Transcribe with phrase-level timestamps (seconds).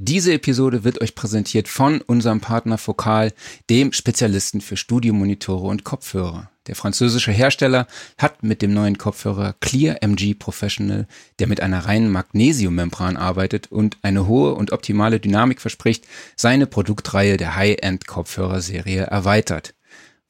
[0.00, 3.32] Diese Episode wird euch präsentiert von unserem Partner Focal,
[3.68, 6.48] dem Spezialisten für Studiomonitore und Kopfhörer.
[6.68, 11.08] Der französische Hersteller hat mit dem neuen Kopfhörer Clear MG Professional,
[11.40, 16.06] der mit einer reinen Magnesiummembran arbeitet und eine hohe und optimale Dynamik verspricht,
[16.36, 19.74] seine Produktreihe der High-End Kopfhörerserie erweitert.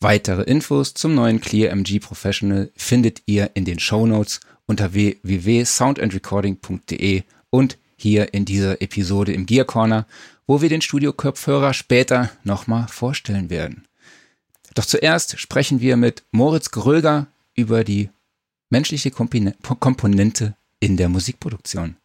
[0.01, 7.25] Weitere Infos zum neuen Clear MG Professional findet ihr in den Show Notes unter www.soundandrecording.de
[7.51, 10.07] und hier in dieser Episode im Gear Corner,
[10.47, 13.85] wo wir den Studio-Kopfhörer später nochmal vorstellen werden.
[14.75, 18.11] Doch zuerst sprechen wir mit Moritz Gröger über die
[18.71, 21.97] menschliche Komponente in der Musikproduktion.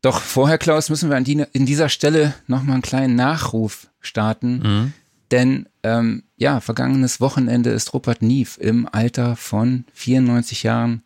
[0.00, 4.58] Doch vorher, Klaus, müssen wir an, die, in dieser Stelle nochmal einen kleinen Nachruf starten.
[4.58, 4.92] Mhm.
[5.30, 11.02] Denn ähm, ja, vergangenes Wochenende ist Rupert Nief im Alter von 94 Jahren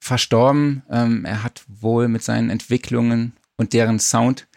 [0.00, 0.82] verstorben.
[0.90, 4.48] Ähm, er hat wohl mit seinen Entwicklungen und deren Sound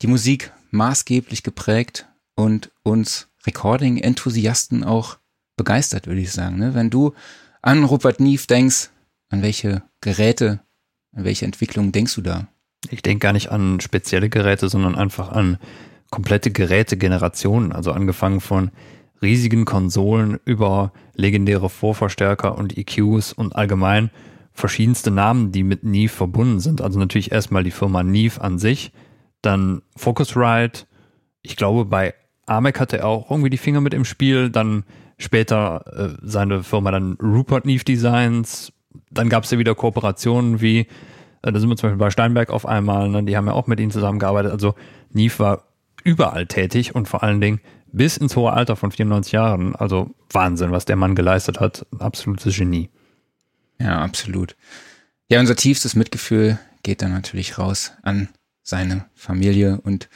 [0.00, 5.18] die Musik maßgeblich geprägt und uns Recording-Enthusiasten auch
[5.56, 6.58] begeistert, würde ich sagen.
[6.58, 6.74] Ne?
[6.74, 7.12] Wenn du
[7.60, 8.90] an Rupert Neve denkst,
[9.28, 10.60] an welche Geräte,
[11.14, 12.48] an welche Entwicklungen denkst du da?
[12.90, 15.58] Ich denke gar nicht an spezielle Geräte, sondern einfach an
[16.10, 17.72] komplette Gerätegenerationen.
[17.72, 18.70] Also angefangen von
[19.22, 24.10] riesigen Konsolen über legendäre Vorverstärker und EQs und allgemein
[24.54, 26.80] verschiedenste Namen, die mit Neve verbunden sind.
[26.80, 28.92] Also natürlich erstmal die Firma Neve an sich,
[29.42, 30.86] dann Focusrite.
[31.42, 32.14] Ich glaube, bei
[32.46, 34.50] Amek hatte er auch irgendwie die Finger mit im Spiel.
[34.50, 34.84] Dann
[35.18, 38.72] später äh, seine Firma dann Rupert Neve Designs.
[39.10, 40.86] Dann gab es ja wieder Kooperationen wie,
[41.42, 43.66] äh, da sind wir zum Beispiel bei Steinberg auf einmal, ne, die haben ja auch
[43.66, 44.52] mit ihm zusammengearbeitet.
[44.52, 44.74] Also
[45.12, 45.64] Neve war
[46.04, 47.60] überall tätig und vor allen Dingen
[47.92, 49.74] bis ins hohe Alter von 94 Jahren.
[49.74, 51.86] Also Wahnsinn, was der Mann geleistet hat.
[51.98, 52.90] absolutes Genie.
[53.78, 54.56] Ja, absolut.
[55.28, 58.28] Ja, unser tiefstes Mitgefühl geht dann natürlich raus an
[58.62, 60.08] seine Familie und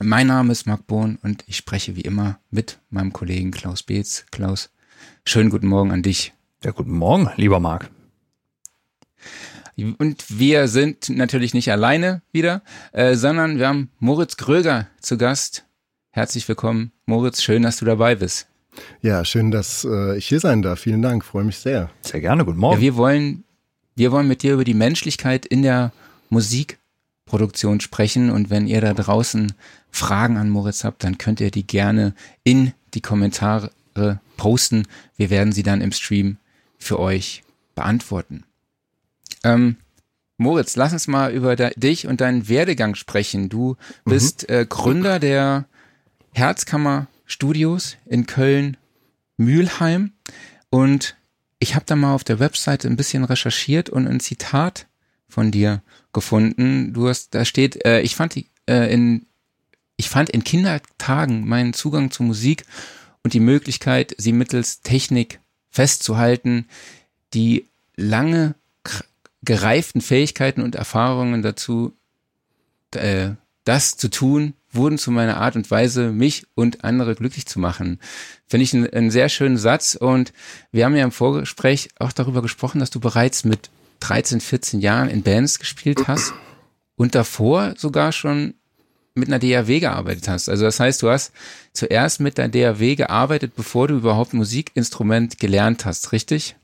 [0.00, 4.24] Mein Name ist Marc Bohn und ich spreche wie immer mit meinem Kollegen Klaus Beetz.
[4.30, 4.70] Klaus,
[5.26, 6.32] schönen guten Morgen an dich.
[6.62, 7.90] Ja, guten Morgen, lieber Marc.
[9.76, 15.66] Und wir sind natürlich nicht alleine wieder, äh, sondern wir haben Moritz Gröger zu Gast.
[16.12, 17.42] Herzlich willkommen, Moritz.
[17.42, 18.48] Schön, dass du dabei bist.
[19.02, 20.80] Ja, schön, dass äh, ich hier sein darf.
[20.80, 21.90] Vielen Dank, freue mich sehr.
[22.02, 22.76] Sehr gerne, guten Morgen.
[22.76, 23.44] Ja, wir wollen,
[23.94, 25.92] wir wollen mit dir über die Menschlichkeit in der
[26.30, 29.52] Musikproduktion sprechen und wenn ihr da draußen
[29.90, 33.70] Fragen an Moritz habt, dann könnt ihr die gerne in die Kommentare
[34.36, 34.86] posten.
[35.16, 36.38] Wir werden sie dann im Stream
[36.78, 37.42] für euch
[37.74, 38.44] beantworten.
[39.44, 39.76] Ähm,
[40.36, 43.48] Moritz, lass uns mal über dich und deinen Werdegang sprechen.
[43.48, 44.10] Du mhm.
[44.10, 44.54] bist mhm.
[44.54, 45.66] äh, Gründer der
[46.32, 48.76] Herzkammer Studios in Köln
[49.38, 50.12] Mülheim
[50.70, 51.16] und
[51.58, 54.86] ich habe da mal auf der Webseite ein bisschen recherchiert und ein Zitat
[55.28, 56.92] von dir gefunden.
[56.92, 59.26] Du hast, da steht, äh, ich fand die, äh, in,
[59.96, 62.66] ich fand in Kindertagen meinen Zugang zur Musik
[63.24, 65.40] und die Möglichkeit, sie mittels Technik
[65.70, 66.68] festzuhalten,
[67.34, 67.66] die
[67.96, 68.54] lange
[69.42, 71.96] gereiften Fähigkeiten und Erfahrungen dazu,
[72.92, 73.30] äh,
[73.64, 77.98] das zu tun, wurden zu meiner Art und Weise, mich und andere glücklich zu machen.
[78.46, 80.32] Finde ich einen, einen sehr schönen Satz und
[80.72, 83.70] wir haben ja im Vorgespräch auch darüber gesprochen, dass du bereits mit
[84.00, 86.34] 13, 14 Jahren in Bands gespielt hast
[86.96, 88.54] und davor sogar schon
[89.14, 90.48] mit einer DAW gearbeitet hast.
[90.48, 91.32] Also das heißt, du hast
[91.72, 96.56] zuerst mit der DAW gearbeitet, bevor du überhaupt Musikinstrument gelernt hast, richtig?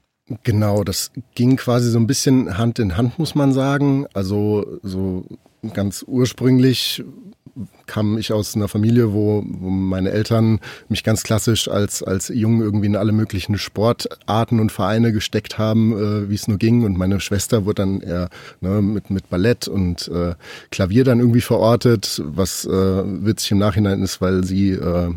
[0.42, 4.06] Genau, das ging quasi so ein bisschen Hand in Hand, muss man sagen.
[4.14, 5.24] Also so
[5.72, 7.04] ganz ursprünglich
[7.86, 12.60] kam ich aus einer Familie, wo, wo meine Eltern mich ganz klassisch als, als Jungen
[12.60, 16.84] irgendwie in alle möglichen Sportarten und Vereine gesteckt haben, äh, wie es nur ging.
[16.84, 18.28] Und meine Schwester wurde dann eher
[18.60, 20.34] ne, mit, mit Ballett und äh,
[20.70, 25.12] Klavier dann irgendwie verortet, was äh, witzig im Nachhinein ist, weil sie äh,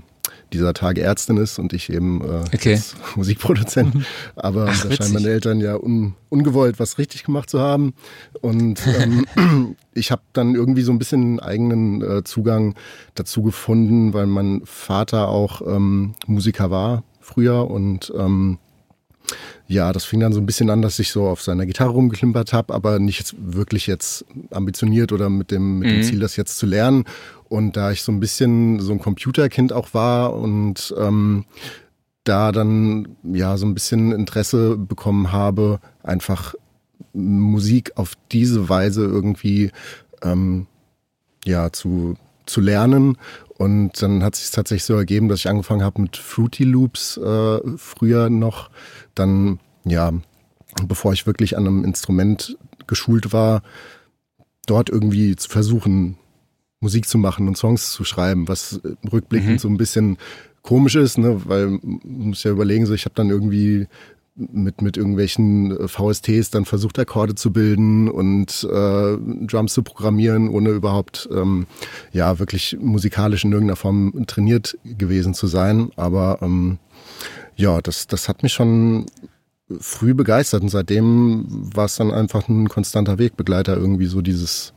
[0.53, 2.79] dieser Tage Ärztin ist und ich eben äh, okay.
[3.15, 3.93] Musikproduzent.
[3.95, 4.05] Mhm.
[4.35, 7.93] Aber Ach, da scheinen meine Eltern ja un, ungewollt was richtig gemacht zu haben.
[8.41, 9.25] Und ähm,
[9.93, 12.75] ich habe dann irgendwie so ein bisschen einen eigenen äh, Zugang
[13.15, 18.57] dazu gefunden, weil mein Vater auch ähm, Musiker war früher und ähm,
[19.67, 22.51] Ja, das fing dann so ein bisschen an, dass ich so auf seiner Gitarre rumgeklimpert
[22.51, 26.03] habe, aber nicht jetzt wirklich jetzt ambitioniert oder mit dem, mit dem Mhm.
[26.03, 27.05] Ziel, das jetzt zu lernen.
[27.53, 31.45] Und da ich so ein bisschen so ein Computerkind auch war und ähm,
[32.23, 36.55] da dann ja so ein bisschen Interesse bekommen habe, einfach
[37.13, 39.69] Musik auf diese Weise irgendwie
[40.23, 40.65] ähm,
[41.45, 42.15] ja zu
[42.47, 43.19] zu lernen.
[43.59, 47.59] Und dann hat sich tatsächlich so ergeben, dass ich angefangen habe mit Fruity Loops äh,
[47.77, 48.71] früher noch,
[49.13, 50.11] dann ja
[50.87, 52.57] bevor ich wirklich an einem Instrument
[52.87, 53.61] geschult war,
[54.65, 56.17] dort irgendwie zu versuchen
[56.83, 58.79] Musik zu machen und Songs zu schreiben, was
[59.11, 59.57] rückblickend Mhm.
[59.59, 60.17] so ein bisschen
[60.61, 63.87] komisch ist, ne, weil man muss ja überlegen, so ich habe dann irgendwie
[64.35, 70.49] mit, mit irgendwelchen äh, VSTs dann versucht, Akkorde zu bilden und äh, Drums zu programmieren,
[70.49, 71.67] ohne überhaupt ähm,
[72.11, 75.91] ja wirklich musikalisch in irgendeiner Form trainiert gewesen zu sein.
[75.97, 76.79] Aber ähm,
[77.55, 79.05] ja, das, das hat mich schon
[79.79, 81.45] früh begeistert und seitdem
[81.75, 84.73] war es dann einfach ein konstanter Wegbegleiter, irgendwie so dieses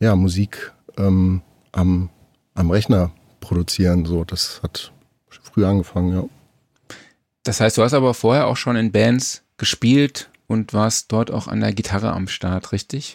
[0.00, 1.40] ja, Musik ähm,
[1.72, 2.10] am,
[2.54, 3.10] am Rechner
[3.40, 4.04] produzieren.
[4.04, 4.92] So, das hat
[5.42, 6.24] früh angefangen, ja.
[7.44, 11.46] Das heißt, du hast aber vorher auch schon in Bands gespielt und warst dort auch
[11.48, 13.14] an der Gitarre am Start, richtig?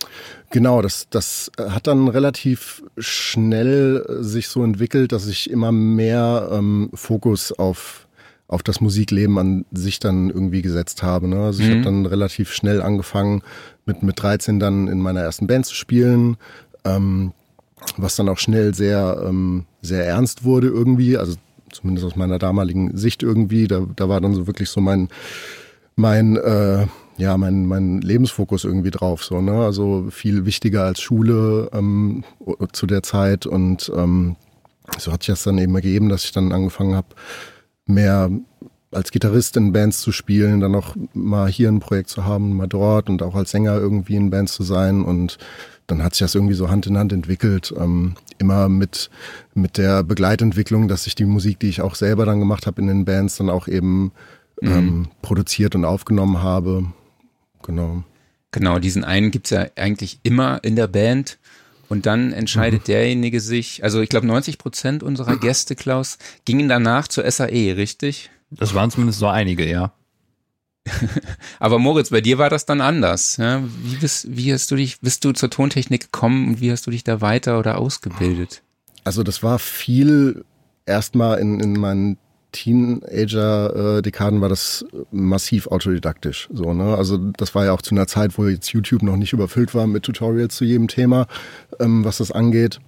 [0.50, 6.50] Genau, das, das hat dann relativ schnell äh, sich so entwickelt, dass ich immer mehr
[6.52, 8.08] ähm, Fokus auf,
[8.48, 11.28] auf das Musikleben an sich dann irgendwie gesetzt habe.
[11.28, 11.44] Ne?
[11.46, 11.74] Also ich Mhm.
[11.74, 13.42] habe dann relativ schnell angefangen,
[13.86, 16.38] mit, mit 13 dann in meiner ersten Band zu spielen,
[16.86, 17.34] ähm,
[17.98, 21.36] was dann auch schnell sehr, ähm, sehr ernst wurde irgendwie, also
[21.72, 23.68] zumindest aus meiner damaligen Sicht irgendwie.
[23.68, 25.10] Da, da war dann so wirklich so mein,
[25.96, 26.88] mein äh,
[27.18, 29.64] ja, mein, mein Lebensfokus irgendwie drauf, so, ne?
[29.64, 32.24] Also viel wichtiger als Schule ähm,
[32.72, 33.46] zu der Zeit.
[33.46, 34.36] Und ähm,
[34.98, 37.10] so hat sich das dann eben ergeben, dass ich dann angefangen habe,
[37.86, 38.32] mehr
[38.92, 42.68] als Gitarrist in Bands zu spielen, dann auch mal hier ein Projekt zu haben, mal
[42.68, 45.04] dort und auch als Sänger irgendwie in Bands zu sein.
[45.04, 45.38] Und
[45.88, 47.74] dann hat sich das irgendwie so Hand in Hand entwickelt.
[47.78, 49.10] Ähm, immer mit,
[49.54, 52.88] mit der Begleitentwicklung, dass ich die Musik, die ich auch selber dann gemacht habe in
[52.88, 54.12] den Bands, dann auch eben
[54.62, 56.86] ähm, produziert und aufgenommen habe.
[57.64, 58.04] Genau.
[58.52, 61.40] Genau, diesen einen gibt's ja eigentlich immer in der Band.
[61.90, 67.08] Und dann entscheidet derjenige sich, also ich glaube 90 Prozent unserer Gäste, Klaus, gingen danach
[67.08, 68.32] zur SAE, richtig?
[68.50, 69.94] Das waren zumindest so einige, ja.
[71.60, 73.38] Aber Moritz, bei dir war das dann anders.
[73.38, 73.64] Ja?
[73.84, 76.92] Wie, bist, wie hast du dich, bist du zur Tontechnik gekommen und wie hast du
[76.92, 78.62] dich da weiter oder ausgebildet?
[79.04, 80.46] Also das war viel
[80.86, 82.18] erstmal in, in meinen
[82.52, 86.50] Teenager-Dekaden war das massiv autodidaktisch.
[86.54, 86.96] So, ne?
[86.96, 89.88] Also das war ja auch zu einer Zeit, wo jetzt YouTube noch nicht überfüllt war
[89.88, 91.28] mit Tutorials zu jedem Thema,
[91.80, 92.80] ähm, was das angeht.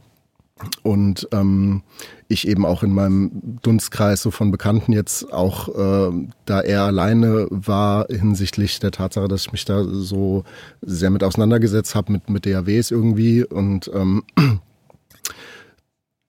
[0.84, 1.82] Und ähm,
[2.28, 7.48] ich eben auch in meinem Dunstkreis so von Bekannten jetzt auch äh, da eher alleine
[7.50, 10.44] war hinsichtlich der Tatsache, dass ich mich da so
[10.82, 14.24] sehr mit auseinandergesetzt habe mit, mit DAWs irgendwie und ähm,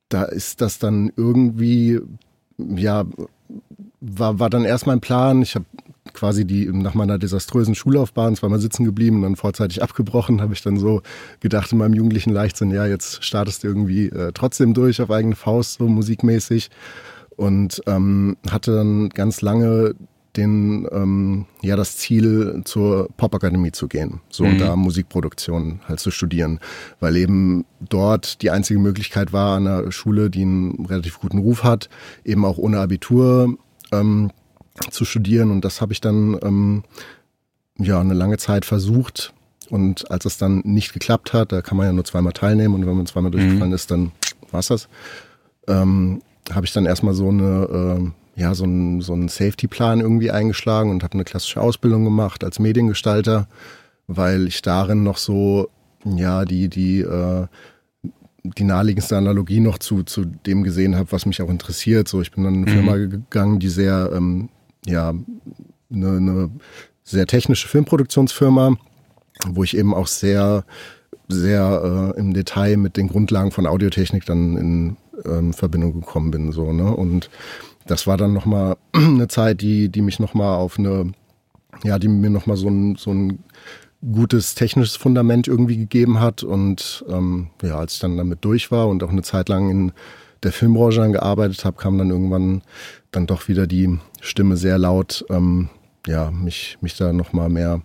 [0.09, 2.01] da ist das dann irgendwie,
[2.59, 3.05] ja,
[4.01, 5.43] war, war dann erst mein Plan.
[5.43, 5.65] Ich habe
[6.17, 10.63] quasi die nach meiner desaströsen Schullaufbahn zweimal sitzen geblieben und dann vorzeitig abgebrochen, habe ich
[10.63, 11.03] dann so
[11.41, 15.37] gedacht in meinem jugendlichen Leichtsinn, ja, jetzt startest du irgendwie äh, trotzdem durch auf eigene
[15.37, 16.71] Faust, so musikmäßig.
[17.37, 19.95] Und ähm, hatte dann ganz lange
[20.37, 24.51] den, ähm, ja, das Ziel, zur Popakademie zu gehen, so Mhm.
[24.51, 26.61] und da Musikproduktion halt zu studieren,
[27.01, 31.63] weil eben dort die einzige Möglichkeit war, an einer Schule, die einen relativ guten Ruf
[31.65, 31.89] hat,
[32.25, 33.57] eben auch ohne Abitur
[33.93, 34.31] ähm,
[34.91, 35.51] zu studieren.
[35.51, 36.85] Und das habe ich dann ähm,
[37.79, 39.33] ja eine lange Zeit versucht.
[39.69, 42.75] Und als es dann nicht geklappt hat, da kann man ja nur zweimal teilnehmen.
[42.75, 44.13] Und wenn man zweimal durchgefallen ist, dann
[44.51, 44.89] war's das.
[45.67, 50.31] Ähm, habe ich dann erstmal so eine ähm, ja so einen so einen Safety-Plan irgendwie
[50.31, 53.49] eingeschlagen und habe eine klassische Ausbildung gemacht als Mediengestalter,
[54.07, 55.69] weil ich darin noch so
[56.05, 57.47] ja die die äh,
[58.57, 62.09] die naheliegendste Analogie noch zu, zu dem gesehen habe, was mich auch interessiert.
[62.09, 64.49] So, ich bin dann in eine Firma gegangen, die sehr, ähm,
[64.87, 65.15] ja,
[65.93, 66.51] eine, eine
[67.05, 68.77] sehr technische Filmproduktionsfirma,
[69.49, 70.65] wo ich eben auch sehr,
[71.29, 76.53] sehr äh, im Detail mit den Grundlagen von Audiotechnik dann in ähm, Verbindung gekommen bin.
[76.53, 76.95] So, ne?
[76.95, 77.31] Und
[77.87, 81.13] das war dann nochmal eine Zeit, die, die mich nochmal auf eine,
[81.85, 83.39] ja, die mir nochmal so ein, so ein
[84.13, 86.43] gutes technisches Fundament irgendwie gegeben hat.
[86.43, 89.93] Und ähm, ja, als ich dann damit durch war und auch eine Zeit lang in
[90.47, 92.63] der Filmbranche dann gearbeitet habe, kam dann irgendwann
[93.11, 95.69] dann doch wieder die Stimme sehr laut, ähm,
[96.07, 97.83] ja, mich, mich da nochmal mehr,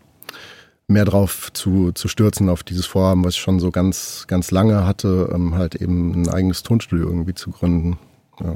[0.88, 4.86] mehr drauf zu, zu stürzen auf dieses Vorhaben, was ich schon so ganz, ganz lange
[4.86, 7.98] hatte, ähm, halt eben ein eigenes Tonstudio irgendwie zu gründen.
[8.40, 8.56] Ja.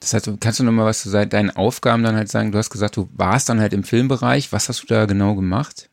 [0.00, 2.52] Das heißt, kannst du noch mal was zu deinen Aufgaben dann halt sagen?
[2.52, 4.52] Du hast gesagt, du warst dann halt im Filmbereich.
[4.52, 5.90] Was hast du da genau gemacht?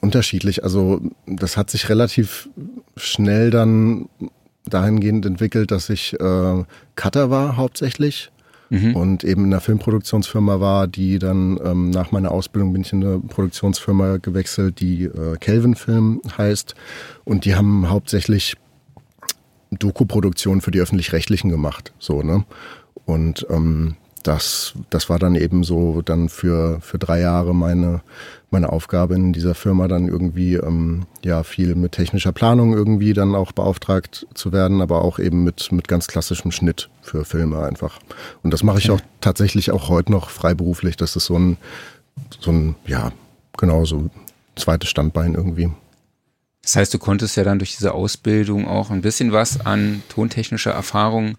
[0.00, 0.62] Unterschiedlich.
[0.62, 2.48] Also das hat sich relativ
[2.96, 4.08] schnell dann
[4.66, 6.64] dahingehend entwickelt, dass ich äh,
[6.96, 8.30] Cutter war hauptsächlich.
[8.70, 8.96] Mhm.
[8.96, 13.04] und eben in einer Filmproduktionsfirma war, die dann ähm, nach meiner Ausbildung bin ich in
[13.04, 16.74] eine Produktionsfirma gewechselt, die äh, Kelvin Film heißt.
[17.24, 18.56] Und die haben hauptsächlich
[19.70, 22.44] Doku-Produktion für die öffentlich-rechtlichen gemacht, so ne?
[23.04, 28.00] Und ähm, das, das war dann eben so dann für, für drei Jahre meine,
[28.50, 33.34] meine Aufgabe in dieser Firma dann irgendwie ähm, ja viel mit technischer Planung irgendwie dann
[33.34, 38.00] auch beauftragt zu werden, aber auch eben mit, mit ganz klassischem Schnitt für Filme einfach.
[38.42, 40.96] Und das mache ich auch tatsächlich auch heute noch freiberuflich.
[40.96, 41.56] Das ist so ein,
[42.40, 43.12] so ein, ja,
[43.56, 44.10] genau so
[44.56, 45.70] zweites Standbein irgendwie.
[46.64, 50.70] Das heißt, du konntest ja dann durch diese Ausbildung auch ein bisschen was an tontechnischer
[50.70, 51.36] Erfahrung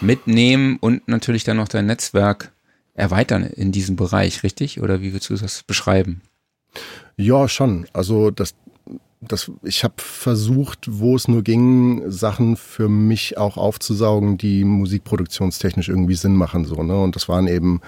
[0.00, 2.52] mitnehmen und natürlich dann noch dein Netzwerk
[2.94, 4.80] erweitern in diesem Bereich, richtig?
[4.80, 6.22] Oder wie würdest du das beschreiben?
[7.16, 7.88] Ja, schon.
[7.92, 8.54] Also das,
[9.20, 15.88] das, ich habe versucht, wo es nur ging, Sachen für mich auch aufzusaugen, die musikproduktionstechnisch
[15.88, 16.64] irgendwie Sinn machen.
[16.64, 17.00] So, ne?
[17.02, 17.80] Und das waren eben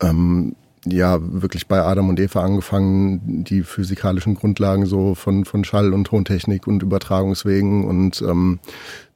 [0.00, 0.54] ähm,
[0.86, 6.06] ja wirklich bei Adam und Eva angefangen, die physikalischen Grundlagen so von, von Schall- und
[6.06, 8.60] Tontechnik und Übertragungswegen und ähm,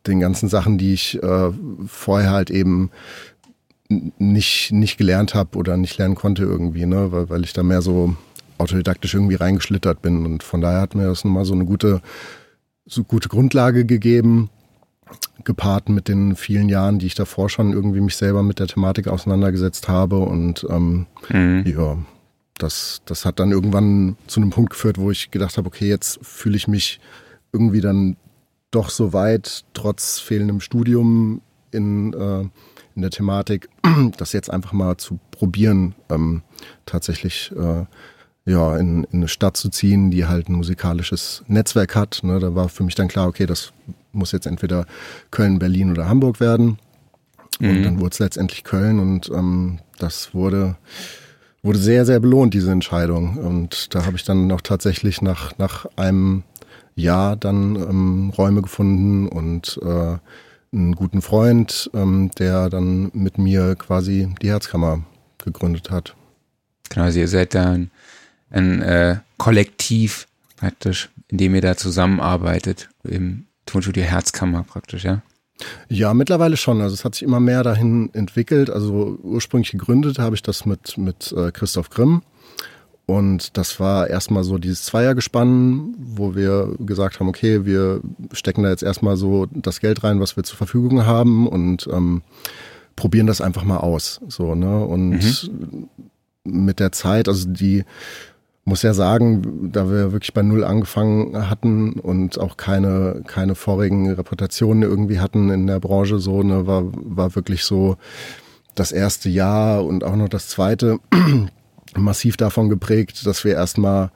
[0.07, 1.51] den ganzen Sachen, die ich äh,
[1.87, 2.91] vorher halt eben
[4.19, 7.13] nicht, nicht gelernt habe oder nicht lernen konnte irgendwie, ne?
[7.13, 8.17] weil, weil ich da mehr so
[8.59, 10.25] autodidaktisch irgendwie reingeschlittert bin.
[10.25, 12.01] Und von daher hat mir das nochmal so eine gute,
[12.87, 14.51] so gute Grundlage gegeben,
[15.45, 19.09] gepaart mit den vielen Jahren, die ich davor schon irgendwie mich selber mit der Thematik
[19.09, 20.19] auseinandergesetzt habe.
[20.19, 21.65] Und ähm, mhm.
[21.67, 21.99] ja,
[22.59, 26.21] das, das hat dann irgendwann zu einem Punkt geführt, wo ich gedacht habe, okay, jetzt
[26.23, 27.01] fühle ich mich
[27.53, 28.17] irgendwie dann
[28.71, 31.43] doch so weit, trotz fehlendem Studium
[31.73, 32.41] in, äh,
[32.95, 33.69] in der Thematik,
[34.17, 36.43] das jetzt einfach mal zu probieren, ähm,
[36.87, 37.85] tatsächlich äh,
[38.45, 42.21] ja, in, in eine Stadt zu ziehen, die halt ein musikalisches Netzwerk hat.
[42.23, 43.73] Ne, da war für mich dann klar, okay, das
[44.13, 44.87] muss jetzt entweder
[45.31, 46.79] Köln, Berlin oder Hamburg werden.
[47.61, 47.83] Und mhm.
[47.83, 50.77] dann wurde es letztendlich Köln und ähm, das wurde,
[51.63, 53.37] wurde sehr, sehr belohnt, diese Entscheidung.
[53.37, 56.45] Und da habe ich dann noch tatsächlich nach, nach einem
[56.95, 60.17] Jahr dann ähm, Räume gefunden und äh,
[60.75, 65.05] einen guten Freund, ähm, der dann mit mir quasi die Herzkammer
[65.45, 66.17] gegründet hat.
[66.89, 67.91] Genau, also ihr seid dann
[68.51, 70.27] ein äh, Kollektiv
[70.57, 75.23] praktisch, in dem ihr da zusammenarbeitet, im Tonstudio Herzkammer praktisch, ja?
[75.89, 76.83] Ja, mittlerweile schon.
[76.83, 78.69] Also es hat sich immer mehr dahin entwickelt.
[78.69, 82.23] Also ursprünglich gegründet habe ich das mit, mit äh, Christoph Grimm.
[83.07, 88.01] Und das war erstmal so dieses Zweiergespann, wo wir gesagt haben, okay, wir
[88.33, 92.23] stecken da jetzt erstmal so das Geld rein, was wir zur Verfügung haben und ähm,
[92.95, 94.21] probieren das einfach mal aus.
[94.29, 94.85] So, ne?
[94.85, 95.89] Und mhm.
[96.45, 97.85] mit der Zeit, also die
[98.65, 104.11] muss ja sagen, da wir wirklich bei Null angefangen hatten und auch keine, keine vorigen
[104.13, 107.97] Reputationen irgendwie hatten in der Branche, so, ne, war, war wirklich so
[108.75, 110.99] das erste Jahr und auch noch das zweite
[111.97, 114.11] massiv davon geprägt, dass wir erstmal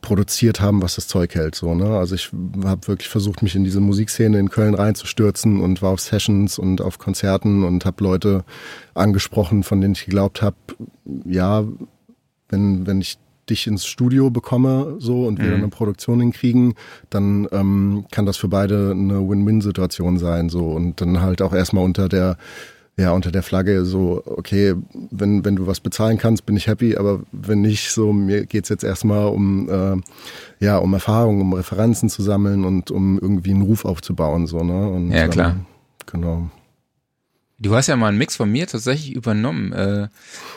[0.00, 1.54] produziert haben, was das Zeug hält.
[1.54, 1.96] So, ne?
[1.96, 2.30] Also ich
[2.64, 6.82] habe wirklich versucht, mich in diese Musikszene in Köln reinzustürzen und war auf Sessions und
[6.82, 8.44] auf Konzerten und habe Leute
[8.94, 10.56] angesprochen, von denen ich geglaubt habe,
[11.24, 11.64] ja,
[12.50, 13.18] wenn, wenn ich
[13.50, 15.54] dich ins Studio bekomme so und wir mhm.
[15.54, 16.74] eine Produktion hinkriegen,
[17.10, 20.70] dann ähm, kann das für beide eine Win-Win-Situation sein so.
[20.70, 22.36] Und dann halt auch erstmal unter der
[22.96, 24.74] ja unter der Flagge so okay
[25.10, 28.68] wenn wenn du was bezahlen kannst bin ich happy aber wenn nicht so mir geht's
[28.68, 29.96] jetzt erstmal um äh,
[30.64, 34.88] ja um Erfahrung um Referenzen zu sammeln und um irgendwie einen Ruf aufzubauen so ne?
[34.88, 35.50] Und, ja klar.
[35.50, 35.66] ähm,
[36.06, 36.50] genau
[37.64, 40.08] Du hast ja mal einen Mix von mir tatsächlich übernommen, äh,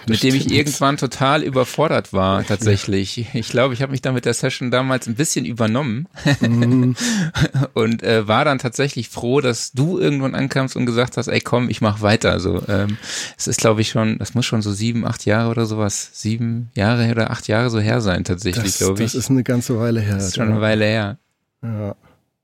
[0.10, 3.34] mit dem ich irgendwann total überfordert war, tatsächlich.
[3.34, 6.10] Ich glaube, ich habe mich da mit der Session damals ein bisschen übernommen
[6.42, 6.98] mhm.
[7.74, 11.70] und äh, war dann tatsächlich froh, dass du irgendwann ankamst und gesagt hast, ey komm,
[11.70, 12.32] ich mach weiter.
[12.32, 12.98] Also ähm,
[13.38, 16.72] es ist, glaube ich, schon, das muss schon so sieben, acht Jahre oder sowas, sieben
[16.76, 19.14] Jahre oder acht Jahre so her sein, tatsächlich, glaube ich.
[19.14, 20.16] Das ist eine ganze Weile her.
[20.16, 21.18] Das ist schon eine Weile her.
[21.64, 21.96] Ja.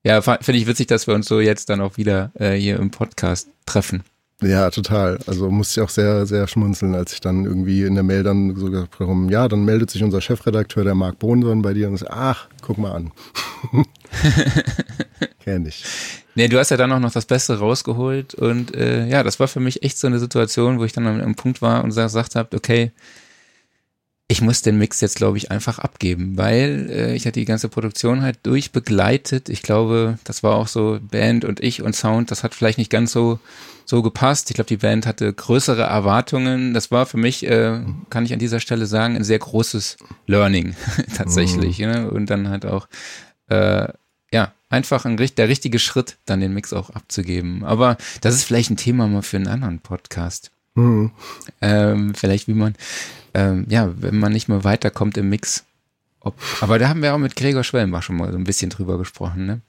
[0.06, 2.92] Ja, finde ich witzig, dass wir uns so jetzt dann auch wieder äh, hier im
[2.92, 4.04] Podcast treffen.
[4.42, 5.20] Ja, total.
[5.26, 8.56] Also musste ich auch sehr, sehr schmunzeln, als ich dann irgendwie in der Mail dann
[8.56, 11.98] so gesagt habe, ja, dann meldet sich unser Chefredakteur, der Marc Bohnson, bei dir und
[11.98, 13.12] sagt, ach, guck mal an.
[15.44, 15.86] Kenn ich.
[16.36, 19.48] Nee, du hast ja dann auch noch das Beste rausgeholt und äh, ja, das war
[19.48, 22.58] für mich echt so eine Situation, wo ich dann am, Punkt war und gesagt habe,
[22.58, 22.92] okay,
[24.28, 27.70] ich muss den Mix jetzt, glaube ich, einfach abgeben, weil äh, ich hatte die ganze
[27.70, 29.48] Produktion halt durchbegleitet.
[29.50, 32.90] Ich glaube, das war auch so Band und ich und Sound, das hat vielleicht nicht
[32.90, 33.40] ganz so
[33.86, 34.50] so gepasst.
[34.50, 36.74] Ich glaube, die Band hatte größere Erwartungen.
[36.74, 39.98] Das war für mich, äh, kann ich an dieser Stelle sagen, ein sehr großes
[40.28, 40.76] Learning
[41.16, 41.80] tatsächlich.
[41.80, 41.86] Mhm.
[41.86, 42.12] Ne?
[42.12, 42.88] Und dann halt auch,
[43.50, 43.88] äh,
[44.32, 47.64] ja, einfach ein, der richtige Schritt, dann den Mix auch abzugeben.
[47.64, 50.52] Aber das ist vielleicht ein Thema mal für einen anderen Podcast.
[50.76, 51.12] Mhm.
[51.62, 52.76] Ähm, vielleicht wie man
[53.34, 55.66] ähm, ja, wenn man nicht mehr weiterkommt im Mix.
[56.20, 58.98] Ob, aber da haben wir auch mit Gregor Schwellenbach schon mal so ein bisschen drüber
[58.98, 59.46] gesprochen.
[59.46, 59.62] Ne?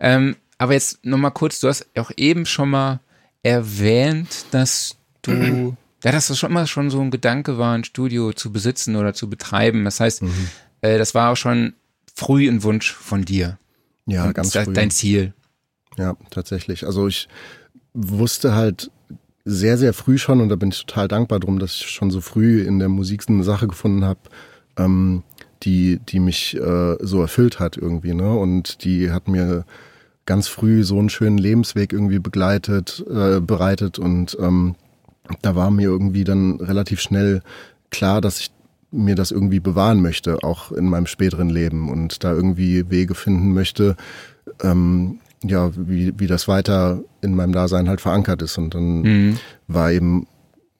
[0.00, 3.00] Ähm, aber jetzt nochmal kurz, du hast auch eben schon mal
[3.42, 5.32] erwähnt, dass du,
[6.04, 9.14] ja, dass das schon mal schon so ein Gedanke war, ein Studio zu besitzen oder
[9.14, 9.84] zu betreiben.
[9.84, 10.48] Das heißt, mhm.
[10.80, 11.74] äh, das war auch schon
[12.14, 13.58] früh ein Wunsch von dir.
[14.06, 14.72] Ja, Und ganz früh.
[14.72, 15.34] Dein Ziel.
[15.96, 16.86] Ja, tatsächlich.
[16.86, 17.28] Also ich
[17.92, 18.90] wusste halt
[19.44, 22.20] sehr, sehr früh schon, und da bin ich total dankbar drum, dass ich schon so
[22.20, 24.20] früh in der Musik eine Sache gefunden habe,
[24.76, 25.22] ähm,
[25.62, 28.30] die, die mich äh, so erfüllt hat irgendwie, ne?
[28.30, 29.64] Und die hat mir
[30.28, 34.74] ganz früh so einen schönen Lebensweg irgendwie begleitet, äh, bereitet und ähm,
[35.40, 37.40] da war mir irgendwie dann relativ schnell
[37.90, 38.50] klar, dass ich
[38.90, 43.54] mir das irgendwie bewahren möchte, auch in meinem späteren Leben und da irgendwie Wege finden
[43.54, 43.96] möchte,
[44.62, 48.58] ähm, ja, wie, wie das weiter in meinem Dasein halt verankert ist.
[48.58, 49.38] Und dann mhm.
[49.66, 50.26] war eben,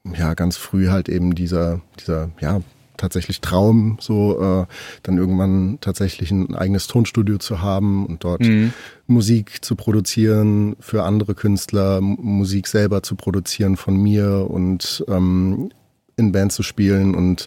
[0.05, 2.61] ja, ganz früh halt eben dieser, dieser, ja,
[2.99, 4.67] tatsächlich Traum, so äh,
[5.03, 8.75] dann irgendwann tatsächlich ein eigenes Tonstudio zu haben und dort mhm.
[9.07, 15.71] Musik zu produzieren für andere Künstler, Musik selber zu produzieren von mir und ähm,
[16.17, 17.47] in Band zu spielen und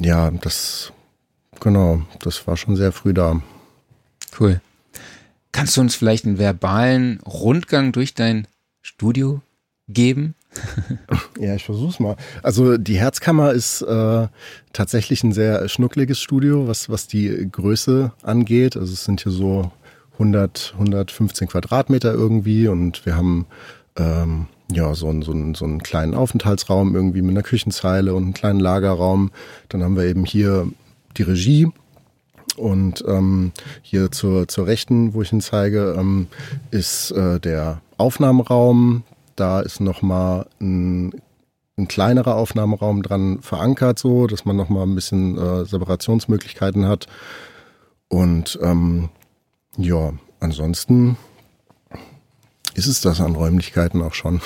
[0.00, 0.92] ja, das
[1.60, 3.42] genau, das war schon sehr früh da.
[4.38, 4.60] Cool.
[5.52, 8.48] Kannst du uns vielleicht einen verbalen Rundgang durch dein
[8.82, 9.40] Studio
[9.88, 10.34] geben?
[11.38, 12.16] ja, ich versuch's mal.
[12.42, 14.28] Also die Herzkammer ist äh,
[14.72, 18.76] tatsächlich ein sehr schnuckliges Studio, was, was die Größe angeht.
[18.76, 19.70] Also es sind hier so
[20.14, 23.46] 100, 115 Quadratmeter irgendwie und wir haben
[23.96, 28.22] ähm, ja so einen, so, einen, so einen kleinen Aufenthaltsraum irgendwie mit einer Küchenzeile und
[28.22, 29.30] einem kleinen Lagerraum.
[29.68, 30.68] Dann haben wir eben hier
[31.16, 31.68] die Regie
[32.56, 36.28] und ähm, hier zur, zur Rechten, wo ich ihn zeige, ähm,
[36.70, 39.02] ist äh, der Aufnahmeraum.
[39.36, 41.12] Da ist nochmal ein,
[41.76, 47.06] ein kleinerer Aufnahmeraum dran verankert, so dass man nochmal ein bisschen äh, Separationsmöglichkeiten hat.
[48.08, 49.08] Und ähm,
[49.76, 51.16] ja, ansonsten
[52.74, 54.40] ist es das an Räumlichkeiten auch schon.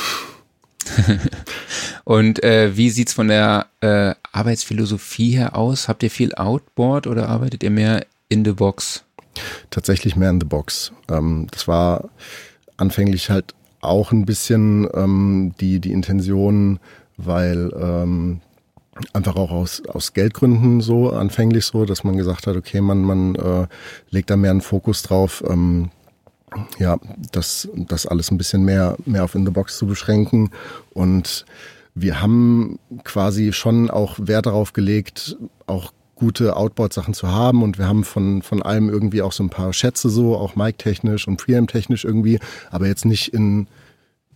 [2.05, 5.89] Und äh, wie sieht's von der äh, Arbeitsphilosophie her aus?
[5.89, 9.05] Habt ihr viel Outboard oder arbeitet ihr mehr in the box?
[9.71, 10.93] Tatsächlich mehr in the box.
[11.11, 12.09] Ähm, das war
[12.77, 16.81] anfänglich halt auch ein bisschen ähm, die, die Intention,
[17.17, 18.41] weil ähm,
[19.13, 23.35] einfach auch aus, aus Geldgründen so anfänglich so, dass man gesagt hat, okay, man, man
[23.37, 23.67] äh,
[24.11, 25.91] legt da mehr einen Fokus drauf, ähm,
[26.79, 26.99] ja,
[27.33, 30.51] das, das alles ein bisschen mehr, mehr auf In the Box zu beschränken.
[30.95, 31.45] Und
[31.95, 35.37] wir haben quasi schon auch Wert darauf gelegt,
[35.67, 39.51] auch gute Outboard-Sachen zu haben und wir haben von, von allem irgendwie auch so ein
[39.51, 43.69] paar Schätze so, auch Mic-technisch und Preamp-technisch irgendwie, aber jetzt nicht in,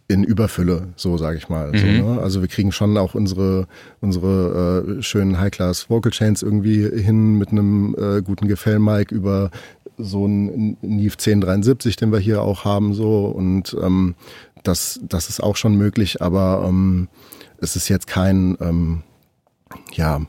[0.06, 1.72] in Überfülle, so sage ich mal.
[1.72, 1.78] Mhm.
[1.78, 2.20] So, ne?
[2.22, 3.66] Also wir kriegen schon auch unsere,
[4.00, 9.50] unsere äh, schönen High-Class Vocal Chains irgendwie hin mit einem äh, guten Gefäll-Mic über
[9.98, 14.14] so ein Neve 1073, den wir hier auch haben, so und ähm,
[14.62, 17.08] das, das ist auch schon möglich, aber ähm,
[17.58, 19.02] es ist jetzt kein, ähm,
[19.92, 20.20] ja,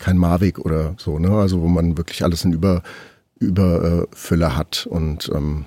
[0.00, 1.30] kein Mavic oder so, ne?
[1.30, 2.82] Also wo man wirklich alles in Über,
[3.38, 5.66] Überfülle äh, hat und ähm,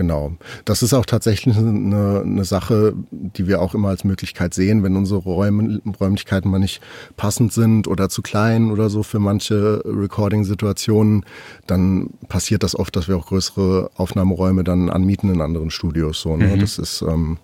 [0.00, 0.32] Genau.
[0.64, 4.96] Das ist auch tatsächlich eine, eine Sache, die wir auch immer als Möglichkeit sehen, wenn
[4.96, 6.80] unsere Räume, Räumlichkeiten mal nicht
[7.18, 11.26] passend sind oder zu klein oder so für manche Recording-Situationen,
[11.66, 16.22] dann passiert das oft, dass wir auch größere Aufnahmeräume dann anmieten in anderen Studios.
[16.22, 16.56] So, ne?
[16.56, 16.60] Mhm.
[16.60, 17.36] Das ist ähm,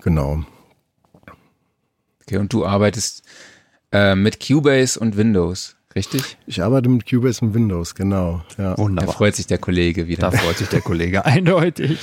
[0.00, 0.44] genau.
[2.22, 3.22] Okay, und du arbeitest
[3.92, 5.76] äh, mit Cubase und Windows.
[5.94, 6.38] Richtig?
[6.46, 8.42] Ich arbeite mit Cubase und Windows, genau.
[8.56, 8.76] Ja.
[8.78, 9.06] Wunderbar.
[9.06, 10.30] Da freut sich der Kollege wieder.
[10.30, 11.98] Da freut sich der Kollege eindeutig.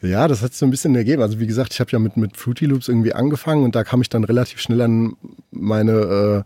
[0.00, 1.22] Ja, das hat so ein bisschen ergeben.
[1.22, 4.00] Also wie gesagt, ich habe ja mit, mit Fruity Loops irgendwie angefangen und da kam
[4.00, 5.16] ich dann relativ schnell an
[5.50, 6.44] meine,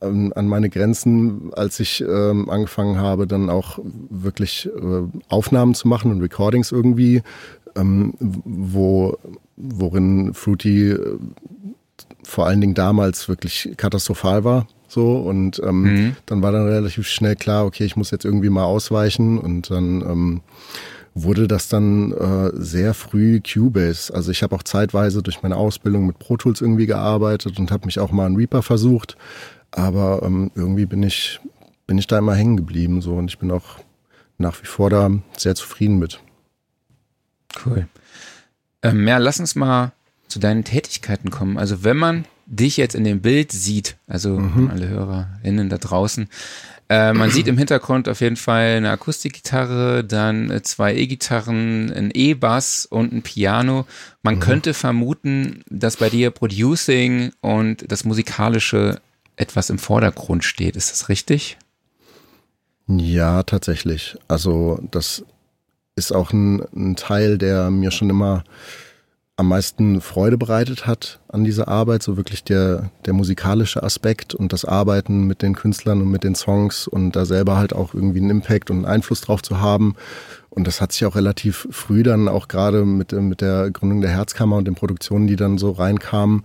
[0.00, 5.88] äh, an meine Grenzen, als ich ähm, angefangen habe, dann auch wirklich äh, Aufnahmen zu
[5.88, 7.22] machen und Recordings irgendwie,
[7.76, 9.16] ähm, wo,
[9.56, 11.18] worin Fruity äh,
[12.22, 14.66] vor allen Dingen damals wirklich katastrophal war.
[14.88, 16.16] So, und ähm, mhm.
[16.26, 20.00] dann war dann relativ schnell klar, okay, ich muss jetzt irgendwie mal ausweichen und dann
[20.00, 20.40] ähm,
[21.14, 24.12] wurde das dann äh, sehr früh Cubase.
[24.14, 27.86] Also ich habe auch zeitweise durch meine Ausbildung mit Pro Tools irgendwie gearbeitet und habe
[27.86, 29.16] mich auch mal an Reaper versucht.
[29.70, 31.40] Aber ähm, irgendwie bin ich,
[31.86, 33.80] bin ich da immer hängen geblieben so und ich bin auch
[34.38, 36.20] nach wie vor da sehr zufrieden mit.
[37.64, 37.88] Cool.
[38.82, 39.92] Ähm, ja, lass uns mal
[40.28, 41.58] zu deinen Tätigkeiten kommen.
[41.58, 44.70] Also wenn man dich jetzt in dem Bild sieht, also mhm.
[44.70, 46.28] alle HörerInnen da draußen,
[46.90, 52.10] äh, man sieht im Hintergrund auf jeden Fall eine Akustikgitarre, dann äh, zwei E-Gitarren, ein
[52.14, 53.86] E-Bass und ein Piano.
[54.22, 54.40] Man mhm.
[54.40, 59.00] könnte vermuten, dass bei dir Producing und das Musikalische
[59.36, 60.76] etwas im Vordergrund steht.
[60.76, 61.58] Ist das richtig?
[62.86, 64.16] Ja, tatsächlich.
[64.26, 65.24] Also das
[65.94, 68.44] ist auch ein, ein Teil, der mir schon immer
[69.38, 74.52] am meisten Freude bereitet hat an dieser Arbeit, so wirklich der, der musikalische Aspekt und
[74.52, 78.18] das Arbeiten mit den Künstlern und mit den Songs und da selber halt auch irgendwie
[78.18, 79.94] einen Impact und einen Einfluss drauf zu haben.
[80.50, 84.10] Und das hat sich auch relativ früh dann auch gerade mit, mit der Gründung der
[84.10, 86.42] Herzkammer und den Produktionen, die dann so reinkamen,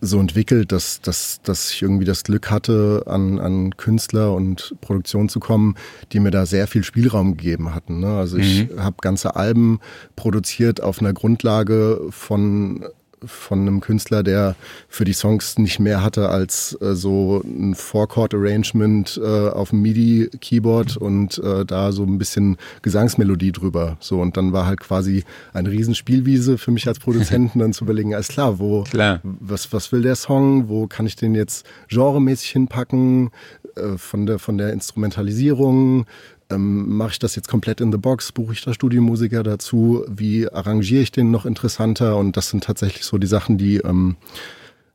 [0.00, 5.28] so entwickelt, dass, dass, dass ich irgendwie das Glück hatte, an, an Künstler und Produktion
[5.28, 5.74] zu kommen,
[6.12, 8.00] die mir da sehr viel Spielraum gegeben hatten.
[8.00, 8.16] Ne?
[8.16, 8.82] Also ich mhm.
[8.82, 9.80] habe ganze Alben
[10.14, 12.84] produziert auf einer Grundlage von
[13.24, 14.56] von einem Künstler, der
[14.88, 20.96] für die Songs nicht mehr hatte als äh, so ein Four-Chord-Arrangement äh, auf dem MIDI-Keyboard
[20.96, 23.96] und äh, da so ein bisschen Gesangsmelodie drüber.
[24.00, 28.14] So und dann war halt quasi eine Riesenspielwiese für mich als Produzenten, dann zu überlegen,
[28.14, 29.20] alles klar, wo, klar.
[29.22, 33.30] was, was will der Song, wo kann ich den jetzt genremäßig hinpacken,
[33.76, 36.06] äh, von der, von der Instrumentalisierung,
[36.50, 38.32] ähm, Mache ich das jetzt komplett in the box?
[38.32, 40.04] Buche ich da Studiomusiker dazu?
[40.08, 42.16] Wie arrangiere ich den noch interessanter?
[42.16, 44.16] Und das sind tatsächlich so die Sachen, die, ähm,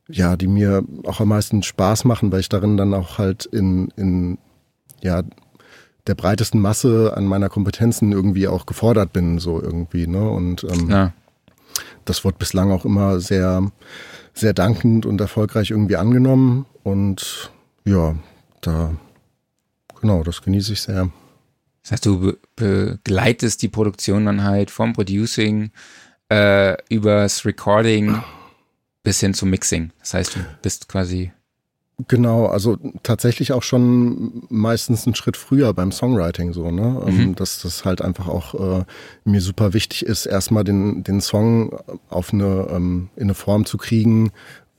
[0.08, 3.92] ja, die mir auch am meisten Spaß machen, weil ich darin dann auch halt in,
[3.96, 4.38] in
[5.02, 5.22] ja,
[6.06, 10.06] der breitesten Masse an meiner Kompetenzen irgendwie auch gefordert bin, so irgendwie.
[10.06, 10.28] Ne?
[10.28, 11.12] Und ähm, ja.
[12.04, 13.70] das wird bislang auch immer sehr,
[14.32, 16.66] sehr dankend und erfolgreich irgendwie angenommen.
[16.82, 17.52] Und
[17.84, 18.16] ja,
[18.62, 18.92] da,
[20.00, 21.10] genau, das genieße ich sehr.
[21.82, 25.70] Das heißt, du be begleitest die Produktion dann halt vom Producing
[26.28, 28.22] äh, übers Recording
[29.02, 29.90] bis hin zum Mixing.
[30.00, 31.32] Das heißt, du bist quasi.
[32.08, 37.02] Genau, also tatsächlich auch schon meistens einen Schritt früher beim Songwriting so, ne?
[37.06, 37.34] Ähm, mhm.
[37.34, 38.84] Dass das halt einfach auch äh,
[39.24, 43.76] mir super wichtig ist, erstmal den, den Song auf eine, ähm, in eine Form zu
[43.76, 44.32] kriegen,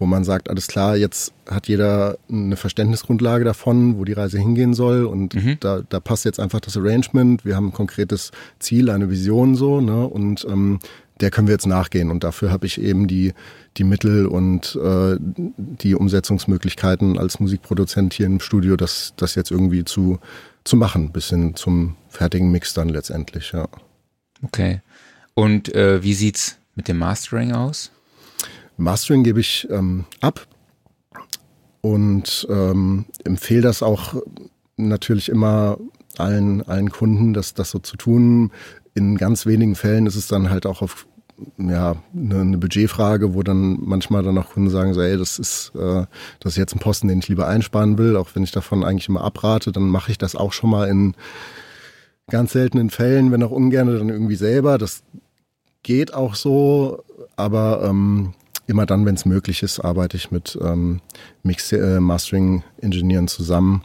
[0.03, 4.73] wo man sagt, alles klar, jetzt hat jeder eine Verständnisgrundlage davon, wo die Reise hingehen
[4.73, 5.55] soll und mhm.
[5.61, 9.79] da, da passt jetzt einfach das Arrangement, wir haben ein konkretes Ziel, eine Vision so,
[9.79, 10.05] ne?
[10.05, 10.79] Und ähm,
[11.21, 13.33] der können wir jetzt nachgehen und dafür habe ich eben die,
[13.77, 19.85] die Mittel und äh, die Umsetzungsmöglichkeiten als Musikproduzent hier im Studio, das, das jetzt irgendwie
[19.85, 20.19] zu,
[20.65, 23.69] zu machen, bis hin zum fertigen Mix dann letztendlich, ja.
[24.41, 24.81] Okay.
[25.33, 27.89] Und äh, wie sieht's mit dem Mastering aus?
[28.77, 30.47] Mastering gebe ich ähm, ab
[31.81, 34.15] und ähm, empfehle das auch
[34.77, 35.77] natürlich immer
[36.17, 38.51] allen, allen Kunden, das, das so zu tun.
[38.95, 41.07] In ganz wenigen Fällen ist es dann halt auch auf
[41.57, 46.05] ja, eine, Budgetfrage, wo dann manchmal dann auch Kunden sagen, so, ey, das ist, äh,
[46.39, 49.09] das ist jetzt ein Posten, den ich lieber einsparen will, auch wenn ich davon eigentlich
[49.09, 51.15] immer abrate, dann mache ich das auch schon mal in
[52.29, 54.77] ganz seltenen Fällen, wenn auch ungern, dann irgendwie selber.
[54.77, 55.03] Das
[55.81, 57.03] geht auch so,
[57.35, 58.33] aber ähm,
[58.67, 61.01] immer dann, wenn es möglich ist, arbeite ich mit ähm,
[61.43, 63.83] Mix äh, Mastering Ingenieuren zusammen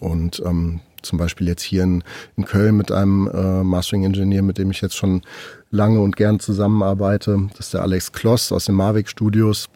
[0.00, 2.02] und ähm, zum Beispiel jetzt hier in,
[2.36, 5.22] in Köln mit einem äh, Mastering Engineer, mit dem ich jetzt schon
[5.70, 7.48] lange und gern zusammenarbeite.
[7.56, 9.68] Das ist der Alex Kloss aus den Mavic Studios.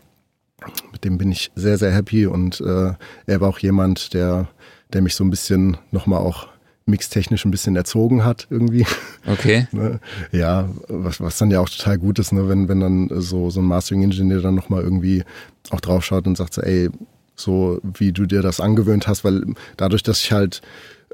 [0.93, 2.93] Mit dem bin ich sehr, sehr happy und äh,
[3.27, 4.49] er war auch jemand, der,
[4.93, 6.49] der mich so ein bisschen nochmal auch
[6.87, 8.87] mixtechnisch ein bisschen erzogen hat irgendwie.
[9.27, 9.66] Okay.
[9.73, 10.01] Ne?
[10.33, 12.49] ja, was, was dann ja auch total gut ist, ne?
[12.49, 15.25] wenn, wenn dann so, so ein Mastering-Ingenieur dann nochmal irgendwie
[15.71, 16.90] auch draufschaut und sagt so, ey,
[17.35, 19.45] so wie du dir das angewöhnt hast, weil
[19.77, 20.61] dadurch, dass ich halt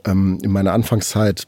[0.05, 1.47] ähm, in meiner Anfangszeit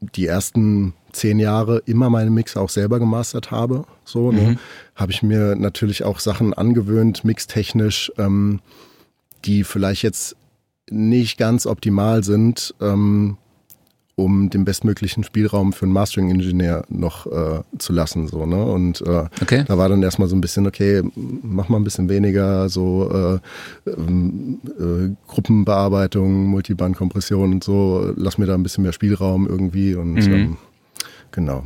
[0.00, 4.58] die ersten zehn Jahre immer meine Mix auch selber gemastert habe, so, ne, mhm.
[4.94, 8.60] habe ich mir natürlich auch Sachen angewöhnt, mixtechnisch, ähm,
[9.44, 10.36] die vielleicht jetzt
[10.90, 13.36] nicht ganz optimal sind, ähm,
[14.18, 18.26] um den bestmöglichen Spielraum für einen Mastering-Ingenieur noch äh, zu lassen.
[18.26, 18.64] So, ne?
[18.64, 19.64] Und äh, okay.
[19.66, 23.40] da war dann erstmal so ein bisschen, okay, mach mal ein bisschen weniger so
[23.86, 29.94] äh, ähm, äh, Gruppenbearbeitung, Multibandkompression und so, lass mir da ein bisschen mehr Spielraum irgendwie
[29.94, 30.32] und mhm.
[30.32, 30.56] ähm,
[31.30, 31.62] genau.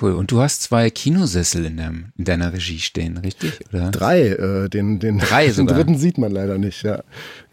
[0.00, 0.12] Cool.
[0.12, 3.60] Und du hast zwei Kinosessel in, deinem, in deiner Regie stehen, richtig?
[3.72, 3.90] Oder?
[3.90, 4.28] Drei.
[4.28, 6.82] Äh, den, den, Drei den dritten sieht man leider nicht.
[6.82, 7.02] Ja,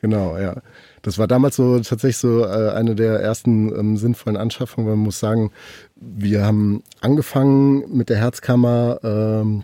[0.02, 0.38] genau.
[0.38, 0.62] Ja,
[1.02, 4.90] das war damals so tatsächlich so äh, eine der ersten ähm, sinnvollen Anschaffungen.
[4.90, 5.52] Man muss sagen,
[5.96, 9.64] wir haben angefangen mit der Herzkammer ähm,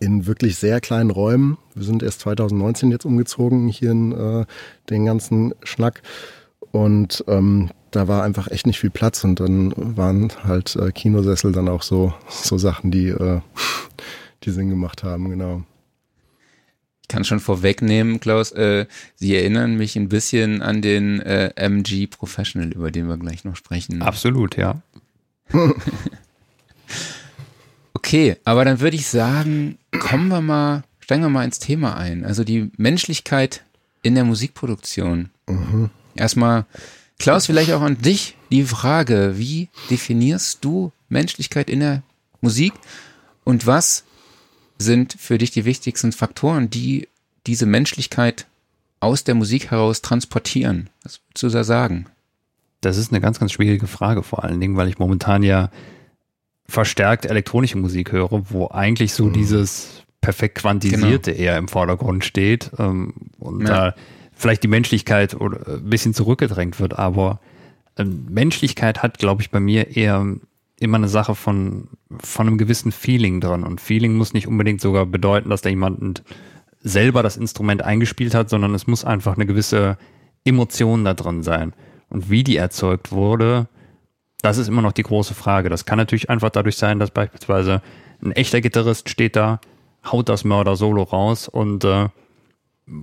[0.00, 1.58] in wirklich sehr kleinen Räumen.
[1.74, 4.46] Wir sind erst 2019 jetzt umgezogen hier in äh,
[4.88, 6.02] den ganzen Schnack.
[6.72, 11.52] Und ähm, da war einfach echt nicht viel Platz und dann waren halt äh, Kinosessel
[11.52, 13.40] dann auch so, so Sachen, die, äh,
[14.44, 15.62] die Sinn gemacht haben, genau.
[17.02, 22.06] Ich kann schon vorwegnehmen, Klaus, äh, Sie erinnern mich ein bisschen an den äh, MG
[22.06, 24.02] Professional, über den wir gleich noch sprechen.
[24.02, 24.80] Absolut, ja.
[27.94, 32.24] okay, aber dann würde ich sagen, kommen wir mal, steigen wir mal ins Thema ein.
[32.24, 33.64] Also die Menschlichkeit
[34.02, 35.30] in der Musikproduktion.
[35.48, 35.90] Mhm.
[36.14, 36.66] Erstmal,
[37.20, 42.02] Klaus, vielleicht auch an dich die Frage, wie definierst du Menschlichkeit in der
[42.40, 42.72] Musik
[43.44, 44.04] und was
[44.78, 47.08] sind für dich die wichtigsten Faktoren, die
[47.46, 48.46] diese Menschlichkeit
[49.00, 50.88] aus der Musik heraus transportieren?
[51.02, 52.06] Was würdest du da sagen?
[52.80, 55.70] Das ist eine ganz, ganz schwierige Frage, vor allen Dingen, weil ich momentan ja
[56.64, 59.34] verstärkt elektronische Musik höre, wo eigentlich so mhm.
[59.34, 61.44] dieses perfekt quantisierte genau.
[61.44, 63.90] eher im Vordergrund steht ähm, und ja.
[63.90, 63.94] da
[64.40, 67.40] vielleicht die Menschlichkeit oder ein bisschen zurückgedrängt wird, aber
[67.98, 70.24] ähm, Menschlichkeit hat, glaube ich, bei mir eher
[70.78, 73.64] immer eine Sache von, von einem gewissen Feeling dran.
[73.64, 76.22] Und Feeling muss nicht unbedingt sogar bedeuten, dass da jemand
[76.80, 79.98] selber das Instrument eingespielt hat, sondern es muss einfach eine gewisse
[80.44, 81.74] Emotion da drin sein.
[82.08, 83.68] Und wie die erzeugt wurde,
[84.40, 85.68] das ist immer noch die große Frage.
[85.68, 87.82] Das kann natürlich einfach dadurch sein, dass beispielsweise
[88.22, 89.60] ein echter Gitarrist steht da,
[90.10, 92.08] haut das Mörder-Solo raus und äh,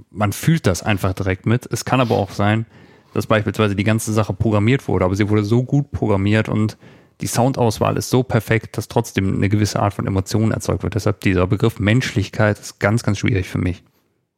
[0.09, 1.67] man fühlt das einfach direkt mit.
[1.71, 2.65] Es kann aber auch sein,
[3.13, 6.77] dass beispielsweise die ganze Sache programmiert wurde, aber sie wurde so gut programmiert und
[7.21, 10.93] die Soundauswahl ist so perfekt, dass trotzdem eine gewisse Art von Emotion erzeugt wird.
[10.93, 13.83] Deshalb dieser Begriff Menschlichkeit ist ganz, ganz schwierig für mich.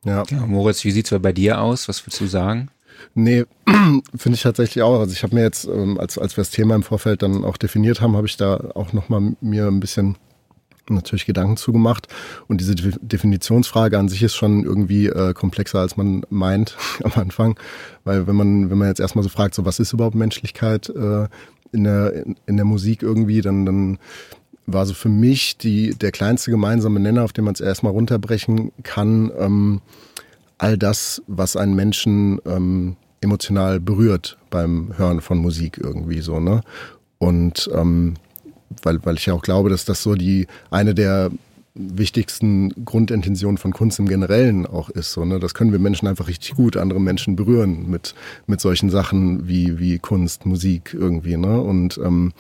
[0.06, 0.24] Ja.
[0.30, 1.90] ja Moritz, wie sieht es bei dir aus?
[1.90, 2.70] Was würdest du sagen?
[3.16, 3.46] Nee,
[4.16, 5.00] finde ich tatsächlich auch.
[5.00, 7.58] Also ich habe mir jetzt, ähm, als, als wir das Thema im Vorfeld dann auch
[7.58, 10.18] definiert haben, habe ich da auch nochmal mir ein bisschen
[10.96, 12.08] natürlich Gedanken zugemacht.
[12.48, 17.60] Und diese Definitionsfrage an sich ist schon irgendwie äh, komplexer, als man meint am Anfang.
[18.04, 21.28] Weil wenn man, wenn man jetzt erstmal so fragt, so was ist überhaupt Menschlichkeit äh,
[21.72, 24.00] in, der, in der Musik irgendwie, dann, dann
[24.66, 28.72] war so für mich die, der kleinste gemeinsame Nenner, auf den man es erstmal runterbrechen
[28.84, 29.82] kann, ähm,
[30.58, 36.62] all das, was einen Menschen ähm, emotional berührt beim Hören von Musik irgendwie so, ne?
[37.18, 38.16] Und ähm,
[38.84, 41.32] weil, weil ich ja auch glaube, dass das so die eine der
[41.76, 45.12] wichtigsten Grundintentionen von Kunst im Generellen auch ist.
[45.14, 45.40] So, ne?
[45.40, 48.16] Das können wir Menschen einfach richtig gut, andere Menschen berühren mit,
[48.48, 51.38] mit solchen Sachen wie, wie Kunst, Musik irgendwie.
[51.38, 51.62] Ne?
[51.62, 52.34] Und ähm,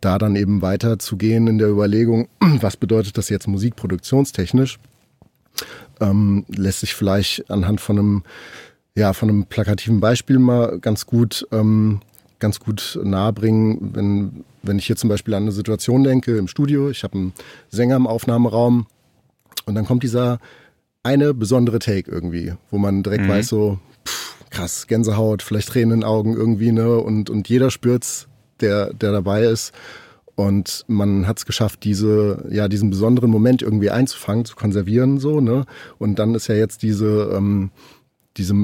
[0.00, 4.78] da dann eben weiter zu gehen in der Überlegung, was bedeutet das jetzt musikproduktionstechnisch,
[6.00, 8.22] ähm, lässt sich vielleicht anhand von einem,
[8.94, 12.00] ja, von einem plakativen Beispiel mal ganz gut ähm,
[12.38, 16.90] ganz gut nahebringen, wenn, wenn ich hier zum Beispiel an eine Situation denke im Studio.
[16.90, 17.32] Ich habe einen
[17.70, 18.86] Sänger im Aufnahmeraum
[19.66, 20.38] und dann kommt dieser
[21.02, 23.28] eine besondere Take irgendwie, wo man direkt mhm.
[23.28, 26.98] weiß, so pff, krass, Gänsehaut, vielleicht Tränen in den Augen irgendwie, ne?
[26.98, 28.28] Und, und jeder spürt's,
[28.60, 29.72] der, der dabei ist.
[30.34, 35.40] Und man hat es geschafft, diese, ja, diesen besonderen Moment irgendwie einzufangen, zu konservieren, so,
[35.40, 35.66] ne?
[35.98, 37.70] Und dann ist ja jetzt diese, ähm,
[38.36, 38.54] diese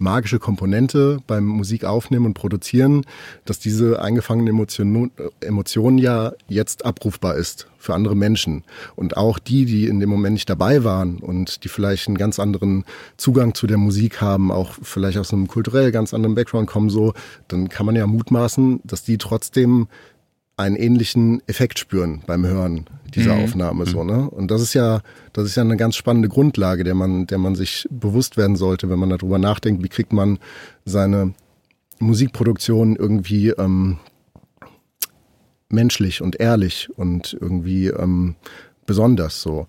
[0.00, 3.04] magische Komponente beim Musik aufnehmen und produzieren,
[3.44, 8.64] dass diese eingefangene Emotion, Emotion ja jetzt abrufbar ist für andere Menschen.
[8.96, 12.38] Und auch die, die in dem Moment nicht dabei waren und die vielleicht einen ganz
[12.38, 12.84] anderen
[13.16, 17.14] Zugang zu der Musik haben, auch vielleicht aus einem kulturell ganz anderen Background kommen, so,
[17.48, 19.88] dann kann man ja mutmaßen, dass die trotzdem
[20.60, 23.44] einen ähnlichen Effekt spüren beim Hören dieser mhm.
[23.44, 24.10] Aufnahme so, mhm.
[24.10, 24.30] ne?
[24.30, 25.00] Und das ist ja,
[25.32, 28.88] das ist ja eine ganz spannende Grundlage, der man, der man sich bewusst werden sollte,
[28.88, 30.38] wenn man darüber nachdenkt, wie kriegt man
[30.84, 31.34] seine
[31.98, 33.98] Musikproduktion irgendwie ähm,
[35.68, 38.36] menschlich und ehrlich und irgendwie ähm,
[38.86, 39.66] besonders so.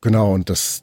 [0.00, 0.82] Genau, und das,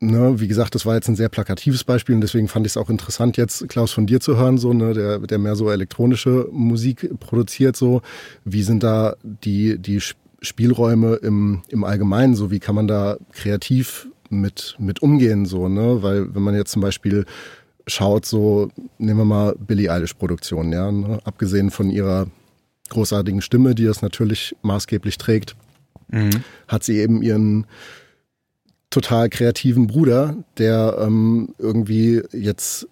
[0.00, 2.76] ne, wie gesagt, das war jetzt ein sehr plakatives Beispiel und deswegen fand ich es
[2.76, 6.48] auch interessant, jetzt Klaus von dir zu hören, so, ne, der, der mehr so elektronische
[6.50, 8.02] Musik produziert, so.
[8.44, 10.00] Wie sind da die, die
[10.40, 16.02] Spielräume im, im Allgemeinen, so wie kann man da kreativ mit, mit umgehen, so, ne?
[16.02, 17.24] Weil wenn man jetzt zum Beispiel
[17.86, 21.18] schaut, so, nehmen wir mal Billie Eilish Produktion, ja, ne?
[21.24, 22.26] abgesehen von ihrer
[22.90, 25.56] großartigen Stimme, die das natürlich maßgeblich trägt,
[26.08, 26.30] mhm.
[26.68, 27.66] hat sie eben ihren
[28.94, 32.88] total kreativen Bruder, der ähm, irgendwie jetzt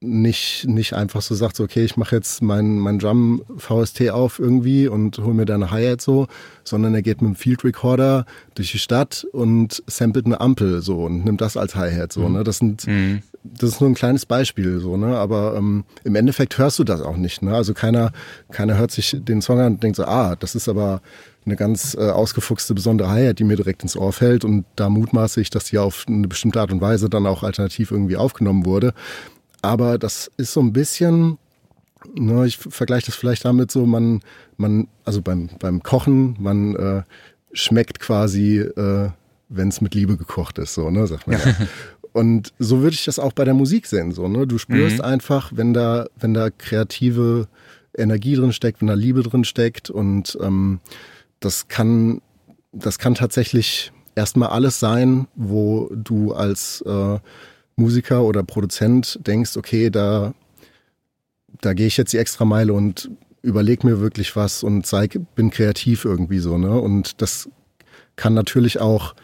[0.00, 4.38] nicht, nicht einfach so sagt, so, okay, ich mache jetzt mein, mein Drum VST auf
[4.38, 6.28] irgendwie und hol mir da eine Hi-Hat so,
[6.62, 11.04] sondern er geht mit dem Field Recorder durch die Stadt und samplet eine Ampel so
[11.04, 12.44] und nimmt das als Hi-Hat so, ne?
[12.44, 13.22] Das sind, mhm.
[13.58, 15.16] Das ist nur ein kleines Beispiel so, ne?
[15.16, 17.54] Aber ähm, im Endeffekt hörst du das auch nicht, ne?
[17.54, 18.12] Also keiner,
[18.50, 21.00] keiner hört sich den Song an und denkt so, ah, das ist aber
[21.44, 25.40] eine ganz äh, ausgefuchste, besondere Hi-Hat, die mir direkt ins Ohr fällt und da mutmaße
[25.40, 28.92] ich, dass die auf eine bestimmte Art und Weise dann auch alternativ irgendwie aufgenommen wurde.
[29.62, 31.38] Aber das ist so ein bisschen,
[32.14, 34.20] ne, ich vergleiche das vielleicht damit so, man,
[34.56, 37.02] man, also beim, beim Kochen, man äh,
[37.52, 39.10] schmeckt quasi, äh,
[39.48, 41.54] wenn es mit Liebe gekocht ist, so, ne, sagt man ja.
[42.18, 44.44] Und so würde ich das auch bei der Musik sehen, so, ne?
[44.44, 45.04] Du spürst mhm.
[45.04, 47.46] einfach, wenn da, wenn da kreative
[47.96, 50.80] Energie drin steckt, wenn da Liebe drin steckt und ähm,
[51.38, 52.20] das kann,
[52.72, 57.20] das kann tatsächlich erstmal alles sein, wo du als äh,
[57.76, 60.34] Musiker oder Produzent denkst, okay, da,
[61.60, 65.50] da gehe ich jetzt die extra Meile und überleg mir wirklich was und sei, bin
[65.50, 66.80] kreativ irgendwie so, ne?
[66.80, 67.48] Und das
[68.16, 69.14] kann natürlich auch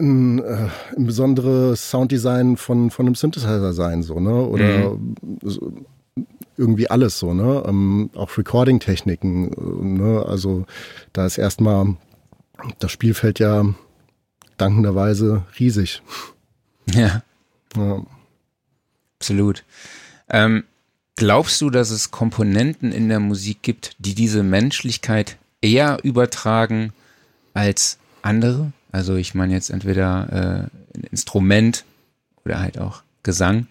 [0.00, 4.46] ein, äh, ein besonderes Sounddesign von, von einem Synthesizer sein, so, ne?
[4.46, 5.16] Oder mhm.
[5.42, 5.72] so,
[6.56, 7.64] irgendwie alles so, ne?
[7.66, 10.24] Ähm, auch Recording-Techniken, ne?
[10.26, 10.66] Also
[11.12, 11.96] da ist erstmal
[12.78, 13.64] das Spielfeld ja
[14.56, 16.02] dankenderweise riesig.
[16.92, 17.22] Ja.
[17.76, 18.02] ja.
[19.18, 19.64] Absolut.
[20.28, 20.64] Ähm,
[21.16, 26.92] glaubst du, dass es Komponenten in der Musik gibt, die diese Menschlichkeit eher übertragen
[27.54, 28.72] als andere?
[28.90, 31.84] Also ich meine jetzt entweder äh, ein Instrument
[32.44, 33.66] oder halt auch Gesang.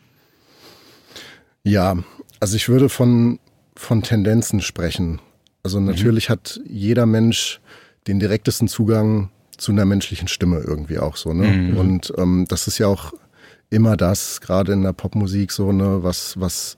[1.63, 1.97] Ja,
[2.39, 3.39] also ich würde von,
[3.75, 5.19] von Tendenzen sprechen.
[5.63, 5.87] Also mhm.
[5.87, 6.33] natürlich mhm.
[6.33, 7.59] hat jeder Mensch
[8.07, 11.33] den direktesten Zugang zu einer menschlichen Stimme irgendwie auch so.
[11.33, 11.47] Ne?
[11.47, 11.77] Mhm.
[11.77, 13.13] Und ähm, das ist ja auch
[13.69, 16.77] immer das, gerade in der Popmusik so, ne, was, was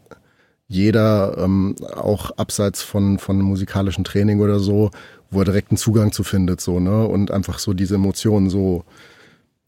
[0.70, 4.92] jeder ähm, auch abseits von, von musikalischen Training oder so,
[5.32, 7.08] wo er direkt einen Zugang zu findet, so, ne?
[7.08, 8.86] Und einfach so diese Emotionen so,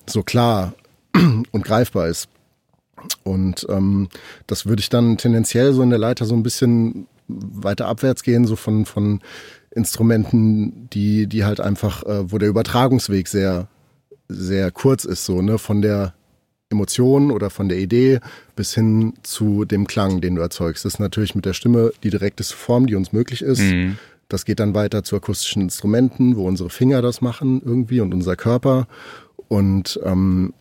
[0.06, 0.74] so klar
[1.52, 2.30] und greifbar ist.
[3.24, 4.10] Und ähm,
[4.46, 8.46] das würde ich dann tendenziell so in der Leiter so ein bisschen weiter abwärts gehen,
[8.46, 9.22] so von, von
[9.72, 13.68] Instrumenten, die, die halt einfach, äh, wo der Übertragungsweg sehr,
[14.28, 16.14] sehr kurz ist, so, ne, von der
[16.72, 18.20] Emotion oder von der Idee
[18.56, 20.86] bis hin zu dem Klang, den du erzeugst.
[20.86, 23.62] Das ist natürlich mit der Stimme die direkteste Form, die uns möglich ist.
[23.62, 23.98] Mhm.
[24.30, 28.36] Das geht dann weiter zu akustischen Instrumenten, wo unsere Finger das machen irgendwie und unser
[28.36, 28.88] Körper.
[29.50, 30.54] Und ähm,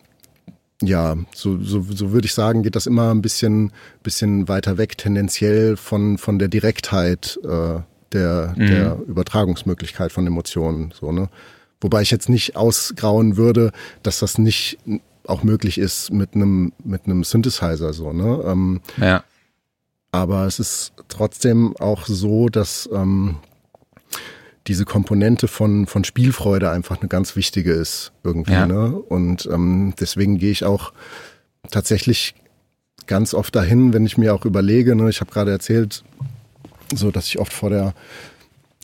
[0.81, 3.71] ja, so, so, so würde ich sagen, geht das immer ein bisschen,
[4.03, 7.79] bisschen weiter weg, tendenziell von, von der Direktheit äh,
[8.11, 8.67] der, mhm.
[8.67, 10.93] der Übertragungsmöglichkeit von Emotionen.
[10.99, 11.29] So, ne?
[11.79, 13.71] Wobei ich jetzt nicht ausgrauen würde,
[14.03, 14.77] dass das nicht
[15.27, 18.43] auch möglich ist mit einem mit einem Synthesizer so, ne?
[18.45, 19.23] Ähm, ja.
[20.11, 23.37] Aber es ist trotzdem auch so, dass ähm,
[24.67, 28.51] diese Komponente von, von Spielfreude einfach eine ganz wichtige ist irgendwie.
[28.51, 28.67] Ja.
[28.67, 28.91] Ne?
[28.91, 30.93] Und ähm, deswegen gehe ich auch
[31.71, 32.35] tatsächlich
[33.07, 36.03] ganz oft dahin, wenn ich mir auch überlege, ne, ich habe gerade erzählt,
[36.93, 37.93] so dass ich oft vor der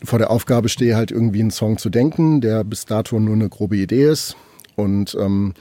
[0.04, 3.48] vor der Aufgabe stehe, halt irgendwie einen Song zu denken, der bis dato nur eine
[3.48, 4.36] grobe Idee ist.
[4.76, 5.54] Und ähm,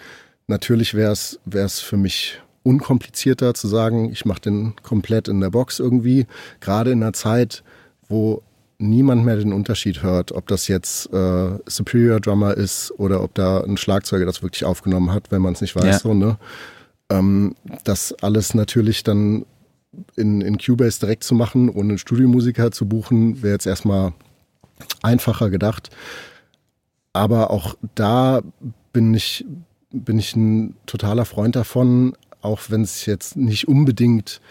[0.48, 5.80] natürlich wäre es für mich unkomplizierter zu sagen, ich mache den komplett in der Box
[5.80, 6.26] irgendwie.
[6.60, 7.64] Gerade in einer Zeit,
[8.10, 8.44] wo
[8.80, 13.62] niemand mehr den Unterschied hört, ob das jetzt äh, Superior Drummer ist oder ob da
[13.62, 15.86] ein Schlagzeuger das wirklich aufgenommen hat, wenn man es nicht weiß.
[15.86, 16.00] Ja.
[16.00, 16.38] So, ne?
[17.10, 19.46] Ähm, das alles natürlich dann
[20.16, 24.14] in, in Cubase direkt zu machen, ohne einen Studiomusiker zu buchen, wäre jetzt erstmal
[25.02, 25.90] einfacher gedacht.
[27.14, 28.42] Aber auch da
[28.94, 29.46] bin ich,
[29.92, 34.42] bin ich ein totaler Freund davon, auch wenn es jetzt nicht unbedingt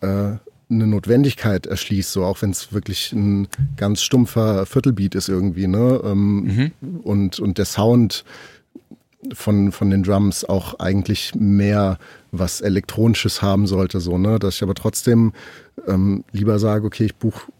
[0.00, 0.36] äh,
[0.70, 6.00] eine Notwendigkeit erschließt, so auch wenn es wirklich ein ganz stumpfer Viertelbeat ist irgendwie, ne?
[6.04, 7.00] Ähm, mhm.
[7.02, 8.24] und, und der Sound
[9.32, 11.98] von, von den Drums auch eigentlich mehr
[12.32, 14.38] was Elektronisches haben sollte, so, ne?
[14.38, 15.32] Dass ich aber trotzdem
[15.86, 17.50] ähm, lieber sage, okay, ich buche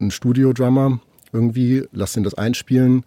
[0.00, 1.00] einen Studio-Drummer
[1.32, 3.04] irgendwie, lass ihn das einspielen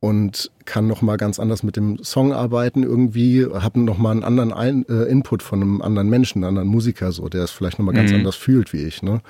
[0.00, 4.22] und kann noch mal ganz anders mit dem Song arbeiten irgendwie, habe noch mal einen
[4.22, 7.78] anderen Ein äh, Input von einem anderen Menschen, einem anderen Musiker so, der es vielleicht
[7.78, 8.18] noch mal ganz mhm.
[8.18, 9.20] anders fühlt wie ich, ne?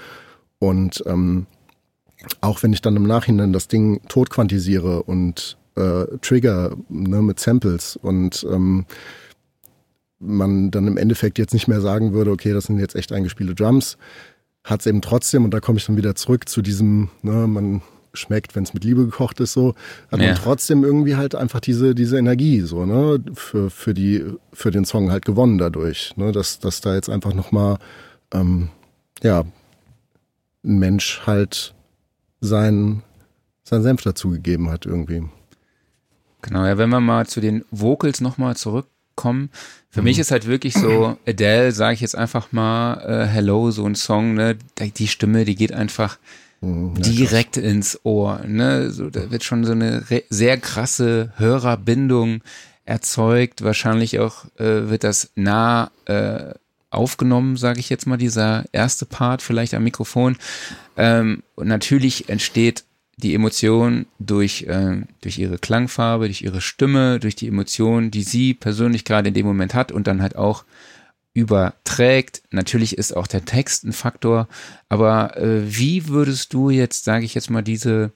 [0.59, 1.47] Und ähm,
[2.41, 7.39] auch wenn ich dann im Nachhinein das Ding tot quantisiere und äh, Trigger ne, mit
[7.39, 8.85] Samples und ähm,
[10.19, 13.55] man dann im Endeffekt jetzt nicht mehr sagen würde, okay, das sind jetzt echt eingespielte
[13.55, 13.97] Drums,
[14.65, 17.83] hat es eben trotzdem, und da komme ich dann wieder zurück zu diesem, ne, man
[18.19, 19.75] schmeckt, wenn es mit Liebe gekocht ist, so,
[20.11, 20.29] hat ja.
[20.29, 24.85] man trotzdem irgendwie halt einfach diese, diese Energie, so, ne, für, für die, für den
[24.85, 27.79] Song halt gewonnen dadurch, ne, dass, dass da jetzt einfach nochmal,
[28.33, 28.69] ähm,
[29.23, 29.45] ja,
[30.65, 31.75] ein Mensch halt
[32.41, 33.03] sein,
[33.65, 35.25] sein Senf dazugegeben hat irgendwie.
[36.43, 39.51] Genau, ja, wenn wir mal zu den Vocals nochmal zurückkommen.
[39.91, 40.05] Für mhm.
[40.05, 43.95] mich ist halt wirklich so, Adele, sage ich jetzt einfach mal, äh, Hello, so ein
[43.95, 46.19] Song, ne, die Stimme, die geht einfach
[46.61, 47.65] mhm, direkt krass.
[47.65, 52.43] ins Ohr, ne, so, da wird schon so eine sehr krasse Hörerbindung
[52.85, 53.63] erzeugt.
[53.63, 56.55] Wahrscheinlich auch äh, wird das nah äh,
[56.91, 60.37] aufgenommen, sage ich jetzt mal, dieser erste Part vielleicht am Mikrofon.
[60.97, 62.85] Ähm, und natürlich entsteht
[63.19, 68.55] die Emotion durch, äh, durch ihre Klangfarbe, durch ihre Stimme, durch die Emotion, die sie
[68.55, 70.65] persönlich gerade in dem Moment hat und dann halt auch
[71.39, 72.43] überträgt.
[72.51, 74.49] Natürlich ist auch der Text ein Faktor,
[74.89, 78.13] aber äh, wie würdest du jetzt, sage ich jetzt mal, diese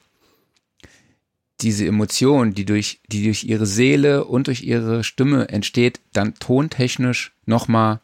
[1.60, 7.32] diese Emotion, die durch die durch ihre Seele und durch ihre Stimme entsteht, dann tontechnisch
[7.46, 8.00] nochmal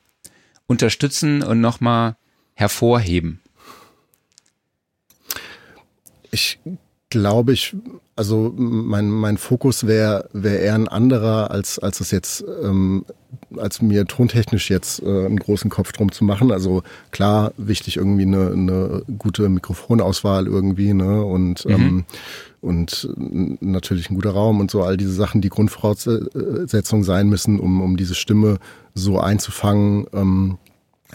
[0.69, 2.16] unterstützen und nochmal
[2.55, 3.41] hervorheben?
[6.31, 6.61] Ich
[7.11, 7.75] glaube ich,
[8.17, 13.05] also mein, mein Fokus wäre wär eher ein anderer, als, als es jetzt, ähm,
[13.57, 16.53] als mir tontechnisch jetzt äh, einen großen Kopf drum zu machen.
[16.53, 21.25] Also klar, wichtig irgendwie eine, eine gute Mikrofonauswahl irgendwie, ne?
[21.25, 21.73] Und, mhm.
[21.73, 22.05] ähm,
[22.61, 23.09] und
[23.61, 27.97] natürlich ein guter Raum und so, all diese Sachen, die Grundvoraussetzungen sein müssen, um, um
[27.97, 28.59] diese Stimme
[28.95, 30.59] so einzufangen, ähm,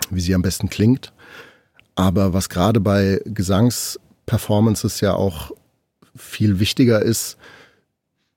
[0.09, 1.13] wie sie am besten klingt.
[1.95, 5.51] Aber was gerade bei Gesangsperformances ja auch
[6.15, 7.37] viel wichtiger ist,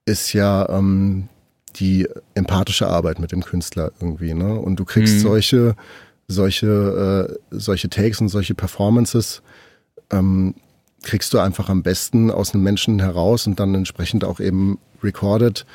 [0.05, 1.29] ist ja ähm,
[1.77, 4.35] die empathische Arbeit mit dem Künstler irgendwie.
[4.35, 4.59] Ne?
[4.59, 5.21] Und du kriegst mhm.
[5.21, 5.77] solche,
[6.29, 9.43] solche, äh, solche Takes und solche Performances,
[10.11, 10.55] ähm,
[11.03, 15.67] kriegst du einfach am besten aus einem Menschen heraus und dann entsprechend auch eben recorded,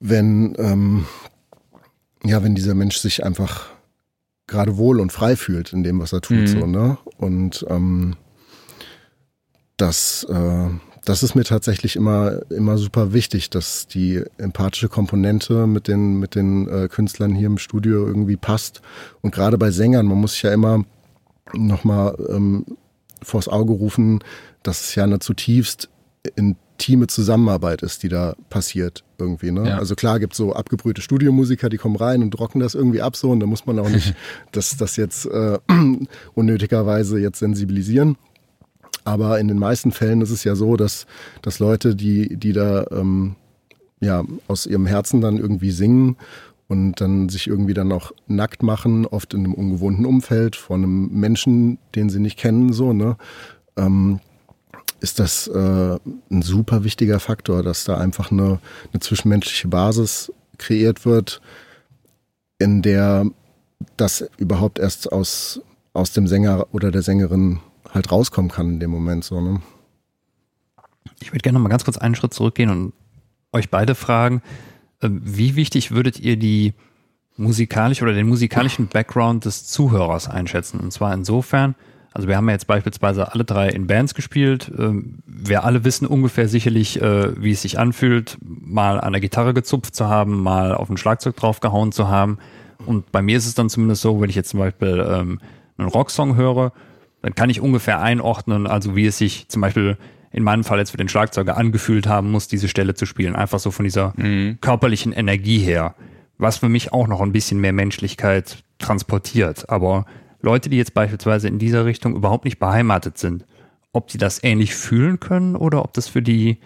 [0.00, 1.06] wenn, ähm,
[2.24, 3.70] ja, wenn dieser Mensch sich einfach
[4.46, 6.38] gerade wohl und frei fühlt in dem, was er tut.
[6.38, 6.46] Mhm.
[6.46, 6.98] So, ne?
[7.16, 8.16] Und ähm,
[9.76, 10.68] das, äh,
[11.04, 16.34] das ist mir tatsächlich immer, immer super wichtig, dass die empathische Komponente mit den, mit
[16.34, 18.82] den äh, Künstlern hier im Studio irgendwie passt.
[19.20, 20.84] Und gerade bei Sängern, man muss sich ja immer
[21.54, 22.64] nochmal ähm,
[23.22, 24.20] vors Auge rufen,
[24.62, 25.88] dass es ja eine zutiefst
[26.36, 29.50] intime Zusammenarbeit ist, die da passiert irgendwie.
[29.50, 29.68] Ne?
[29.68, 29.78] Ja.
[29.78, 33.16] Also klar gibt es so abgebrühte Studiomusiker, die kommen rein und rocken das irgendwie ab
[33.16, 34.14] so und da muss man auch nicht
[34.52, 35.58] das, das jetzt äh,
[36.34, 38.16] unnötigerweise jetzt sensibilisieren.
[39.04, 41.06] Aber in den meisten Fällen ist es ja so, dass,
[41.42, 43.36] dass Leute, die, die da ähm,
[44.00, 46.16] ja, aus ihrem Herzen dann irgendwie singen
[46.68, 51.08] und dann sich irgendwie dann auch nackt machen, oft in einem ungewohnten Umfeld, von einem
[51.08, 53.16] Menschen, den sie nicht kennen, so, ne?
[53.76, 54.20] Ähm,
[55.00, 55.98] ist das äh,
[56.30, 58.58] ein super wichtiger Faktor, dass da einfach eine,
[58.92, 61.40] eine zwischenmenschliche Basis kreiert wird,
[62.58, 63.26] in der
[63.96, 65.60] das überhaupt erst aus,
[65.92, 67.60] aus dem Sänger oder der Sängerin
[67.92, 69.60] halt rauskommen kann in dem Moment so, ne?
[71.20, 72.92] Ich würde gerne noch mal ganz kurz einen Schritt zurückgehen und
[73.52, 74.42] euch beide fragen,
[75.02, 76.74] ähm, wie wichtig würdet ihr die
[77.36, 80.80] musikalische oder den musikalischen Background des Zuhörers einschätzen?
[80.80, 81.74] Und zwar insofern,
[82.12, 84.70] also wir haben ja jetzt beispielsweise alle drei in Bands gespielt.
[84.76, 89.54] Ähm, wir alle wissen ungefähr sicherlich, äh, wie es sich anfühlt, mal an der Gitarre
[89.54, 92.38] gezupft zu haben, mal auf ein Schlagzeug draufgehauen zu haben.
[92.86, 95.40] Und bei mir ist es dann zumindest so, wenn ich jetzt zum Beispiel ähm,
[95.76, 96.72] einen Rocksong höre,
[97.28, 99.98] dann kann ich ungefähr einordnen, also wie es sich zum Beispiel
[100.30, 103.36] in meinem Fall jetzt für den Schlagzeuger angefühlt haben muss, diese Stelle zu spielen.
[103.36, 104.56] Einfach so von dieser mhm.
[104.62, 105.94] körperlichen Energie her.
[106.38, 109.68] Was für mich auch noch ein bisschen mehr Menschlichkeit transportiert.
[109.68, 110.06] Aber
[110.40, 113.44] Leute, die jetzt beispielsweise in dieser Richtung überhaupt nicht beheimatet sind,
[113.92, 116.56] ob sie das ähnlich fühlen können oder ob das für die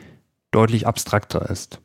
[0.53, 1.81] deutlich abstrakter ist.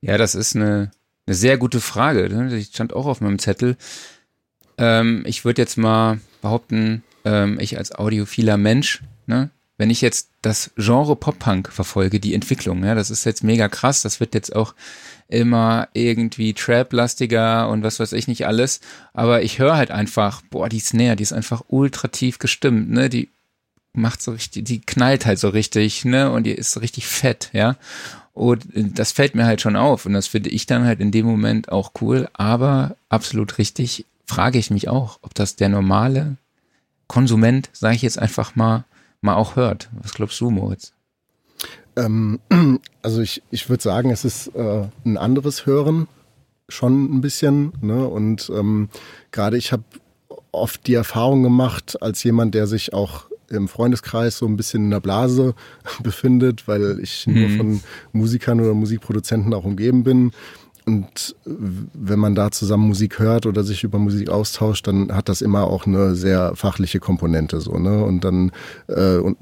[0.00, 0.90] Ja, das ist eine,
[1.26, 2.28] eine sehr gute Frage.
[2.28, 2.48] Ne?
[2.48, 3.76] Die stand auch auf meinem Zettel.
[4.78, 10.28] Ähm, ich würde jetzt mal behaupten, ähm, ich als audiophiler Mensch, ne, wenn ich jetzt
[10.42, 14.54] das Genre Pop-Punk verfolge, die Entwicklung, ja, das ist jetzt mega krass, das wird jetzt
[14.54, 14.74] auch
[15.28, 18.80] immer irgendwie Trap-lastiger und was weiß ich nicht alles,
[19.14, 23.08] aber ich höre halt einfach, boah, die Snare, die ist einfach ultra tief gestimmt, ne,
[23.08, 23.28] die
[23.94, 27.50] macht so richtig, die knallt halt so richtig, ne, und die ist so richtig fett,
[27.52, 27.76] ja,
[28.34, 31.26] und das fällt mir halt schon auf und das finde ich dann halt in dem
[31.26, 36.36] Moment auch cool, aber absolut richtig frage ich mich auch, ob das der normale
[37.12, 38.86] Konsument, sage ich jetzt einfach mal,
[39.20, 39.90] mal auch hört.
[40.00, 40.94] Was glaubst du, Moritz?
[41.94, 42.40] Ähm,
[43.02, 46.08] also ich, ich würde sagen, es ist äh, ein anderes Hören
[46.70, 47.74] schon ein bisschen.
[47.82, 48.08] Ne?
[48.08, 48.88] Und ähm,
[49.30, 49.84] gerade ich habe
[50.52, 54.90] oft die Erfahrung gemacht, als jemand, der sich auch im Freundeskreis so ein bisschen in
[54.90, 55.54] der Blase
[56.02, 57.34] befindet, weil ich mhm.
[57.34, 57.80] nur von
[58.12, 60.32] Musikern oder Musikproduzenten auch umgeben bin.
[60.84, 65.40] Und wenn man da zusammen Musik hört oder sich über Musik austauscht, dann hat das
[65.40, 68.04] immer auch eine sehr fachliche Komponente so, ne?
[68.04, 68.50] Und dann
[68.88, 69.36] äh, und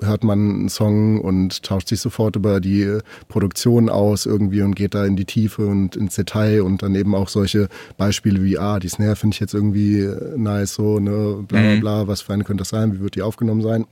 [0.00, 2.98] hört man einen Song und tauscht sich sofort über die
[3.28, 7.14] Produktion aus irgendwie und geht da in die Tiefe und ins Detail und dann eben
[7.14, 11.60] auch solche Beispiele wie, ah, die Snare finde ich jetzt irgendwie nice, so, ne, bla
[11.60, 11.80] bla mhm.
[11.80, 13.86] bla, was für eine könnte das sein, wie wird die aufgenommen sein.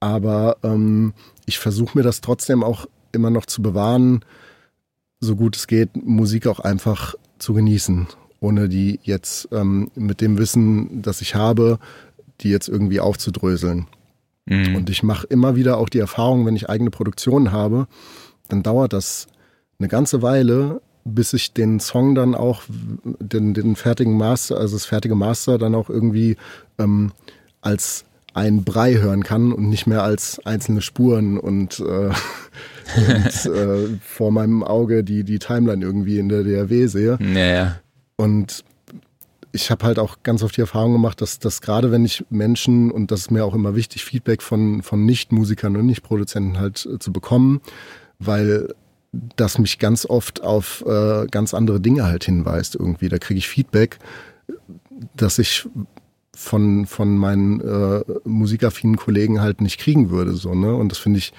[0.00, 1.12] Aber ähm,
[1.46, 4.24] ich versuche mir das trotzdem auch immer noch zu bewahren,
[5.20, 8.06] so gut es geht, Musik auch einfach zu genießen,
[8.40, 11.78] ohne die jetzt ähm, mit dem Wissen, das ich habe,
[12.40, 13.86] die jetzt irgendwie aufzudröseln.
[14.46, 14.76] Mhm.
[14.76, 17.86] Und ich mache immer wieder auch die Erfahrung, wenn ich eigene Produktionen habe,
[18.48, 19.26] dann dauert das
[19.78, 24.86] eine ganze Weile, bis ich den Song dann auch, den, den fertigen Master, also das
[24.86, 26.36] fertige Master dann auch irgendwie
[26.78, 27.12] ähm,
[27.60, 28.04] als
[28.34, 32.10] ein Brei hören kann und nicht mehr als einzelne Spuren und, äh,
[32.96, 37.16] und äh, vor meinem Auge die, die Timeline irgendwie in der DAW sehe.
[37.20, 37.80] Naja.
[38.16, 38.64] Und
[39.52, 42.90] ich habe halt auch ganz oft die Erfahrung gemacht, dass, dass gerade wenn ich Menschen,
[42.90, 46.98] und das ist mir auch immer wichtig, Feedback von, von Nicht-Musikern und Nicht-Produzenten halt äh,
[46.98, 47.60] zu bekommen,
[48.18, 48.74] weil
[49.36, 53.08] das mich ganz oft auf äh, ganz andere Dinge halt hinweist irgendwie.
[53.08, 53.98] Da kriege ich Feedback,
[55.16, 55.66] dass ich
[56.36, 60.34] von, von meinen äh, musikaffinen Kollegen halt nicht kriegen würde.
[60.34, 60.74] So, ne?
[60.74, 61.32] Und das finde ich,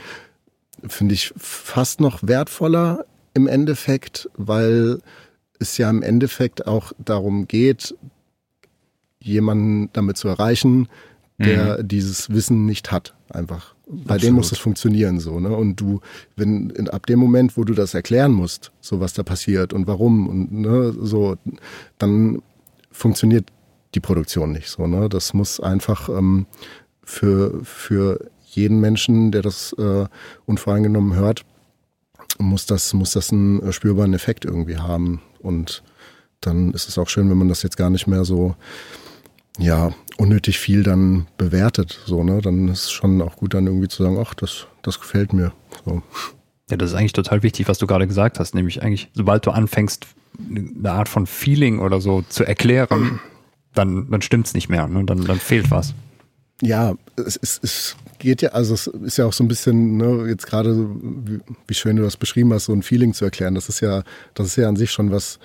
[0.88, 5.00] finde ich fast noch wertvoller im Endeffekt, weil
[5.60, 7.96] es ja im Endeffekt auch darum geht,
[9.20, 10.88] jemanden damit zu erreichen,
[11.38, 11.88] der mhm.
[11.88, 13.16] dieses Wissen nicht hat.
[13.30, 13.76] Einfach.
[13.88, 14.24] Bei Absolut.
[14.24, 15.56] dem muss es funktionieren so, ne?
[15.56, 16.02] Und du,
[16.36, 19.88] wenn in, ab dem Moment, wo du das erklären musst, so was da passiert und
[19.88, 21.38] warum und ne, so,
[21.98, 22.42] dann
[22.92, 23.50] funktioniert
[23.96, 25.10] die Produktion nicht so, ne?
[25.10, 26.46] Das muss einfach ähm,
[27.04, 30.06] für für jeden Menschen, der das äh,
[30.46, 31.46] unvoreingenommen hört,
[32.38, 35.22] muss das muss das einen äh, spürbaren Effekt irgendwie haben.
[35.40, 35.84] Und
[36.42, 38.56] dann ist es auch schön, wenn man das jetzt gar nicht mehr so,
[39.58, 42.00] ja, unnötig viel dann bewertet.
[42.06, 42.42] So, ne?
[42.42, 45.52] Dann ist es schon auch gut, dann irgendwie zu sagen, ach, das, das gefällt mir.
[45.86, 46.02] So.
[46.70, 48.56] Ja, das ist eigentlich total wichtig, was du gerade gesagt hast.
[48.56, 50.08] Nämlich eigentlich, sobald du anfängst,
[50.40, 53.20] eine Art von Feeling oder so zu erklären,
[53.74, 54.88] dann, dann es nicht mehr.
[54.88, 55.04] Ne?
[55.06, 55.94] Dann, dann fehlt was.
[56.62, 60.28] Ja, es, es, es geht ja, also es ist ja auch so ein bisschen, ne,
[60.28, 63.56] jetzt gerade, wie, wie, schön du das beschrieben hast, so ein Feeling zu erklären.
[63.56, 64.04] Das ist ja,
[64.34, 65.40] das ist ja an sich schon was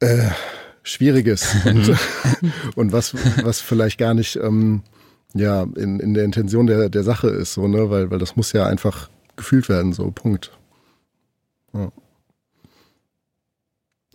[0.00, 0.28] äh,
[0.82, 1.96] Schwieriges und,
[2.76, 4.82] und was, was vielleicht gar nicht ähm,
[5.34, 8.52] ja, in, in der Intention der, der Sache ist, so, ne, weil, weil das muss
[8.52, 10.52] ja einfach gefühlt werden, so, Punkt.
[11.72, 11.90] Ja.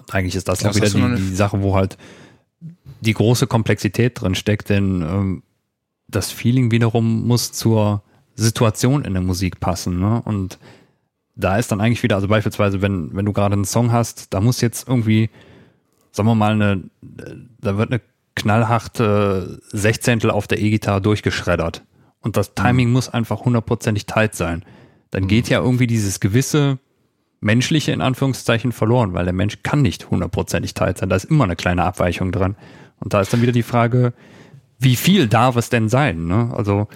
[0.09, 1.97] Eigentlich ist das, das auch wieder die, die Sache, wo halt
[3.01, 5.43] die große Komplexität drin steckt, denn ähm,
[6.07, 8.01] das Feeling wiederum muss zur
[8.35, 9.99] Situation in der Musik passen.
[9.99, 10.21] Ne?
[10.23, 10.59] Und
[11.35, 14.41] da ist dann eigentlich wieder, also beispielsweise, wenn, wenn du gerade einen Song hast, da
[14.41, 15.29] muss jetzt irgendwie,
[16.11, 18.01] sagen wir mal, eine, da wird eine
[18.35, 21.83] knallharte Sechzehntel auf der E-Gitarre durchgeschreddert.
[22.21, 22.93] Und das Timing mhm.
[22.93, 24.63] muss einfach hundertprozentig tight sein.
[25.11, 25.27] Dann mhm.
[25.27, 26.79] geht ja irgendwie dieses gewisse
[27.39, 31.09] menschliche in Anführungszeichen verloren, weil der Mensch kann nicht hundertprozentig tight sein.
[31.09, 32.55] Da ist immer eine kleine Abweichung dran.
[32.99, 34.13] Und da ist dann wieder die Frage,
[34.79, 36.25] wie viel darf es denn sein?
[36.25, 36.51] Ne?
[36.55, 36.87] Also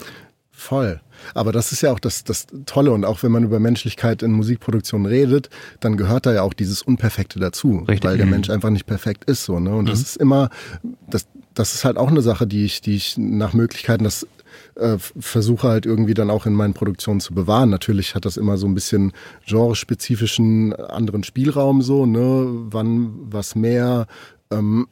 [0.52, 1.02] voll.
[1.34, 2.92] Aber das ist ja auch das, das Tolle.
[2.92, 6.82] Und auch wenn man über Menschlichkeit in Musikproduktion redet, dann gehört da ja auch dieses
[6.82, 7.86] Unperfekte dazu.
[7.88, 8.04] Richtig.
[8.04, 8.32] Weil der mhm.
[8.34, 9.44] Mensch einfach nicht perfekt ist.
[9.44, 9.76] So, ne?
[9.76, 9.90] Und mhm.
[9.90, 10.50] das ist immer,
[11.10, 14.28] das, das ist halt auch eine Sache, die ich, die ich nach Möglichkeiten das
[14.76, 17.70] äh, versuche halt irgendwie dann auch in meinen Produktionen zu bewahren.
[17.70, 19.14] Natürlich hat das immer so ein bisschen
[19.48, 22.48] genrespezifischen anderen Spielraum so, ne?
[22.70, 24.08] Wann was mehr
[24.52, 24.88] ähm,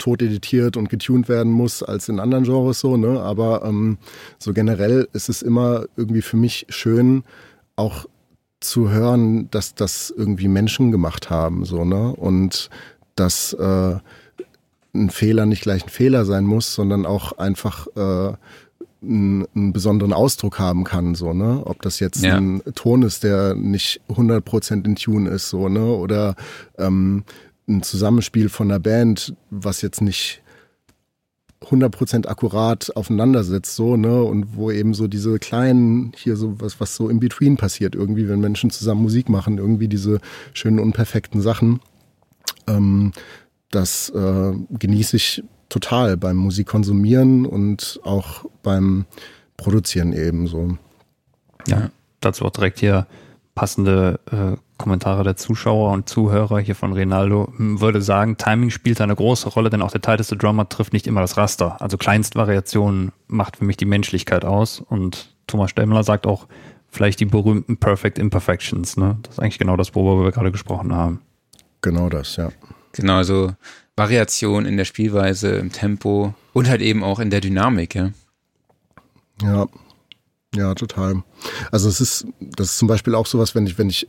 [0.00, 3.20] tot editiert und getuned werden muss als in anderen Genres so, ne?
[3.20, 3.98] Aber ähm,
[4.38, 7.22] so generell ist es immer irgendwie für mich schön,
[7.76, 8.06] auch
[8.60, 12.14] zu hören, dass das irgendwie Menschen gemacht haben, so, ne?
[12.14, 12.70] Und
[13.14, 13.96] dass äh,
[14.94, 18.32] ein Fehler nicht gleich ein Fehler sein muss, sondern auch einfach äh,
[19.02, 21.62] einen, einen besonderen Ausdruck haben kann, so, ne?
[21.64, 22.36] Ob das jetzt ja.
[22.36, 25.84] ein Ton ist, der nicht 100% in Tune ist, so, ne?
[25.84, 26.34] Oder
[26.78, 27.24] ähm,
[27.70, 30.42] ein Zusammenspiel von einer Band, was jetzt nicht
[31.62, 36.80] 100% akkurat aufeinander sitzt, so, ne, und wo eben so diese kleinen, hier so was,
[36.80, 40.20] was so in between passiert, irgendwie, wenn Menschen zusammen Musik machen, irgendwie diese
[40.54, 41.80] schönen, unperfekten Sachen,
[42.66, 43.12] ähm,
[43.70, 49.04] das äh, genieße ich total beim Musikkonsumieren und auch beim
[49.56, 50.76] Produzieren eben so.
[51.68, 51.90] Ja,
[52.20, 53.06] dazu auch direkt hier
[53.54, 59.14] passende äh, Kommentare der Zuschauer und Zuhörer hier von Rinaldo würde sagen, Timing spielt eine
[59.14, 61.80] große Rolle, denn auch der tighteste Drummer trifft nicht immer das Raster.
[61.82, 64.80] Also Kleinstvariationen macht für mich die Menschlichkeit aus.
[64.80, 66.46] Und Thomas Stemmler sagt auch,
[66.88, 68.96] vielleicht die berühmten Perfect Imperfections.
[68.96, 69.18] Ne?
[69.22, 71.20] Das ist eigentlich genau das, worüber wir gerade gesprochen haben.
[71.82, 72.50] Genau das, ja.
[72.92, 73.52] Genau, also
[73.96, 78.10] Variation in der Spielweise, im Tempo und halt eben auch in der Dynamik, ja.
[79.42, 79.66] Ja,
[80.54, 81.22] ja, total.
[81.70, 84.08] Also es ist, das ist zum Beispiel auch sowas, wenn ich, wenn ich,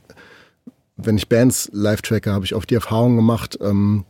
[1.04, 4.06] wenn ich Bands live tracke, habe ich oft die Erfahrung gemacht, ähm,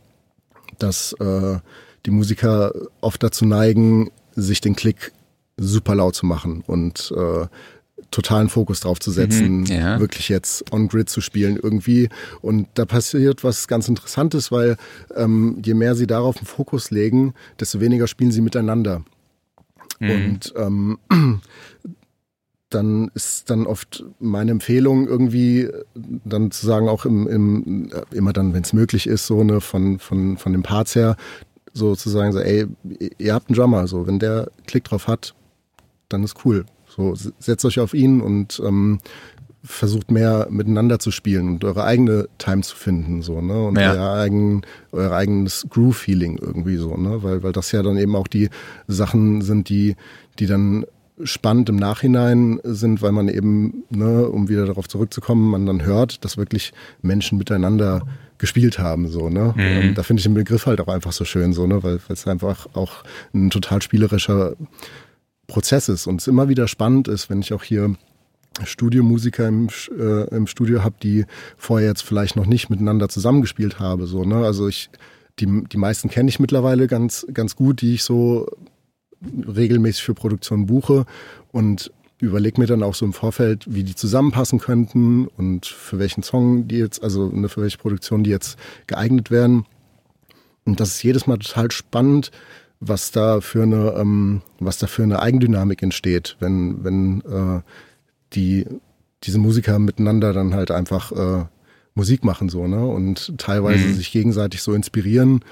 [0.78, 1.58] dass äh,
[2.06, 5.12] die Musiker oft dazu neigen, sich den Klick
[5.56, 7.46] super laut zu machen und äh,
[8.10, 10.00] totalen Fokus drauf zu setzen, mhm, ja.
[10.00, 12.08] wirklich jetzt on-grid zu spielen irgendwie.
[12.40, 14.76] Und da passiert was ganz Interessantes, weil
[15.16, 19.02] ähm, je mehr sie darauf einen Fokus legen, desto weniger spielen sie miteinander.
[19.98, 20.10] Mhm.
[20.10, 20.98] Und ähm,
[22.74, 28.54] dann ist dann oft meine Empfehlung irgendwie dann zu sagen, auch im, im immer dann,
[28.54, 31.16] wenn es möglich ist, so ne, von, von, von den Parts her,
[31.72, 32.66] so zu sagen, so, ey,
[33.18, 35.34] ihr habt einen Drummer, so, wenn der Klick drauf hat,
[36.08, 36.64] dann ist cool.
[36.86, 39.00] So, setzt euch auf ihn und ähm,
[39.64, 43.66] versucht mehr miteinander zu spielen und eure eigene Time zu finden, so, ne?
[43.66, 43.92] Und ja.
[43.92, 47.22] euer, eigen, euer eigenes Groove-Feeling irgendwie so, ne?
[47.22, 48.50] Weil, weil das ja dann eben auch die
[48.88, 49.96] Sachen sind, die,
[50.38, 50.84] die dann
[51.22, 56.24] spannend im Nachhinein sind, weil man eben, ne, um wieder darauf zurückzukommen, man dann hört,
[56.24, 58.06] dass wirklich Menschen miteinander
[58.38, 59.52] gespielt haben, so, ne?
[59.54, 59.60] Mhm.
[59.60, 61.82] Ähm, da finde ich den Begriff halt auch einfach so schön, so, ne?
[61.82, 63.04] Weil es einfach auch
[63.34, 64.54] ein total spielerischer
[65.46, 67.94] Prozess ist und es immer wieder spannend ist, wenn ich auch hier
[68.64, 71.24] Studiomusiker im, äh, im Studio habe, die
[71.56, 74.44] vorher jetzt vielleicht noch nicht miteinander zusammengespielt habe, so, ne?
[74.44, 74.90] Also ich,
[75.38, 78.46] die, die meisten kenne ich mittlerweile ganz, ganz gut, die ich so
[79.46, 81.06] regelmäßig für Produktion buche
[81.52, 86.22] und überlege mir dann auch so im Vorfeld, wie die zusammenpassen könnten und für welchen
[86.22, 89.66] Song die jetzt, also ne, für welche Produktion die jetzt geeignet werden.
[90.64, 92.30] Und das ist jedes Mal total spannend,
[92.78, 97.60] was da für eine, ähm, was da für eine Eigendynamik entsteht, wenn, wenn äh,
[98.34, 98.66] die,
[99.24, 101.44] diese Musiker miteinander dann halt einfach äh,
[101.94, 102.86] Musik machen so, ne?
[102.86, 103.94] Und teilweise mhm.
[103.94, 105.44] sich gegenseitig so inspirieren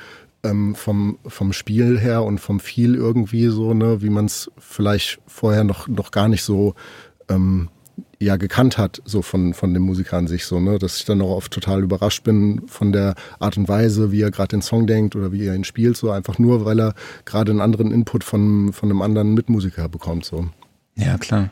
[0.42, 5.20] ähm, vom, vom Spiel her und vom Feel irgendwie so, ne, wie man es vielleicht
[5.26, 6.74] vorher noch, noch gar nicht so
[7.28, 7.68] ähm,
[8.18, 11.22] ja gekannt hat, so von, von dem Musiker an sich, so, ne, dass ich dann
[11.22, 14.86] auch oft total überrascht bin von der Art und Weise, wie er gerade den Song
[14.86, 18.24] denkt oder wie er ihn spielt, so einfach nur, weil er gerade einen anderen Input
[18.24, 20.48] von, von einem anderen Mitmusiker bekommt, so.
[20.96, 21.50] Ja, klar.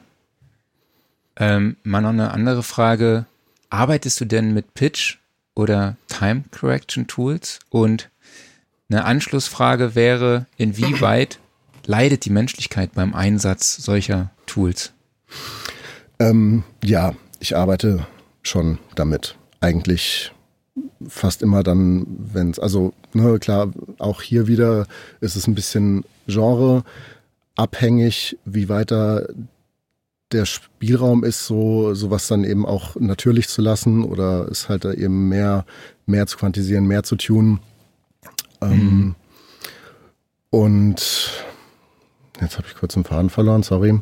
[1.37, 3.27] Ähm, mal noch eine andere Frage.
[3.71, 5.19] Arbeitest du denn mit Pitch
[5.55, 8.11] oder Time Correction Tools und
[8.91, 11.39] eine Anschlussfrage wäre, inwieweit
[11.87, 14.93] leidet die Menschlichkeit beim Einsatz solcher Tools?
[16.19, 18.07] Ähm, ja, ich arbeite
[18.43, 19.37] schon damit.
[19.61, 20.33] Eigentlich
[21.07, 24.87] fast immer dann, wenn es, also ne, klar, auch hier wieder
[25.21, 26.85] ist es ein bisschen Genre
[27.57, 29.27] abhängig, wie weiter
[30.33, 34.93] der Spielraum ist, so sowas dann eben auch natürlich zu lassen oder ist halt da
[34.93, 35.65] eben mehr,
[36.07, 37.61] mehr zu quantisieren, mehr zu tun.
[38.61, 39.15] Ähm, mhm.
[40.51, 41.45] Und
[42.41, 44.01] jetzt habe ich kurz einen Faden verloren, sorry.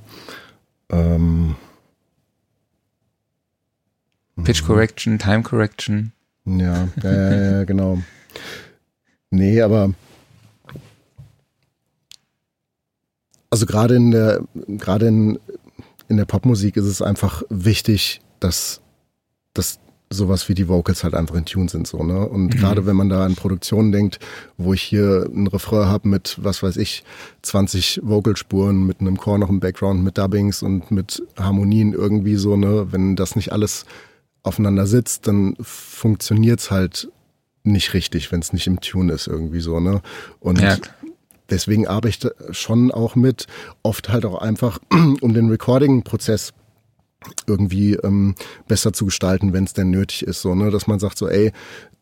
[0.90, 1.56] Ähm,
[4.44, 4.66] Pitch mhm.
[4.66, 6.12] Correction, Time Correction.
[6.44, 8.02] Ja, ja, ja genau.
[9.30, 9.92] Nee, aber
[13.50, 15.38] also gerade in der gerade in,
[16.08, 18.80] in der Popmusik ist es einfach wichtig, dass,
[19.54, 22.28] dass sowas wie die Vocals halt einfach in Tune sind so, ne?
[22.28, 22.50] Und mhm.
[22.50, 24.20] gerade wenn man da an Produktionen denkt,
[24.56, 27.02] wo ich hier ein Refrain habe mit, was weiß ich,
[27.42, 32.56] 20 Vocalspuren, mit einem Chor noch im Background, mit Dubbings und mit Harmonien irgendwie so,
[32.56, 32.88] ne?
[32.92, 33.84] Wenn das nicht alles
[34.42, 37.08] aufeinander sitzt, dann funktioniert's halt
[37.64, 40.02] nicht richtig, wenn es nicht im Tune ist irgendwie so, ne?
[40.38, 40.76] Und ja.
[41.50, 43.48] deswegen arbeite ich schon auch mit,
[43.82, 44.78] oft halt auch einfach
[45.20, 46.52] um den Recording-Prozess
[47.46, 48.34] irgendwie ähm,
[48.68, 50.42] besser zu gestalten, wenn es denn nötig ist.
[50.42, 50.70] So, ne?
[50.70, 51.52] Dass man sagt so, ey,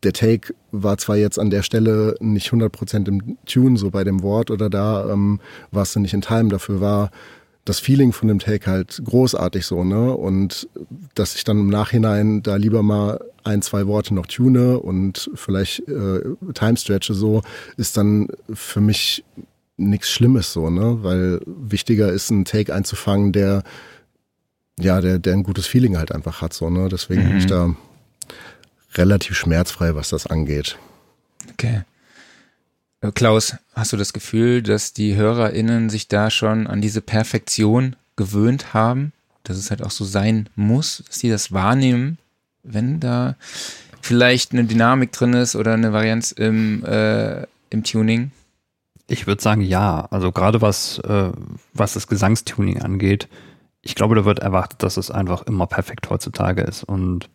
[0.02, 4.22] der Take war zwar jetzt an der Stelle nicht 100% im Tune, so bei dem
[4.22, 5.40] Wort oder da ähm,
[5.70, 7.10] warst du nicht in Time, dafür war
[7.64, 10.12] das Feeling von dem Take halt großartig so, ne?
[10.12, 10.68] Und
[11.14, 15.88] dass ich dann im Nachhinein da lieber mal ein, zwei Worte noch tune und vielleicht
[15.88, 16.20] äh,
[16.52, 17.42] Time stretche so,
[17.78, 19.24] ist dann für mich
[19.78, 20.98] nichts Schlimmes so, ne?
[21.02, 23.62] Weil wichtiger ist, einen Take einzufangen, der
[24.78, 26.88] ja, der, der ein gutes Feeling halt einfach hat, so, ne?
[26.88, 27.28] Deswegen mhm.
[27.28, 27.74] bin ich da
[28.94, 30.78] relativ schmerzfrei, was das angeht.
[31.52, 31.82] Okay.
[33.00, 37.96] Äh, Klaus, hast du das Gefühl, dass die HörerInnen sich da schon an diese Perfektion
[38.16, 39.12] gewöhnt haben?
[39.42, 42.18] Dass es halt auch so sein muss, dass sie das wahrnehmen,
[42.62, 43.36] wenn da
[44.00, 48.32] vielleicht eine Dynamik drin ist oder eine Varianz im, äh, im Tuning?
[49.06, 50.06] Ich würde sagen, ja.
[50.10, 51.30] Also gerade was, äh,
[51.74, 53.28] was das Gesangstuning angeht,
[53.84, 56.84] ich glaube, da wird erwartet, dass es einfach immer perfekt heutzutage ist.
[56.84, 57.28] Und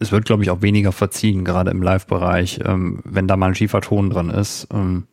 [0.00, 3.54] es wird, glaube ich, auch weniger verziehen, gerade im Live-Bereich, ähm, wenn da mal ein
[3.54, 4.66] schiefer Ton drin ist.
[4.72, 5.06] Ähm,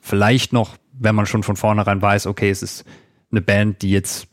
[0.00, 2.84] vielleicht noch, wenn man schon von vornherein weiß, okay, es ist
[3.30, 4.26] eine Band, die jetzt,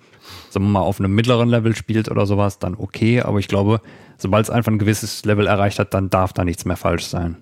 [0.49, 3.21] sagen wir mal, auf einem mittleren Level spielt oder sowas, dann okay.
[3.21, 3.79] Aber ich glaube,
[4.17, 7.37] sobald es einfach ein gewisses Level erreicht hat, dann darf da nichts mehr falsch sein.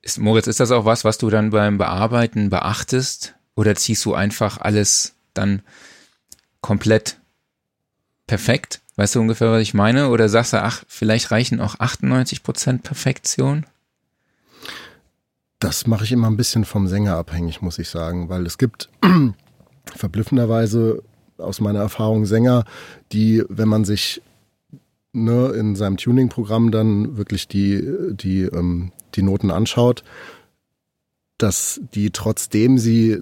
[0.00, 3.34] Ist, Moritz, ist das auch was, was du dann beim Bearbeiten beachtest?
[3.54, 5.62] Oder ziehst du einfach alles dann
[6.60, 7.18] komplett
[8.26, 8.80] perfekt?
[8.96, 10.08] Weißt du ungefähr, was ich meine?
[10.08, 13.66] Oder sagst du, ach, vielleicht reichen auch 98 Prozent Perfektion?
[15.58, 18.90] Das mache ich immer ein bisschen vom Sänger abhängig, muss ich sagen, weil es gibt
[19.94, 21.02] verblüffenderweise
[21.38, 22.64] aus meiner Erfahrung Sänger,
[23.12, 24.22] die, wenn man sich
[25.12, 30.04] ne, in seinem Tuning-Programm dann wirklich die, die, ähm, die Noten anschaut,
[31.38, 33.20] dass die trotzdem sie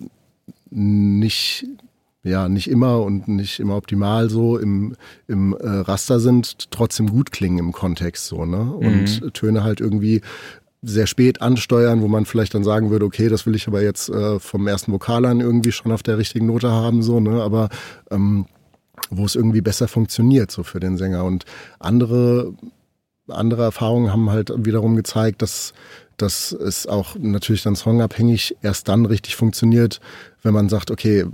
[0.70, 1.66] nicht
[2.22, 4.94] ja nicht immer und nicht immer optimal so im,
[5.26, 8.60] im äh, Raster sind, trotzdem gut klingen im Kontext so, ne?
[8.60, 9.32] Und mhm.
[9.32, 10.20] Töne halt irgendwie
[10.82, 14.08] sehr spät ansteuern, wo man vielleicht dann sagen würde, okay, das will ich aber jetzt
[14.08, 17.42] äh, vom ersten Vokal an irgendwie schon auf der richtigen Note haben, so, ne?
[17.42, 17.68] Aber
[18.10, 18.46] ähm,
[19.10, 21.24] wo es irgendwie besser funktioniert, so für den Sänger.
[21.24, 21.44] Und
[21.78, 22.52] andere,
[23.28, 25.72] andere Erfahrungen haben halt wiederum gezeigt, dass,
[26.16, 30.00] dass es auch natürlich dann songabhängig erst dann richtig funktioniert,
[30.42, 31.24] wenn man sagt, okay,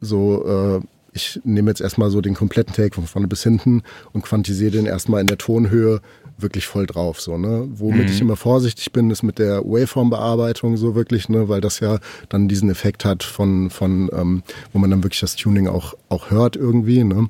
[0.00, 0.80] so, äh,
[1.12, 3.82] ich nehme jetzt erstmal so den kompletten Take von vorne bis hinten
[4.12, 6.00] und quantisiere den erstmal in der Tonhöhe
[6.38, 7.20] wirklich voll drauf.
[7.20, 7.68] So, ne?
[7.72, 8.12] Womit mhm.
[8.12, 11.98] ich immer vorsichtig bin, ist mit der Waveform-Bearbeitung so wirklich, ne, weil das ja
[12.28, 14.42] dann diesen Effekt hat von, von ähm,
[14.72, 17.04] wo man dann wirklich das Tuning auch, auch hört irgendwie.
[17.04, 17.28] Ne?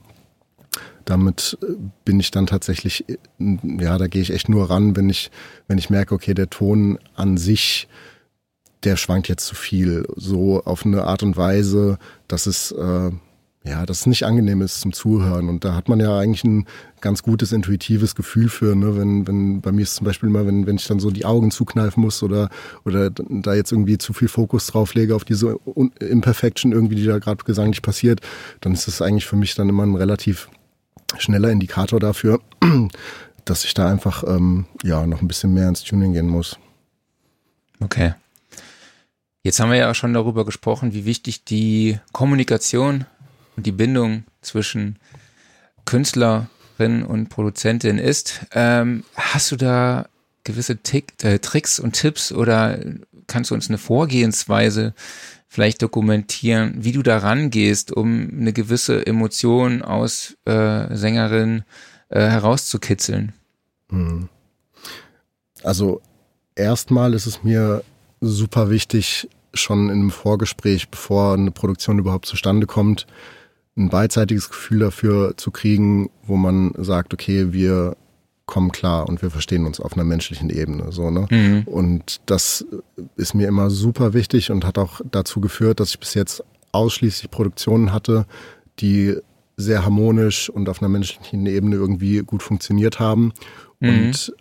[1.05, 1.73] Damit äh,
[2.05, 3.17] bin ich dann tatsächlich, äh,
[3.81, 5.31] ja, da gehe ich echt nur ran, wenn ich,
[5.69, 7.89] wenn ich merke, okay, der Ton an sich
[8.85, 10.07] der schwankt jetzt zu viel.
[10.17, 13.11] So auf eine Art und Weise, dass es, äh,
[13.63, 15.49] ja, dass es nicht angenehm ist zum Zuhören.
[15.49, 16.67] Und da hat man ja eigentlich ein
[17.03, 18.97] ganz gutes intuitives Gefühl für, ne?
[18.97, 21.51] wenn, wenn, bei mir ist zum Beispiel immer, wenn, wenn ich dann so die Augen
[21.51, 22.49] zukneifen muss oder,
[22.85, 25.59] oder da jetzt irgendwie zu viel Fokus drauf lege auf diese
[26.01, 28.21] Imperfection irgendwie, die da gerade gesanglich passiert,
[28.63, 30.49] dann ist das eigentlich für mich dann immer ein relativ
[31.19, 32.41] schneller Indikator dafür,
[33.45, 36.59] dass ich da einfach, ähm, ja, noch ein bisschen mehr ins Tuning gehen muss.
[37.81, 38.15] Okay.
[39.43, 43.07] Jetzt haben wir ja auch schon darüber gesprochen, wie wichtig die Kommunikation
[43.57, 44.99] und die Bindung zwischen
[45.87, 48.41] Künstlerin und Produzentin ist.
[48.53, 50.09] Ähm, hast du da
[50.45, 52.79] gewisse Tick, äh, Tricks und Tipps oder
[53.27, 54.95] kannst du uns eine Vorgehensweise
[55.49, 61.65] vielleicht dokumentieren, wie du da rangehst, um eine gewisse Emotion aus äh, Sängerin
[62.11, 63.33] äh, herauszukitzeln?
[63.89, 64.29] Hm.
[65.63, 66.03] Also
[66.55, 67.83] erstmal ist es mir
[68.21, 73.07] super wichtig, schon in einem Vorgespräch, bevor eine Produktion überhaupt zustande kommt,
[73.77, 77.97] ein beidseitiges Gefühl dafür zu kriegen, wo man sagt, okay, wir
[78.47, 80.91] kommen klar und wir verstehen uns auf einer menschlichen Ebene.
[80.91, 81.27] So, ne?
[81.31, 81.63] Mhm.
[81.67, 82.67] Und das
[83.17, 86.43] ist mir immer super wichtig und hat auch dazu geführt, dass ich bis jetzt
[86.73, 88.27] ausschließlich Produktionen hatte,
[88.81, 89.17] die
[89.57, 93.33] sehr harmonisch und auf einer menschlichen Ebene irgendwie gut funktioniert haben.
[93.79, 93.89] Mhm.
[93.89, 94.35] Und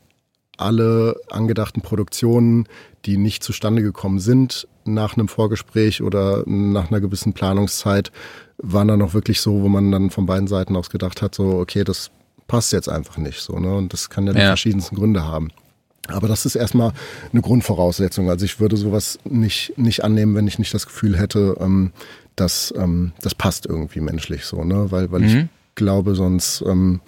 [0.59, 2.67] alle angedachten Produktionen,
[3.05, 8.11] die nicht zustande gekommen sind nach einem Vorgespräch oder nach einer gewissen Planungszeit,
[8.57, 11.59] waren dann auch wirklich so, wo man dann von beiden Seiten aus gedacht hat, so,
[11.59, 12.11] okay, das
[12.47, 13.75] passt jetzt einfach nicht so, ne?
[13.75, 14.47] Und das kann ja die ja.
[14.47, 15.49] verschiedensten Gründe haben.
[16.07, 16.91] Aber das ist erstmal
[17.31, 18.29] eine Grundvoraussetzung.
[18.29, 21.91] Also ich würde sowas nicht, nicht annehmen, wenn ich nicht das Gefühl hätte, ähm,
[22.35, 24.91] dass ähm, das passt irgendwie menschlich so, ne?
[24.91, 25.27] Weil, weil mhm.
[25.27, 27.01] ich glaube, sonst, ähm,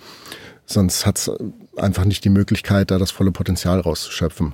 [0.65, 1.31] sonst hat es
[1.77, 4.53] einfach nicht die Möglichkeit, da das volle Potenzial rauszuschöpfen.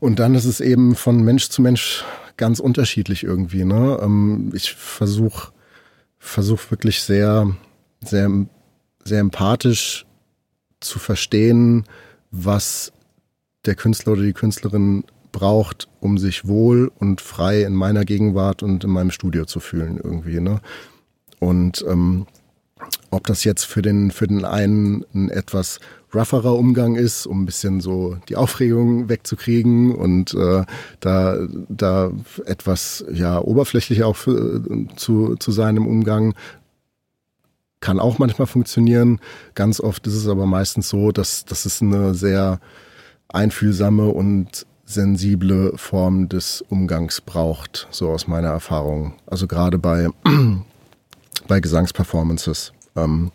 [0.00, 2.04] Und dann ist es eben von Mensch zu Mensch
[2.36, 3.64] ganz unterschiedlich irgendwie.
[3.64, 3.98] Ne?
[4.02, 5.52] Ähm, ich versuche
[6.24, 7.54] versuch wirklich sehr,
[8.02, 8.30] sehr,
[9.04, 10.06] sehr empathisch
[10.80, 11.84] zu verstehen,
[12.30, 12.92] was
[13.66, 18.84] der Künstler oder die Künstlerin braucht, um sich wohl und frei in meiner Gegenwart und
[18.84, 20.40] in meinem Studio zu fühlen irgendwie.
[20.40, 20.60] Ne?
[21.40, 22.26] Und ähm,
[23.10, 25.80] ob das jetzt für den, für den einen ein etwas
[26.14, 30.64] rougherer Umgang ist, um ein bisschen so die Aufregung wegzukriegen und äh,
[31.00, 31.38] da,
[31.68, 32.12] da
[32.44, 34.62] etwas ja oberflächlicher auch für,
[34.96, 36.34] zu, zu sein im Umgang,
[37.80, 39.20] kann auch manchmal funktionieren.
[39.54, 42.60] Ganz oft ist es aber meistens so, dass, dass es eine sehr
[43.28, 49.14] einfühlsame und sensible Form des Umgangs braucht, so aus meiner Erfahrung.
[49.26, 50.08] Also gerade bei,
[51.48, 52.72] bei Gesangsperformances.
[52.96, 53.30] Ähm,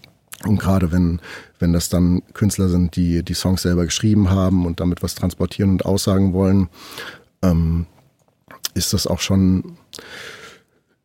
[0.45, 1.19] Und gerade wenn,
[1.59, 5.71] wenn das dann Künstler sind, die die Songs selber geschrieben haben und damit was transportieren
[5.71, 6.69] und aussagen wollen,
[7.41, 7.85] ähm,
[8.73, 9.77] ist das auch schon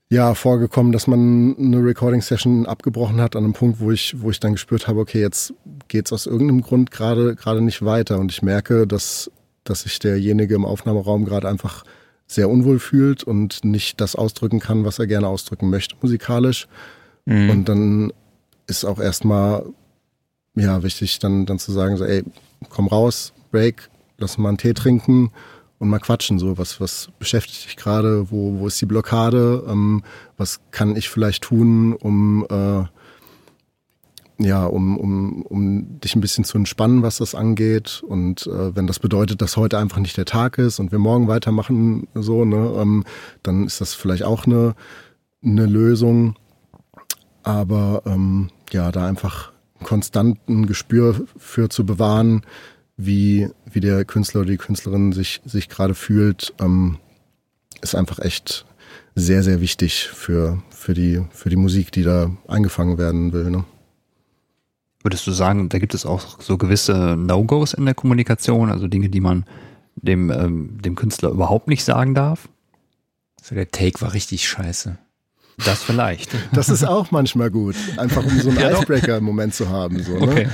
[0.09, 4.31] ja vorgekommen, dass man eine Recording Session abgebrochen hat an einem Punkt, wo ich wo
[4.31, 5.53] ich dann gespürt habe, okay, jetzt
[5.89, 9.31] geht's aus irgendeinem Grund gerade gerade nicht weiter und ich merke, dass
[9.65, 11.83] dass sich derjenige im Aufnahmeraum gerade einfach
[12.29, 16.69] sehr unwohl fühlt und nicht das ausdrücken kann, was er gerne ausdrücken möchte musikalisch.
[17.25, 17.51] Mhm.
[17.51, 18.13] Und dann
[18.67, 19.65] ist auch erstmal
[20.55, 22.25] ja wichtig, dann dann zu sagen so, ey,
[22.71, 23.89] komm raus, Break,
[24.19, 25.31] lass mal einen Tee trinken
[25.79, 30.03] und mal quatschen, so was, was beschäftigt dich gerade, wo, wo ist die Blockade, ähm,
[30.37, 32.85] was kann ich vielleicht tun, um äh,
[34.39, 38.03] ja, um, um, um dich ein bisschen zu entspannen, was das angeht.
[38.07, 41.29] Und äh, wenn das bedeutet, dass heute einfach nicht der Tag ist und wir morgen
[41.29, 43.05] weitermachen, so, ne, ähm,
[43.43, 44.75] dann ist das vielleicht auch eine,
[45.45, 46.35] eine Lösung.
[47.45, 49.53] Aber ähm, ja, da einfach
[49.83, 52.43] konstanten Gespür für zu bewahren,
[52.97, 56.99] wie, wie der Künstler oder die Künstlerin sich, sich gerade fühlt, ähm,
[57.81, 58.67] ist einfach echt
[59.15, 63.51] sehr, sehr wichtig für, für, die, für die Musik, die da eingefangen werden will.
[63.51, 63.65] Ne?
[65.03, 69.09] Würdest du sagen, da gibt es auch so gewisse No-Gos in der Kommunikation, also Dinge,
[69.09, 69.45] die man
[69.97, 72.49] dem, ähm, dem Künstler überhaupt nicht sagen darf?
[73.43, 74.99] So der Take war richtig scheiße.
[75.65, 76.31] Das vielleicht.
[76.53, 80.03] Das ist auch manchmal gut, einfach um so einen ja, Icebreaker im Moment zu haben.
[80.03, 80.23] So, ne?
[80.23, 80.49] okay.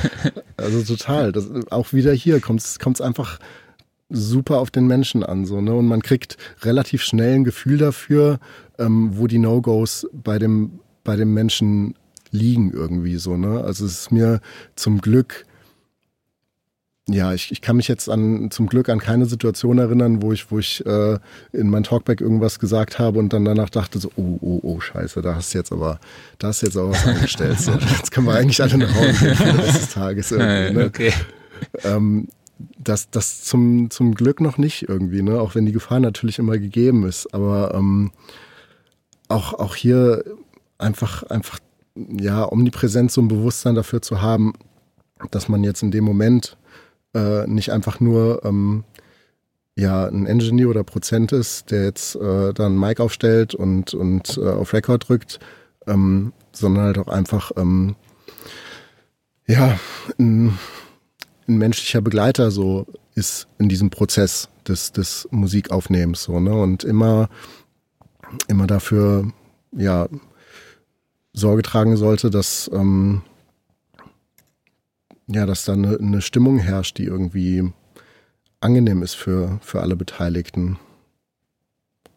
[0.57, 1.33] Also total.
[1.33, 3.39] Das, auch wieder hier kommt es einfach
[4.11, 5.47] super auf den Menschen an.
[5.47, 5.75] So, ne?
[5.75, 8.41] Und man kriegt relativ schnell ein Gefühl dafür,
[8.79, 11.95] ähm, wo die No-Gos bei dem, bei dem Menschen
[12.31, 13.37] liegen irgendwie so.
[13.37, 13.63] Ne?
[13.63, 14.41] Also es ist mir
[14.77, 15.47] zum Glück
[17.13, 20.51] ja, ich, ich kann mich jetzt an zum Glück an keine Situation erinnern, wo ich,
[20.51, 21.19] wo ich äh,
[21.53, 25.23] in mein Talkback irgendwas gesagt habe und dann danach dachte so, oh, oh, oh, scheiße,
[25.23, 25.99] da hast du jetzt aber,
[26.39, 27.61] da hast du jetzt aber was angestellt.
[27.61, 30.79] So, jetzt können wir eigentlich alle nach Hause gehen für des Tages irgendwie.
[30.79, 30.85] Ne?
[30.87, 31.13] Okay.
[31.85, 32.29] Ähm,
[32.79, 35.41] das, das zum, zum Glück noch nicht irgendwie, ne?
[35.41, 37.33] Auch wenn die Gefahr natürlich immer gegeben ist.
[37.33, 38.13] Aber ähm,
[39.29, 40.25] auch, auch hier
[40.79, 41.59] einfach, einfach,
[41.95, 44.53] ja, omnipräsent so ein Bewusstsein dafür zu haben,
[45.31, 46.57] dass man jetzt in dem Moment
[47.15, 48.85] äh, nicht einfach nur ähm,
[49.77, 54.49] ja ein Engineer oder Prozent ist, der jetzt äh, dann Mic aufstellt und, und äh,
[54.49, 55.41] auf Record drückt,
[55.87, 57.97] ähm, sondern halt auch einfach ähm,
[59.47, 59.79] ja
[60.19, 60.59] ein,
[61.49, 66.55] ein menschlicher Begleiter so ist in diesem Prozess des, des Musikaufnehmens so, ne?
[66.55, 67.29] Und immer,
[68.49, 69.33] immer dafür,
[69.73, 70.09] ja,
[71.33, 73.23] Sorge tragen sollte, dass, ähm,
[75.33, 77.73] ja, dass da eine, eine Stimmung herrscht, die irgendwie
[78.61, 80.79] angenehm ist für, für alle Beteiligten.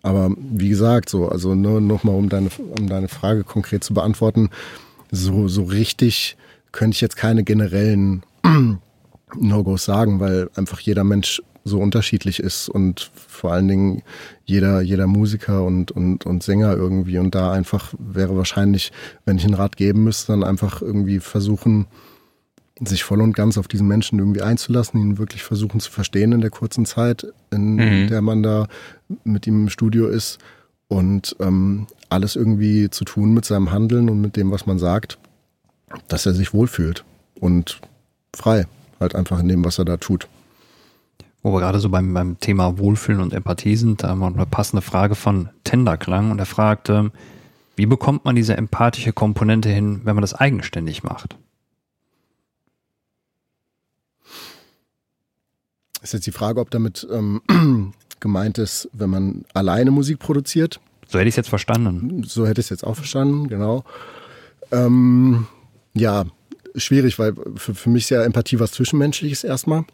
[0.02, 4.50] Aber wie gesagt, so, also nur nochmal, um deine, um deine Frage konkret zu beantworten,
[5.12, 6.36] so, so richtig
[6.72, 8.24] könnte ich jetzt keine generellen
[9.40, 14.04] No-Gos sagen, weil einfach jeder Mensch so unterschiedlich ist und vor allen Dingen
[14.44, 17.20] jeder, jeder Musiker und, und, und Sänger irgendwie.
[17.20, 18.92] Und da einfach wäre wahrscheinlich,
[19.24, 21.88] wenn ich einen Rat geben müsste, dann einfach irgendwie versuchen,
[22.80, 26.42] sich voll und ganz auf diesen Menschen irgendwie einzulassen, ihn wirklich versuchen zu verstehen in
[26.42, 28.08] der kurzen Zeit, in mhm.
[28.08, 28.68] der man da
[29.24, 30.40] mit ihm im Studio ist
[30.88, 35.20] und ähm, alles irgendwie zu tun mit seinem Handeln und mit dem, was man sagt,
[36.08, 37.04] dass er sich wohlfühlt
[37.40, 37.80] und
[38.36, 38.66] frei,
[39.00, 40.28] halt einfach in dem, was er da tut.
[41.44, 44.46] Wo wir gerade so beim, beim Thema Wohlfühlen und Empathie sind, da haben wir eine
[44.46, 47.12] passende Frage von Tenderklang und er fragt, ähm,
[47.76, 51.36] wie bekommt man diese empathische Komponente hin, wenn man das eigenständig macht?
[56.04, 57.42] Ist jetzt die Frage, ob damit ähm,
[58.20, 60.80] gemeint ist, wenn man alleine Musik produziert.
[61.08, 62.24] So hätte ich es jetzt verstanden.
[62.24, 63.84] So hätte ich es jetzt auch verstanden, genau.
[64.72, 65.48] Ähm,
[65.94, 66.26] ja,
[66.76, 69.86] schwierig, weil für, für mich ist ja Empathie was Zwischenmenschliches erstmal.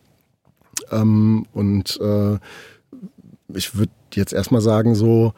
[0.91, 2.39] Ähm, und äh,
[3.53, 5.33] ich würde jetzt erstmal sagen, so,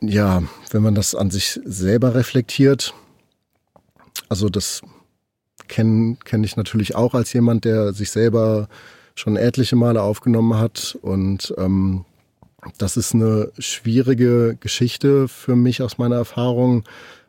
[0.00, 2.94] ja, wenn man das an sich selber reflektiert,
[4.28, 4.82] also das
[5.68, 8.68] kenne kenn ich natürlich auch als jemand, der sich selber
[9.14, 10.98] schon etliche Male aufgenommen hat.
[11.02, 12.04] Und ähm,
[12.78, 16.84] das ist eine schwierige Geschichte für mich aus meiner Erfahrung,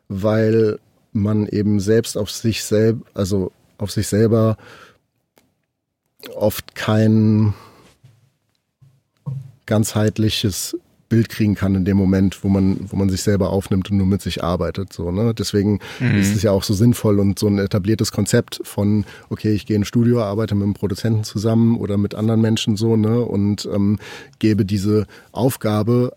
[0.07, 0.79] weil
[1.11, 4.57] man eben selbst auf sich selber, also auf sich selber
[6.36, 7.53] oft kein
[9.65, 10.77] ganzheitliches
[11.14, 14.07] Bild kriegen kann in dem Moment, wo man, wo man sich selber aufnimmt und nur
[14.07, 14.91] mit sich arbeitet.
[14.91, 15.36] So, ne?
[15.36, 16.16] Deswegen mhm.
[16.16, 19.76] ist es ja auch so sinnvoll und so ein etabliertes Konzept von, okay, ich gehe
[19.76, 23.22] in ein Studio, arbeite mit einem Produzenten zusammen oder mit anderen Menschen so, ne?
[23.22, 23.99] Und ähm,
[24.39, 26.14] gebe diese Aufgabe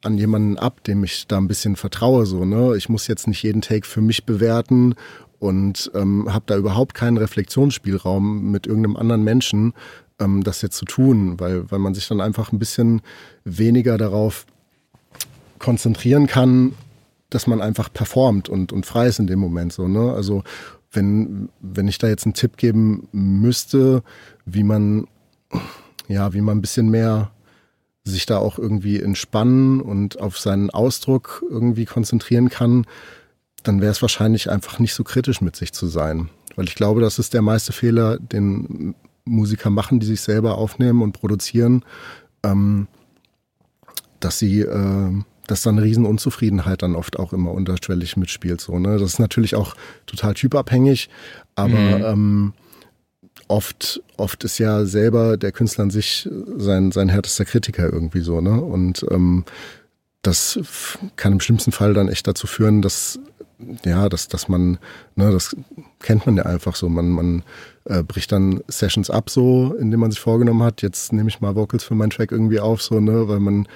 [0.00, 2.24] an jemanden ab, dem ich da ein bisschen vertraue.
[2.24, 2.78] So, ne?
[2.78, 4.94] Ich muss jetzt nicht jeden Take für mich bewerten
[5.38, 9.74] und ähm, habe da überhaupt keinen Reflexionsspielraum mit irgendeinem anderen Menschen,
[10.20, 13.02] ähm, das jetzt zu tun, weil, weil man sich dann einfach ein bisschen
[13.44, 14.46] weniger darauf
[15.58, 16.74] konzentrieren kann,
[17.30, 19.88] dass man einfach performt und, und frei ist in dem Moment so.
[19.88, 20.12] Ne?
[20.12, 20.42] Also
[20.92, 24.02] wenn, wenn ich da jetzt einen Tipp geben müsste,
[24.44, 25.06] wie man,
[26.08, 27.30] ja, wie man ein bisschen mehr
[28.02, 32.86] sich da auch irgendwie entspannen und auf seinen Ausdruck irgendwie konzentrieren kann,
[33.62, 36.30] dann wäre es wahrscheinlich einfach nicht so kritisch mit sich zu sein.
[36.56, 38.94] Weil ich glaube, das ist der meiste Fehler, den
[39.24, 41.84] Musiker machen, die sich selber aufnehmen und produzieren,
[42.42, 42.88] ähm,
[44.20, 45.12] dass sie, äh,
[45.46, 48.60] dass dann eine riesen Unzufriedenheit dann oft auch immer unterschwellig mitspielt.
[48.60, 48.98] So, ne?
[48.98, 49.74] Das ist natürlich auch
[50.06, 51.08] total typabhängig,
[51.54, 52.04] aber mhm.
[52.04, 52.52] ähm,
[53.48, 58.40] oft, oft ist ja selber der Künstler an sich sein, sein härtester Kritiker irgendwie so,
[58.40, 58.60] ne?
[58.60, 59.44] Und ähm,
[60.22, 60.60] das
[61.16, 63.18] kann im schlimmsten Fall dann echt dazu führen, dass
[63.84, 64.78] ja, dass, dass man,
[65.16, 65.56] ne, das
[66.00, 66.88] kennt man ja einfach so.
[66.88, 67.42] Man, man
[67.90, 71.56] äh, bricht dann Sessions ab, so, indem man sich vorgenommen hat, jetzt nehme ich mal
[71.56, 73.66] Vocals für meinen Track irgendwie auf, so, ne, weil man,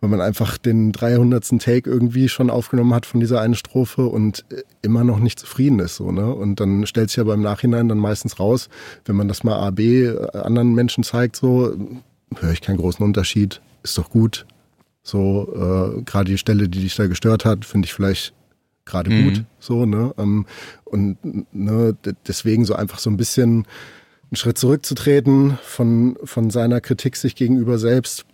[0.00, 1.60] weil man einfach den 300.
[1.60, 4.44] Take irgendwie schon aufgenommen hat von dieser einen Strophe und
[4.80, 6.34] immer noch nicht zufrieden ist, so, ne.
[6.34, 8.70] Und dann stellt sich ja beim Nachhinein dann meistens raus,
[9.04, 11.76] wenn man das mal A, B äh, anderen Menschen zeigt, so,
[12.36, 14.46] höre ich keinen großen Unterschied, ist doch gut.
[15.02, 18.32] So, äh, gerade die Stelle, die dich da gestört hat, finde ich vielleicht
[18.84, 19.24] gerade mhm.
[19.24, 19.44] gut.
[19.58, 20.14] So, ne?
[20.18, 20.46] Ähm,
[20.84, 21.18] und
[21.54, 23.66] ne, deswegen so einfach so ein bisschen
[24.30, 28.24] einen Schritt zurückzutreten von, von seiner Kritik sich gegenüber selbst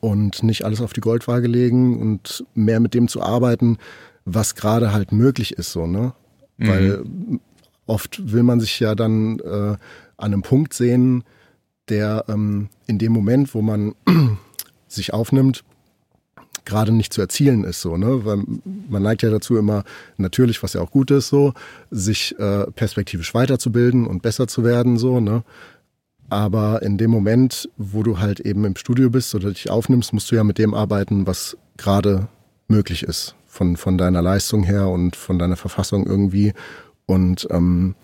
[0.00, 3.78] und nicht alles auf die Goldwaage legen und mehr mit dem zu arbeiten,
[4.24, 6.12] was gerade halt möglich ist, so, ne?
[6.56, 6.68] Mhm.
[6.68, 7.04] Weil
[7.86, 9.78] oft will man sich ja dann äh, an
[10.18, 11.24] einem Punkt sehen,
[11.88, 13.94] der ähm, in dem Moment, wo man
[14.88, 15.64] sich aufnimmt,
[16.64, 18.24] gerade nicht zu erzielen ist, so, ne?
[18.24, 18.42] Weil
[18.88, 19.84] man neigt ja dazu immer,
[20.16, 21.54] natürlich, was ja auch gut ist, so,
[21.90, 25.42] sich äh, perspektivisch weiterzubilden und besser zu werden, so, ne?
[26.30, 30.30] Aber in dem Moment, wo du halt eben im Studio bist oder dich aufnimmst, musst
[30.30, 32.28] du ja mit dem arbeiten, was gerade
[32.68, 33.34] möglich ist.
[33.46, 36.52] Von, von deiner Leistung her und von deiner Verfassung irgendwie.
[37.06, 37.94] Und ähm,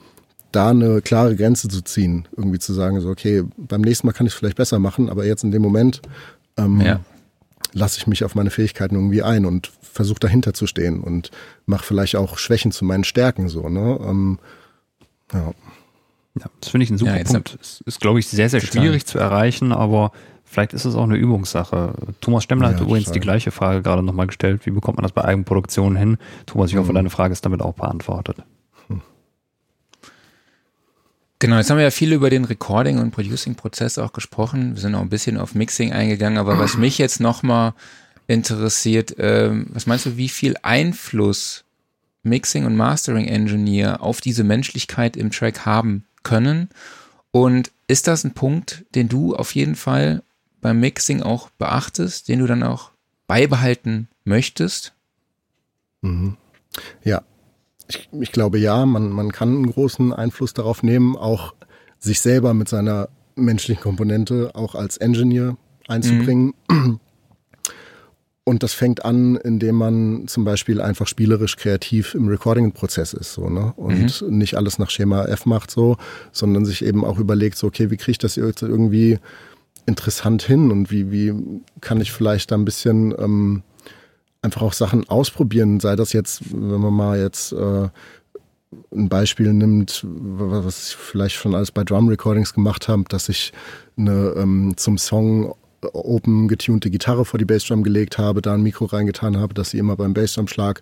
[0.53, 4.27] da eine klare Grenze zu ziehen, irgendwie zu sagen, so, okay, beim nächsten Mal kann
[4.27, 6.01] ich es vielleicht besser machen, aber jetzt in dem Moment
[6.57, 7.01] ähm, ja
[7.75, 11.31] lasse ich mich auf meine Fähigkeiten irgendwie ein und versuche dahinter zu stehen und
[11.67, 13.69] mache vielleicht auch Schwächen zu meinen Stärken so.
[13.69, 13.99] Ne?
[14.03, 14.39] Ähm,
[15.33, 15.53] ja.
[16.39, 16.47] ja.
[16.61, 17.59] das finde ich ein super ja, Punkt.
[17.61, 18.81] Es ist, glaube ich, sehr, sehr total.
[18.81, 20.13] schwierig zu erreichen, aber
[20.45, 21.95] vielleicht ist es auch eine Übungssache.
[22.21, 23.21] Thomas Stemmler ja, hat übrigens total.
[23.21, 24.67] die gleiche Frage gerade nochmal gestellt.
[24.67, 26.17] Wie bekommt man das bei Eigenproduktionen hin?
[26.47, 26.97] Thomas, ich hoffe, mhm.
[26.97, 28.39] deine Frage ist damit auch beantwortet.
[31.39, 34.75] Genau, jetzt haben wir ja viel über den Recording- und Producing-Prozess auch gesprochen.
[34.75, 37.75] Wir sind auch ein bisschen auf Mixing eingegangen, aber was mich jetzt nochmal
[38.27, 41.65] interessiert, ähm, was meinst du, wie viel Einfluss
[42.23, 46.71] Mixing und Mastering Engineer auf diese Menschlichkeit im Track haben können?
[47.31, 50.23] Und ist das ein Punkt, den du auf jeden Fall
[50.61, 52.93] beim Mixing auch beachtest, den du dann auch
[53.27, 54.95] beibehalten möchtest?
[56.01, 56.37] Mhm.
[57.03, 57.23] Ja,
[57.89, 61.55] ich, ich glaube ja, man, man kann einen großen Einfluss darauf nehmen, auch
[61.99, 65.57] sich selber mit seiner menschlichen Komponente auch als Engineer
[65.89, 66.55] einzubringen.
[66.71, 67.01] Mhm.
[68.47, 73.49] Und das fängt an, indem man zum Beispiel einfach spielerisch kreativ im Recording-Prozess ist, so,
[73.49, 73.73] ne?
[73.77, 74.37] Und mhm.
[74.37, 75.97] nicht alles nach Schema F macht, so,
[76.31, 79.19] sondern sich eben auch überlegt, so, okay, wie kriege ich das jetzt irgendwie
[79.87, 81.35] interessant hin und wie, wie
[81.81, 83.63] kann ich vielleicht da ein bisschen ähm,
[84.45, 87.89] einfach auch Sachen ausprobieren, sei das jetzt, wenn man mal jetzt äh,
[88.93, 93.53] ein Beispiel nimmt, was ich vielleicht schon alles bei Drum Recordings gemacht habe, dass ich
[93.97, 95.55] eine ähm, zum Song
[95.93, 99.79] open getunte Gitarre vor die Bassdrum gelegt habe, da ein Mikro reingetan habe, dass sie
[99.79, 100.81] immer beim Bassdrum-Schlag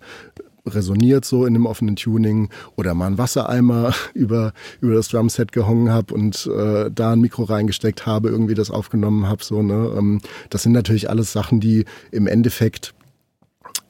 [0.65, 5.91] resoniert so in dem offenen Tuning oder mal einen Wassereimer über, über das Drumset gehongen
[5.91, 9.43] habe und äh, da ein Mikro reingesteckt habe, irgendwie das aufgenommen habe.
[9.43, 9.93] So, ne?
[9.97, 12.93] Ähm, das sind natürlich alles Sachen, die im Endeffekt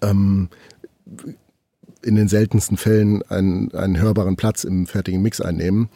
[0.04, 0.49] ähm,
[2.04, 5.89] in den seltensten Fällen einen, einen hörbaren Platz im fertigen Mix einnehmen.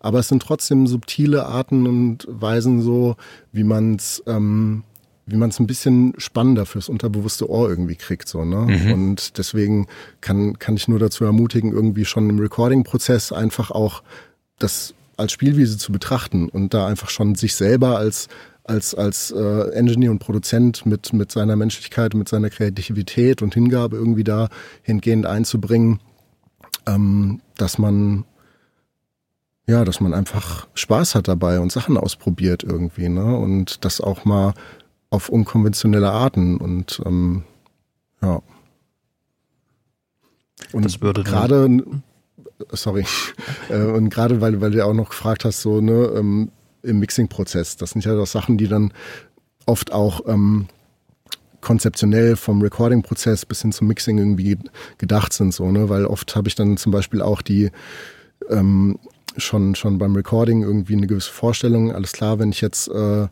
[0.00, 3.16] Aber es sind trotzdem subtile Arten und Weisen so,
[3.52, 4.84] wie man es ähm,
[5.26, 8.28] wie man es ein bisschen spannender fürs unterbewusste Ohr irgendwie kriegt.
[8.28, 8.66] So, ne?
[8.66, 8.92] Mhm.
[8.92, 9.86] Und deswegen
[10.20, 14.02] kann, kann ich nur dazu ermutigen, irgendwie schon im Recording-Prozess einfach auch
[14.58, 18.28] das als Spielwiese zu betrachten und da einfach schon sich selber als
[18.64, 23.96] als, als äh, Engineer und Produzent mit, mit seiner Menschlichkeit, mit seiner Kreativität und Hingabe
[23.96, 24.48] irgendwie da
[24.82, 26.00] hingehend einzubringen,
[26.86, 28.24] ähm, dass man
[29.66, 33.36] ja, dass man einfach Spaß hat dabei und Sachen ausprobiert irgendwie, ne?
[33.36, 34.52] Und das auch mal
[35.08, 37.44] auf unkonventionelle Arten und ähm,
[38.20, 38.42] ja.
[40.72, 41.82] Und gerade
[42.72, 43.06] sorry,
[43.70, 46.50] äh, und gerade weil, weil du auch noch gefragt hast, so, ne, ähm,
[46.84, 48.92] im Mixing-Prozess, das sind ja doch Sachen, die dann
[49.66, 50.66] oft auch ähm,
[51.60, 54.58] konzeptionell vom Recording-Prozess bis hin zum Mixing irgendwie
[54.98, 55.88] gedacht sind, so, ne?
[55.88, 57.70] Weil oft habe ich dann zum Beispiel auch die
[58.50, 58.98] ähm,
[59.36, 61.90] schon, schon beim Recording irgendwie eine gewisse Vorstellung.
[61.92, 63.28] Alles klar, wenn ich jetzt äh,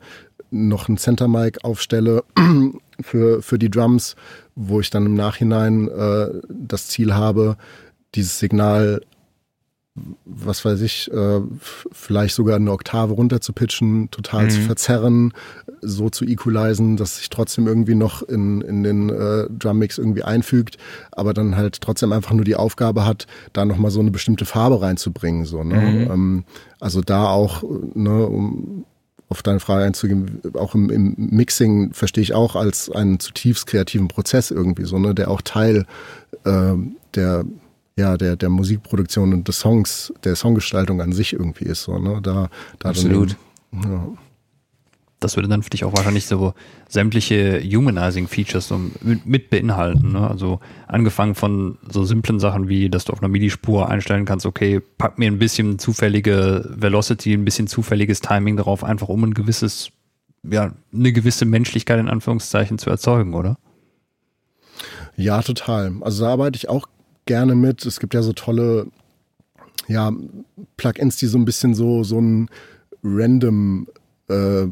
[0.51, 2.25] noch ein Center Mic aufstelle
[3.01, 4.17] für, für die Drums,
[4.55, 7.57] wo ich dann im Nachhinein äh, das Ziel habe,
[8.15, 9.03] dieses Signal
[10.25, 11.41] was weiß ich, äh,
[11.91, 14.51] vielleicht sogar eine Oktave runter zu pitchen, total mhm.
[14.51, 15.33] zu verzerren,
[15.83, 20.79] so zu equalisen, dass sich trotzdem irgendwie noch in, in den äh, Drummix irgendwie einfügt,
[21.11, 24.81] aber dann halt trotzdem einfach nur die Aufgabe hat, da nochmal so eine bestimmte Farbe
[24.81, 25.45] reinzubringen.
[25.45, 25.75] So, ne?
[25.75, 26.11] Mhm.
[26.11, 26.45] Ähm,
[26.81, 27.63] also da auch,
[27.95, 28.87] ne, um
[29.29, 34.09] auf deine Frage einzugehen, auch im, im Mixing verstehe ich auch als einen zutiefst kreativen
[34.09, 35.87] Prozess irgendwie so, ne, der auch Teil
[36.45, 36.75] äh,
[37.15, 37.45] der
[38.03, 41.85] ja, der, der Musikproduktion und des Songs, der Songgestaltung an sich irgendwie ist.
[41.85, 42.21] So, ne?
[42.21, 42.51] da,
[42.81, 43.37] da Absolut.
[43.71, 44.09] Dann, ja.
[45.21, 46.53] Das würde dann für dich auch wahrscheinlich so
[46.89, 50.11] sämtliche Humanizing-Features so mit beinhalten.
[50.13, 50.29] Ne?
[50.29, 54.81] Also angefangen von so simplen Sachen wie, dass du auf einer MIDI-Spur einstellen kannst, okay,
[54.81, 59.91] pack mir ein bisschen zufällige Velocity, ein bisschen zufälliges Timing darauf, einfach um ein gewisses,
[60.43, 63.59] ja, eine gewisse Menschlichkeit in Anführungszeichen zu erzeugen, oder?
[65.15, 65.93] Ja, total.
[66.01, 66.89] Also da arbeite ich auch
[67.27, 67.85] gerne mit.
[67.87, 68.87] Es gibt ja so tolle
[69.89, 70.13] ja,
[70.77, 72.49] Plugins, die so ein bisschen so, so ein
[73.03, 73.89] random
[74.29, 74.67] äh,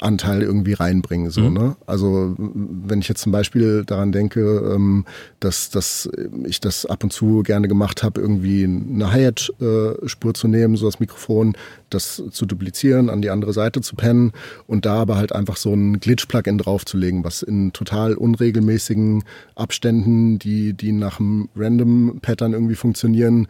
[0.00, 1.30] Anteil irgendwie reinbringen.
[1.30, 1.54] So, mhm.
[1.54, 1.76] ne?
[1.86, 4.40] Also wenn ich jetzt zum Beispiel daran denke,
[4.74, 5.04] ähm,
[5.40, 6.08] dass, dass
[6.44, 10.86] ich das ab und zu gerne gemacht habe, irgendwie eine Hi-Hat-Spur äh, zu nehmen, so
[10.86, 11.56] das Mikrofon,
[11.90, 14.32] das zu duplizieren, an die andere Seite zu pennen
[14.66, 19.24] und da aber halt einfach so ein Glitch-Plugin draufzulegen, was in total unregelmäßigen
[19.56, 23.46] Abständen, die, die nach einem Random-Pattern irgendwie funktionieren,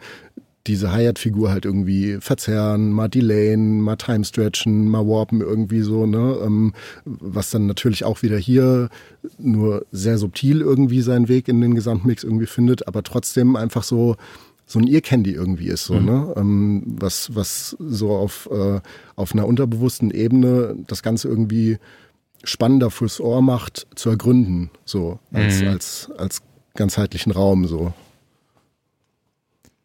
[0.67, 6.37] diese Hi-Hat-Figur halt irgendwie verzerren, mal delayen, mal time-stretchen, mal warpen irgendwie so, ne?
[6.43, 6.73] Ähm,
[7.05, 8.89] was dann natürlich auch wieder hier
[9.37, 14.15] nur sehr subtil irgendwie seinen Weg in den Gesamtmix irgendwie findet, aber trotzdem einfach so
[14.65, 16.05] so ein Ear-Candy irgendwie ist, so, mhm.
[16.05, 16.33] ne?
[16.37, 18.79] Ähm, was, was so auf, äh,
[19.15, 21.77] auf einer unterbewussten Ebene das Ganze irgendwie
[22.43, 25.67] spannender fürs Ohr macht, zu ergründen, so, als, mhm.
[25.67, 26.41] als, als
[26.75, 27.93] ganzheitlichen Raum, so.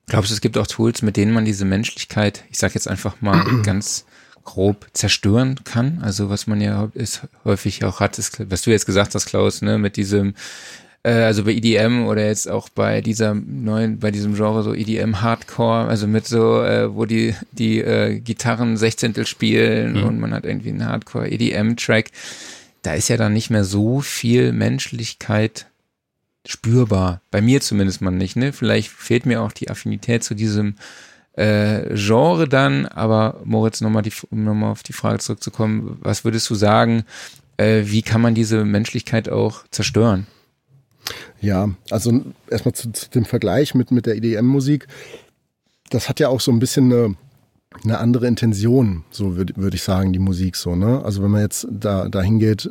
[0.09, 3.21] Glaubst du, es gibt auch Tools, mit denen man diese Menschlichkeit, ich sag jetzt einfach
[3.21, 4.05] mal ganz
[4.45, 6.01] grob zerstören kann?
[6.03, 9.61] Also was man ja ist, häufig auch hat, ist, was du jetzt gesagt hast, Klaus,
[9.61, 10.35] ne, mit diesem,
[11.03, 15.21] äh, also bei EDM oder jetzt auch bei dieser neuen, bei diesem Genre so EDM
[15.21, 20.05] Hardcore, also mit so, äh, wo die die äh, Gitarren Sechzehntel spielen mhm.
[20.05, 22.11] und man hat irgendwie einen Hardcore EDM Track.
[22.83, 25.67] Da ist ja dann nicht mehr so viel Menschlichkeit
[26.49, 27.20] spürbar.
[27.30, 28.55] Bei mir zumindest mal nicht, ne?
[28.55, 30.76] Vielleicht fehlt mir auch die Affinität zu diesem
[31.34, 36.49] äh, Genre dann, aber Moritz, nochmal die, um nochmal auf die Frage zurückzukommen, was würdest
[36.49, 37.05] du sagen,
[37.59, 40.26] äh, wie kann man diese Menschlichkeit auch zerstören?
[41.38, 44.86] Ja, also erstmal zu, zu, dem Vergleich mit, mit der EDM-Musik.
[45.90, 47.14] Das hat ja auch so ein bisschen eine,
[47.84, 51.03] eine andere Intention, so würde würd ich sagen, die Musik so, ne?
[51.05, 52.68] Also wenn man jetzt da, hingeht,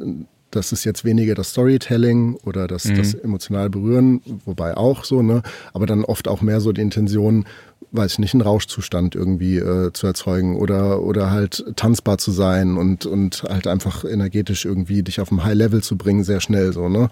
[0.52, 2.96] das ist jetzt weniger das Storytelling oder das, mhm.
[2.96, 5.42] das emotional berühren, wobei auch so, ne?
[5.74, 7.46] Aber dann oft auch mehr so die Intention,
[7.92, 12.78] weiß ich nicht, einen Rauschzustand irgendwie äh, zu erzeugen oder, oder halt tanzbar zu sein
[12.78, 16.72] und, und halt einfach energetisch irgendwie dich auf ein High Level zu bringen, sehr schnell
[16.74, 17.10] so, ne?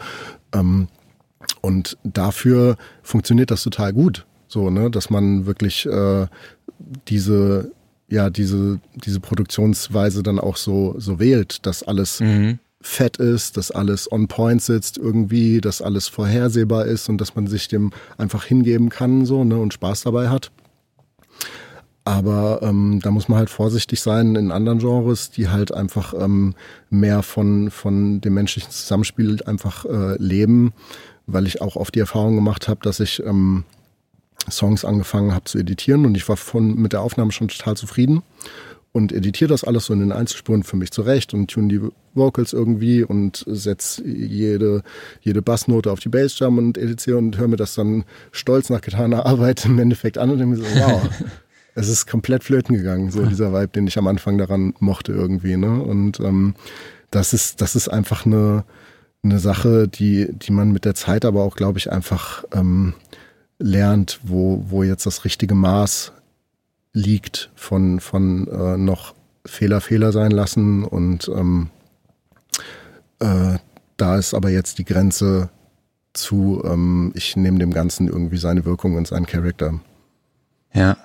[0.54, 0.88] Ähm,
[1.62, 4.90] und dafür funktioniert das total gut, so, ne?
[4.90, 6.28] Dass man wirklich äh,
[7.08, 7.72] diese
[8.08, 13.72] ja, diese, diese Produktionsweise dann auch so, so wählt, dass alles mhm fett ist, dass
[13.72, 18.46] alles on point sitzt irgendwie, dass alles vorhersehbar ist und dass man sich dem einfach
[18.46, 20.52] hingeben kann so ne, und Spaß dabei hat.
[22.04, 26.54] Aber ähm, da muss man halt vorsichtig sein in anderen Genres, die halt einfach ähm,
[26.92, 30.72] mehr von, von dem menschlichen Zusammenspiel einfach äh, leben,
[31.26, 33.64] weil ich auch oft die Erfahrung gemacht habe, dass ich ähm,
[34.48, 38.22] Songs angefangen habe zu editieren und ich war von, mit der Aufnahme schon total zufrieden
[38.96, 41.82] und editiere das alles so in den Einzelspuren für mich zurecht und tune die
[42.14, 44.84] Vocals irgendwie und setze jede,
[45.20, 49.26] jede Bassnote auf die Bassdrum und editiere und höre mir das dann stolz nach getaner
[49.26, 51.10] Arbeit im Endeffekt an und denke mir so, wow,
[51.76, 55.58] es ist komplett flöten gegangen, so dieser Vibe, den ich am Anfang daran mochte irgendwie.
[55.58, 55.82] Ne?
[55.82, 56.56] Und ähm,
[57.12, 58.64] das ist, das ist einfach eine,
[59.24, 62.94] eine Sache, die, die man mit der Zeit aber auch, glaube ich, einfach ähm,
[63.60, 66.14] lernt, wo, wo jetzt das richtige Maß
[66.96, 69.14] liegt von, von äh, noch
[69.46, 71.70] Fehler Fehler sein lassen und ähm,
[73.20, 73.60] äh,
[73.98, 75.50] da ist aber jetzt die Grenze
[76.14, 79.80] zu, ähm, ich nehme dem Ganzen irgendwie seine Wirkung und seinen Charakter.
[80.74, 80.98] Ja.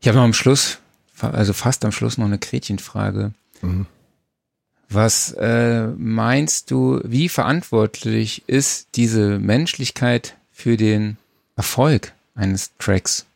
[0.00, 0.78] Ich habe noch am Schluss,
[1.20, 3.32] also fast am Schluss noch eine Gretchenfrage.
[3.62, 3.86] Mhm.
[4.88, 11.16] Was äh, meinst du, wie verantwortlich ist diese Menschlichkeit für den
[11.56, 13.26] Erfolg eines Tracks?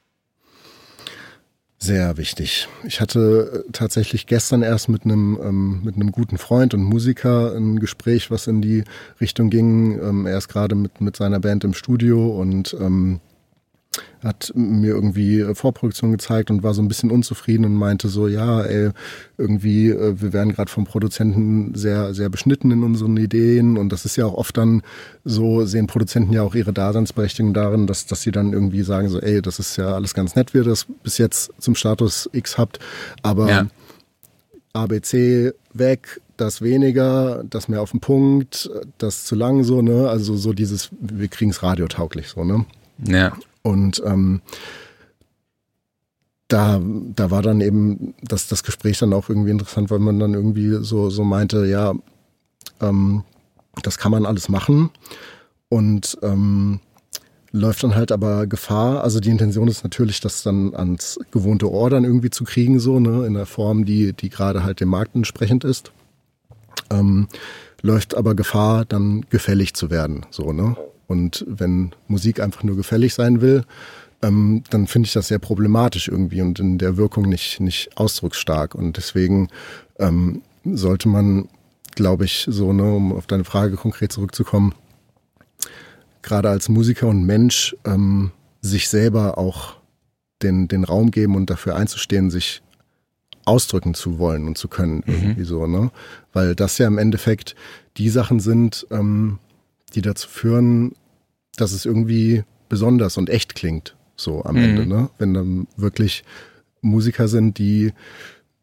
[1.80, 2.66] Sehr wichtig.
[2.84, 7.54] Ich hatte äh, tatsächlich gestern erst mit einem ähm, mit einem guten Freund und Musiker
[7.54, 8.82] ein Gespräch, was in die
[9.20, 9.96] Richtung ging.
[10.02, 13.20] Ähm, er ist gerade mit mit seiner Band im Studio und ähm,
[14.22, 18.28] hat mir irgendwie äh, Vorproduktion gezeigt und war so ein bisschen unzufrieden und meinte so,
[18.28, 18.90] ja, ey,
[19.36, 24.04] irgendwie, äh, wir werden gerade vom Produzenten sehr, sehr beschnitten in unseren Ideen und das
[24.04, 24.82] ist ja auch oft dann
[25.24, 29.20] so, sehen Produzenten ja auch ihre Daseinsberechtigung darin, dass, dass sie dann irgendwie sagen so,
[29.20, 32.58] ey, das ist ja alles ganz nett, wie ihr das bis jetzt zum Status X
[32.58, 32.78] habt,
[33.22, 33.66] aber ja.
[34.72, 40.08] ABC weg, das weniger, das mehr auf den Punkt, das zu lang so, ne?
[40.08, 42.64] Also so dieses, wir kriegen's radiotauglich so, ne?
[43.04, 43.32] Ja.
[43.62, 44.40] Und ähm,
[46.48, 50.34] da, da war dann eben das, das Gespräch dann auch irgendwie interessant, weil man dann
[50.34, 51.94] irgendwie so, so meinte, ja,
[52.80, 53.24] ähm,
[53.82, 54.90] das kann man alles machen
[55.68, 56.80] und ähm,
[57.52, 59.04] läuft dann halt aber Gefahr.
[59.04, 62.98] Also die Intention ist natürlich, das dann ans gewohnte Ohr dann irgendwie zu kriegen, so,
[62.98, 65.92] ne, in der Form, die, die gerade halt dem Markt entsprechend ist.
[66.90, 67.28] Ähm,
[67.82, 70.76] läuft aber Gefahr, dann gefällig zu werden, so, ne.
[71.08, 73.64] Und wenn Musik einfach nur gefällig sein will,
[74.22, 78.74] ähm, dann finde ich das sehr problematisch irgendwie und in der Wirkung nicht, nicht ausdrucksstark.
[78.74, 79.48] Und deswegen
[79.98, 81.48] ähm, sollte man,
[81.94, 84.74] glaube ich, so, ne, um auf deine Frage konkret zurückzukommen,
[86.22, 89.76] gerade als Musiker und Mensch ähm, sich selber auch
[90.42, 92.62] den, den Raum geben und dafür einzustehen, sich
[93.44, 95.14] ausdrücken zu wollen und zu können, mhm.
[95.14, 95.90] irgendwie so, ne?
[96.32, 97.56] Weil das ja im Endeffekt
[97.96, 99.38] die Sachen sind, ähm,
[99.94, 100.92] die dazu führen,
[101.60, 104.62] dass es irgendwie besonders und echt klingt, so am mhm.
[104.62, 105.10] Ende, ne?
[105.18, 106.24] Wenn dann wirklich
[106.80, 107.92] Musiker sind, die,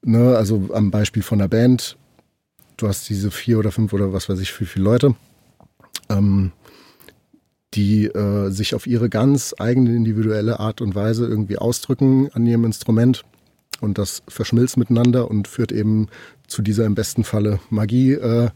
[0.04, 1.98] ne, also am Beispiel von der Band,
[2.78, 5.16] du hast diese vier oder fünf oder was weiß ich, wie viele Leute,
[6.10, 6.52] ähm,
[7.74, 12.64] die äh, sich auf ihre ganz eigene individuelle Art und Weise irgendwie ausdrücken an ihrem
[12.64, 13.26] Instrument
[13.82, 16.08] und das verschmilzt miteinander und führt eben
[16.48, 18.50] zu dieser im besten Falle Magie, äh,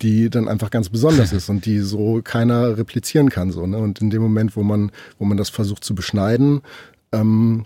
[0.00, 3.50] die dann einfach ganz besonders ist und die so keiner replizieren kann.
[3.50, 3.78] So, ne?
[3.78, 6.62] Und in dem Moment, wo man, wo man das versucht zu beschneiden,
[7.12, 7.64] ähm,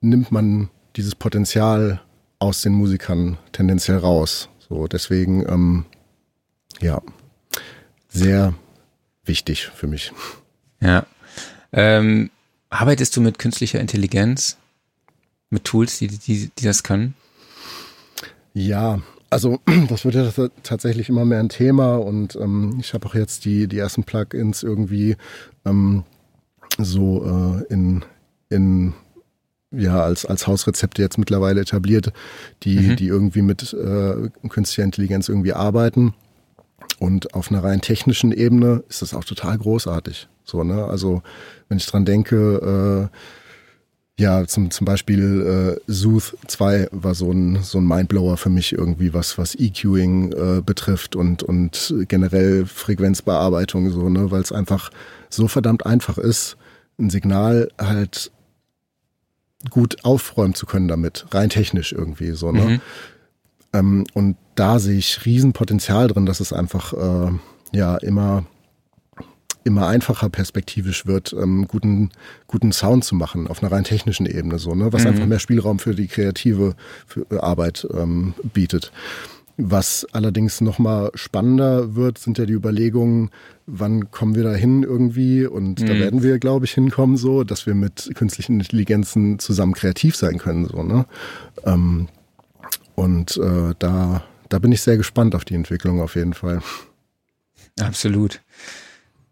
[0.00, 2.00] nimmt man dieses Potenzial
[2.38, 4.48] aus den Musikern tendenziell raus.
[4.68, 5.84] So, deswegen, ähm,
[6.80, 7.00] ja,
[8.08, 8.54] sehr
[9.24, 10.12] wichtig für mich.
[10.80, 11.06] Ja.
[11.72, 12.30] Ähm,
[12.68, 14.58] arbeitest du mit künstlicher Intelligenz?
[15.50, 17.14] Mit Tools, die, die, die das können?
[18.54, 19.00] Ja,
[19.30, 23.44] also das wird ja tatsächlich immer mehr ein Thema und ähm, ich habe auch jetzt
[23.44, 25.16] die, die ersten Plugins irgendwie
[25.64, 26.04] ähm,
[26.78, 28.04] so äh, in,
[28.48, 28.94] in
[29.72, 32.12] ja, als, als Hausrezepte jetzt mittlerweile etabliert,
[32.62, 32.96] die, mhm.
[32.96, 36.14] die irgendwie mit äh, künstlicher Intelligenz irgendwie arbeiten.
[36.98, 40.28] Und auf einer rein technischen Ebene ist das auch total großartig.
[40.44, 40.84] So, ne?
[40.84, 41.22] Also,
[41.68, 43.16] wenn ich dran denke, äh,
[44.18, 48.72] ja, zum, zum Beispiel äh, Sooth 2 war so ein, so ein Mindblower für mich
[48.72, 54.90] irgendwie, was, was EQing äh, betrifft und, und generell Frequenzbearbeitung, so, ne, weil es einfach
[55.30, 56.56] so verdammt einfach ist,
[56.98, 58.30] ein Signal halt
[59.70, 62.64] gut aufräumen zu können damit, rein technisch irgendwie, so, ne.
[62.64, 62.80] Mhm.
[63.72, 67.30] Ähm, und da sehe ich Riesenpotenzial drin, dass es einfach äh,
[67.72, 68.44] ja immer
[69.64, 72.10] immer einfacher perspektivisch wird, ähm, guten,
[72.46, 74.92] guten Sound zu machen auf einer rein technischen Ebene, so, ne?
[74.92, 75.08] was mhm.
[75.08, 76.74] einfach mehr Spielraum für die kreative
[77.06, 78.92] für äh, Arbeit ähm, bietet.
[79.58, 83.30] Was allerdings nochmal spannender wird, sind ja die Überlegungen,
[83.66, 85.86] wann kommen wir da hin irgendwie und mhm.
[85.86, 90.38] da werden wir, glaube ich, hinkommen, so, dass wir mit künstlichen Intelligenzen zusammen kreativ sein
[90.38, 91.06] können, so, ne?
[91.64, 92.08] Ähm,
[92.94, 96.60] und äh, da, da bin ich sehr gespannt auf die Entwicklung auf jeden Fall.
[97.80, 98.40] Absolut.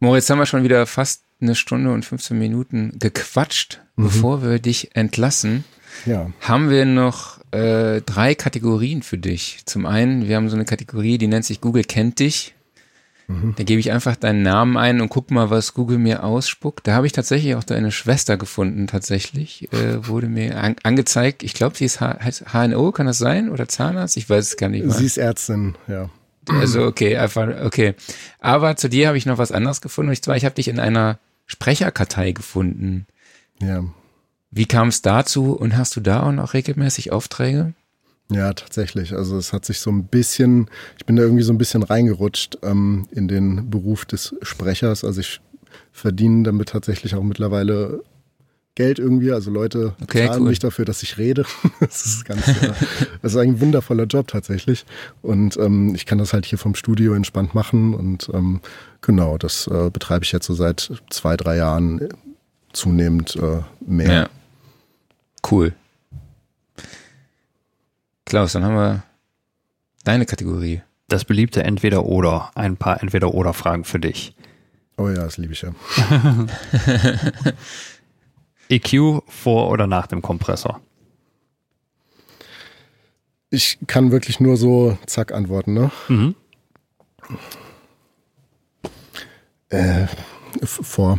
[0.01, 4.05] Moritz, haben wir schon wieder fast eine Stunde und 15 Minuten gequatscht, mhm.
[4.05, 5.65] bevor wir dich entlassen.
[6.07, 6.31] Ja.
[6.41, 9.61] Haben wir noch äh, drei Kategorien für dich.
[9.67, 12.55] Zum einen, wir haben so eine Kategorie, die nennt sich Google kennt dich.
[13.29, 13.55] Mhm.
[13.57, 16.87] Da gebe ich einfach deinen Namen ein und guck mal, was Google mir ausspuckt.
[16.87, 19.73] Da habe ich tatsächlich auch deine Schwester gefunden, tatsächlich.
[19.73, 21.43] Äh, wurde mir an angezeigt.
[21.43, 22.19] Ich glaube, sie ist H
[22.53, 23.51] HNO, kann das sein?
[23.51, 24.17] Oder Zahnarzt?
[24.17, 24.87] Ich weiß es gar nicht.
[24.87, 24.95] Mehr.
[24.95, 26.09] Sie ist Ärztin, ja.
[26.49, 27.95] Also okay, einfach okay.
[28.39, 30.11] Aber zu dir habe ich noch was anderes gefunden.
[30.11, 33.07] Und zwar, ich habe dich in einer Sprecherkartei gefunden.
[33.61, 33.85] Ja.
[34.51, 37.75] Wie kam es dazu und hast du da auch noch regelmäßig Aufträge?
[38.31, 39.13] Ja, tatsächlich.
[39.13, 42.59] Also es hat sich so ein bisschen, ich bin da irgendwie so ein bisschen reingerutscht
[42.63, 45.05] ähm, in den Beruf des Sprechers.
[45.05, 45.41] Also ich
[45.93, 48.03] verdiene damit tatsächlich auch mittlerweile
[48.81, 49.31] Geld irgendwie.
[49.31, 50.49] Also Leute Okay, zahlen cool.
[50.49, 51.45] mich dafür, dass ich rede.
[51.81, 52.73] das ist ganz, äh,
[53.21, 54.87] das ist ein wundervoller Job tatsächlich.
[55.21, 57.93] Und ähm, ich kann das halt hier vom Studio entspannt machen.
[57.93, 58.61] Und ähm,
[59.03, 62.09] genau, das äh, betreibe ich jetzt so seit zwei, drei Jahren
[62.73, 64.13] zunehmend äh, mehr.
[64.13, 64.31] Ja.
[65.51, 65.75] Cool.
[68.25, 69.03] Klaus, dann haben wir
[70.05, 70.81] deine Kategorie.
[71.09, 72.51] Das beliebte Entweder-Oder.
[72.55, 74.35] Ein paar Entweder-Oder-Fragen für dich.
[74.97, 75.73] Oh ja, das liebe ich ja.
[78.71, 80.81] EQ vor oder nach dem Kompressor?
[83.51, 85.91] Ich kann wirklich nur so zack antworten, ne?
[86.09, 86.37] Mhm.
[89.71, 90.07] Äh,
[90.63, 91.19] vor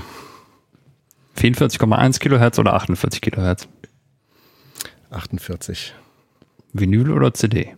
[1.37, 3.67] 44,1 Kilohertz oder 48 Kilohertz?
[5.09, 5.93] 48.
[6.73, 7.75] Vinyl oder CD?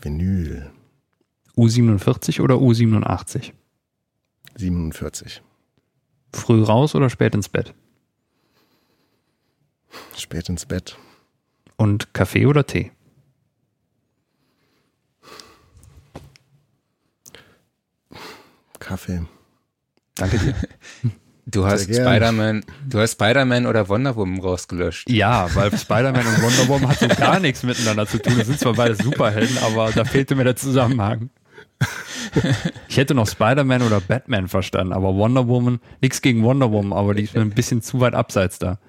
[0.00, 0.70] Vinyl.
[1.56, 3.52] U47 oder U87?
[4.56, 5.42] 47.
[6.32, 7.74] Früh raus oder spät ins Bett?
[10.16, 10.96] Spät ins Bett.
[11.76, 12.92] Und Kaffee oder Tee?
[18.78, 19.26] Kaffee.
[20.14, 20.54] Danke dir.
[21.48, 21.84] Du hast.
[21.84, 25.08] Spider-Man, du hast Spider-Man oder Wonder Woman rausgelöscht.
[25.08, 28.36] Ja, weil Spider-Man und Wonder Woman hat so gar nichts miteinander zu tun.
[28.36, 31.30] Das sind zwar beide Superhelden, aber da fehlte mir der Zusammenhang.
[32.88, 37.14] Ich hätte noch Spider-Man oder Batman verstanden, aber Wonder Woman, nichts gegen Wonder Woman, aber
[37.14, 38.80] die ist mir ein bisschen zu weit abseits da.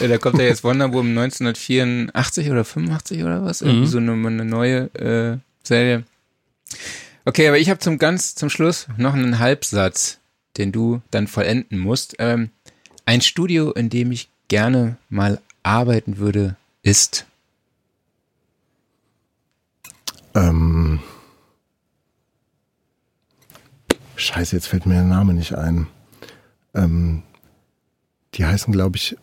[0.00, 3.60] Äh, Da kommt ja jetzt Wonder Woman 1984 oder 85 oder was?
[3.62, 3.86] Irgendwie Mhm.
[3.86, 6.04] so eine, eine neue äh, Serie.
[7.24, 10.18] Okay, aber ich habe zum ganz zum Schluss noch einen Halbsatz,
[10.56, 12.16] den du dann vollenden musst.
[12.18, 12.50] Ähm,
[13.04, 17.26] ein Studio, in dem ich gerne mal arbeiten würde, ist.
[20.34, 21.00] Ähm.
[24.16, 25.86] Scheiße, jetzt fällt mir der Name nicht ein.
[26.74, 27.22] Ähm,
[28.34, 29.16] die heißen, glaube ich,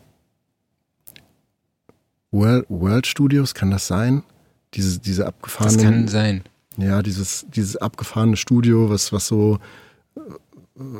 [2.34, 4.23] World, World Studios, kann das sein?
[4.73, 5.80] Diese, diese Das abgefahrenen.
[5.84, 6.43] kann sein.
[6.77, 9.60] Ja, dieses, dieses abgefahrene Studio, was, was so,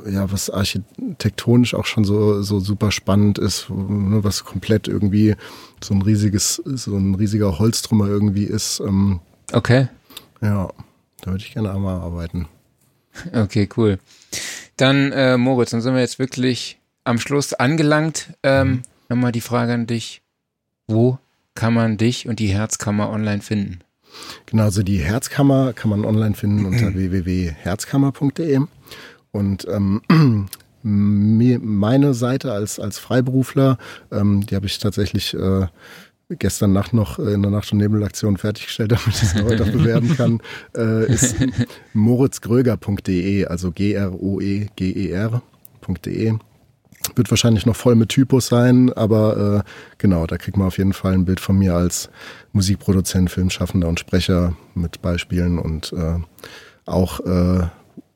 [0.08, 5.36] ja, was architektonisch auch schon so, so super spannend ist, ne, was komplett irgendwie
[5.84, 8.80] so ein riesiges, so ein riesiger Holztrümmer irgendwie ist.
[8.80, 9.20] Ähm,
[9.52, 9.88] Okay.
[10.42, 10.70] ja,
[11.22, 12.48] da würde ich gerne einmal arbeiten.
[13.34, 14.00] Okay, cool.
[14.78, 18.30] Dann, äh, Moritz, dann sind wir jetzt wirklich am Schluss angelangt.
[18.44, 20.22] Ähm, Nochmal die Frage an dich.
[20.88, 21.20] Wo
[21.56, 23.80] kann man dich und die Herzkammer online finden?
[24.46, 28.62] Genau, also die Herzkammer kann man online finden unter www.herzkammer.de.
[29.32, 30.02] Und ähm,
[30.84, 33.78] meine Seite als, als Freiberufler,
[34.12, 35.68] ähm, die habe ich tatsächlich äh,
[36.30, 39.72] gestern Nacht noch äh, in der Nacht- und Nebelaktion fertiggestellt, damit ich es heute auch
[39.72, 40.42] bewerben kann,
[40.76, 41.36] äh, ist
[41.94, 44.74] moritzgröger.de, also G-R-O-E-G-E-R.de.
[47.16, 50.94] Wird wahrscheinlich noch voll mit Typos sein, aber äh, genau, da kriegt man auf jeden
[50.94, 52.10] Fall ein Bild von mir als
[52.54, 56.16] Musikproduzent, Filmschaffender und Sprecher mit Beispielen und äh,
[56.86, 57.68] auch äh,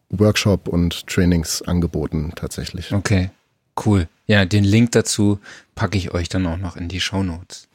[0.09, 2.93] Workshop und Trainings angeboten tatsächlich.
[2.93, 3.29] Okay,
[3.85, 4.07] cool.
[4.25, 5.39] Ja, den Link dazu
[5.75, 7.67] packe ich euch dann auch noch in die Show Notes.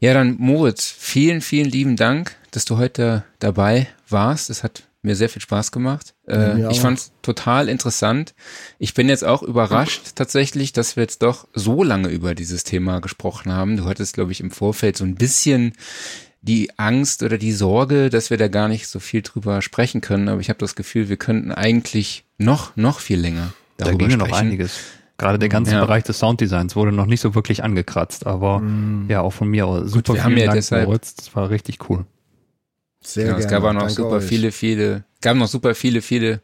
[0.00, 4.50] Ja, dann Moritz, vielen, vielen lieben Dank, dass du heute dabei warst.
[4.50, 6.14] Es hat mir sehr viel Spaß gemacht.
[6.28, 8.34] Äh, ich fand es total interessant.
[8.78, 13.00] Ich bin jetzt auch überrascht tatsächlich, dass wir jetzt doch so lange über dieses Thema
[13.00, 13.76] gesprochen haben.
[13.76, 15.72] Du hattest, glaube ich, im Vorfeld so ein bisschen
[16.42, 20.28] die Angst oder die Sorge, dass wir da gar nicht so viel drüber sprechen können.
[20.28, 24.18] Aber ich habe das Gefühl, wir könnten eigentlich noch, noch viel länger Da darüber ginge
[24.18, 24.48] noch sprechen.
[24.48, 24.78] einiges.
[25.16, 25.80] Gerade der ganze Ja.
[25.80, 28.60] Bereich des Sounddesigns wurde noch nicht so wirklich angekratzt, aber
[29.08, 29.92] ja, auch von mir aus.
[29.92, 31.14] Super wir haben ja Dank, deshalb- Moritz.
[31.14, 32.04] Das war richtig cool.
[33.04, 34.24] Sehr Genau, es gab auch noch Danke super euch.
[34.24, 36.40] viele, viele, gab noch super viele, viele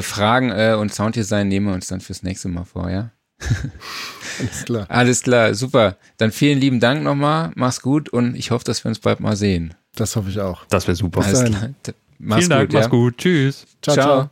[0.00, 3.10] Fragen äh, und Sounddesign nehmen wir uns dann fürs nächste Mal vor, ja?
[4.38, 4.86] Alles klar.
[4.88, 5.96] Alles klar, super.
[6.18, 9.36] Dann vielen lieben Dank nochmal, mach's gut und ich hoffe, dass wir uns bald mal
[9.36, 9.74] sehen.
[9.94, 10.64] Das hoffe ich auch.
[10.66, 11.22] Das wäre super.
[11.24, 11.70] Alles klar.
[12.18, 12.80] Mach's Vielen Dank, gut, ja?
[12.80, 13.18] mach's gut.
[13.18, 13.66] Tschüss.
[13.82, 14.30] Ciao, ciao.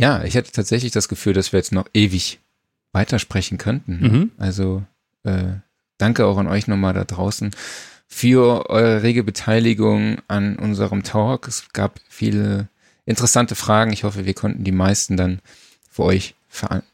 [0.00, 2.40] Ja, ich hatte tatsächlich das Gefühl, dass wir jetzt noch ewig
[2.92, 3.98] weitersprechen könnten.
[4.00, 4.30] Mhm.
[4.38, 4.82] Also
[5.24, 5.56] äh,
[5.98, 7.50] danke auch an euch nochmal da draußen
[8.08, 11.46] für eure rege Beteiligung an unserem Talk.
[11.46, 12.68] Es gab viele
[13.04, 13.92] interessante Fragen.
[13.92, 15.40] Ich hoffe, wir konnten die meisten dann
[15.90, 16.34] für euch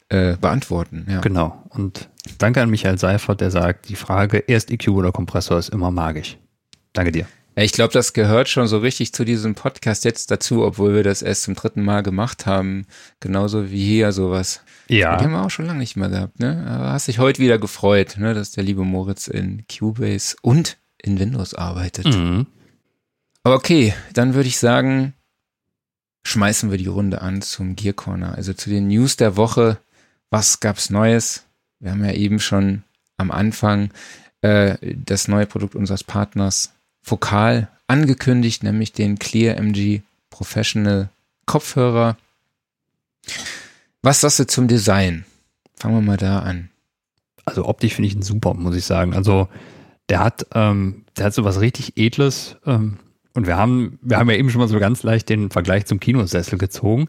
[0.09, 1.07] äh, beantworten.
[1.09, 1.20] Ja.
[1.20, 1.65] Genau.
[1.70, 2.09] Und
[2.39, 6.36] danke an Michael Seifert, der sagt, die Frage erst EQ oder Kompressor ist immer magisch.
[6.93, 7.27] Danke dir.
[7.57, 11.23] Ich glaube, das gehört schon so richtig zu diesem Podcast jetzt dazu, obwohl wir das
[11.23, 12.85] erst zum dritten Mal gemacht haben.
[13.20, 14.61] Genauso wie hier sowas.
[14.89, 15.20] Die Ja.
[15.20, 16.66] haben wir auch schon lange nicht mehr gehabt, ne?
[16.69, 21.19] Aber hast dich heute wieder gefreut, ne, dass der liebe Moritz in Cubase und in
[21.19, 22.07] Windows arbeitet.
[22.07, 22.47] Mhm.
[23.43, 25.13] Aber okay, dann würde ich sagen,
[26.27, 29.79] schmeißen wir die Runde an zum Gear Corner, also zu den News der Woche.
[30.31, 31.45] Was gab's Neues?
[31.79, 32.83] Wir haben ja eben schon
[33.19, 33.91] am Anfang
[34.41, 36.73] äh, das neue Produkt unseres Partners
[37.03, 40.01] Fokal angekündigt, nämlich den Clear MG
[40.31, 41.11] Professional
[41.45, 42.17] Kopfhörer.
[44.01, 45.27] Was sagst du zum Design?
[45.77, 46.71] Fangen wir mal da an.
[47.45, 49.13] Also optisch finde ich ihn super, muss ich sagen.
[49.13, 49.49] Also
[50.09, 52.57] der hat, ähm, der hat so was richtig Edles.
[52.67, 52.99] Ähm,
[53.35, 56.01] und wir haben, wir haben ja eben schon mal so ganz leicht den Vergleich zum
[56.01, 57.09] Kinosessel gezogen.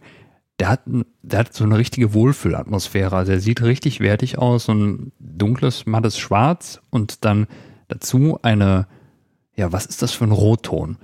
[0.60, 0.82] Der hat,
[1.22, 3.16] der hat so eine richtige Wohlfühlatmosphäre.
[3.16, 7.48] Also der sieht richtig wertig aus, so ein dunkles, mattes Schwarz und dann
[7.90, 8.88] dazu eine,
[9.56, 10.98] ja, was ist das für ein Rotton?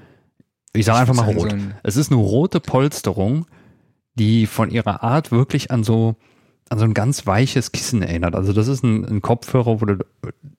[0.73, 1.53] Ich sage einfach mal rot.
[1.83, 3.45] es ist eine rote Polsterung,
[4.15, 6.15] die von ihrer Art wirklich an so,
[6.71, 8.33] an so ein ganz weiches Kissen erinnert.
[8.33, 9.97] Also das ist ein, ein Kopfhörer, wo du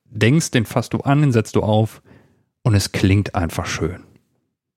[0.05, 2.03] denkst, den fasst du an, den setzt du auf
[2.63, 4.03] und es klingt einfach schön.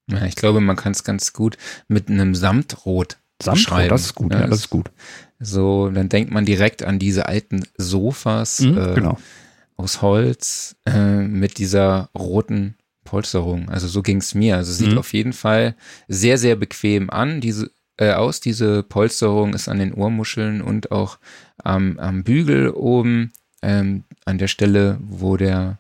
[0.10, 1.58] Ja, ich glaube, man kann es ganz gut
[1.88, 4.92] mit einem Samtrot Samtrot, das ist gut, ja, das ist gut.
[5.40, 9.18] So, dann denkt man direkt an diese alten Sofas Mhm, äh, genau.
[9.76, 13.68] aus Holz äh, mit dieser roten Polsterung.
[13.68, 14.56] Also so ging es mir.
[14.56, 14.98] Also sieht Mhm.
[15.00, 15.76] auf jeden Fall
[16.08, 17.42] sehr, sehr bequem an.
[17.42, 18.40] Diese äh, aus.
[18.40, 21.18] Diese Polsterung ist an den Ohrmuscheln und auch
[21.64, 23.32] am, am Bügel oben,
[23.62, 25.78] ähm, an der Stelle, wo der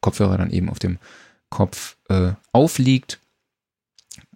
[0.00, 0.98] Kopfhörer dann eben auf dem
[1.50, 3.18] Kopf äh, aufliegt.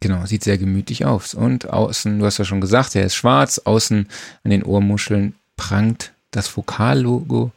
[0.01, 1.35] Genau, sieht sehr gemütlich aus.
[1.35, 3.59] Und außen, du hast ja schon gesagt, er ist schwarz.
[3.59, 4.09] Außen
[4.45, 7.53] an den Ohrmuscheln prangt das Fokallogo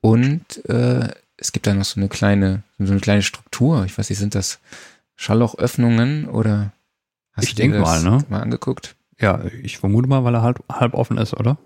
[0.00, 3.84] und äh, es gibt da noch so eine kleine, so eine kleine Struktur.
[3.84, 4.58] Ich weiß nicht, sind das
[5.16, 6.72] Schalllochöffnungen oder
[7.32, 8.24] hast Ich du dir denk das mal, ne?
[8.28, 8.96] mal angeguckt?
[9.20, 11.58] Ja, ich vermute mal, weil er halb, halb offen ist, oder?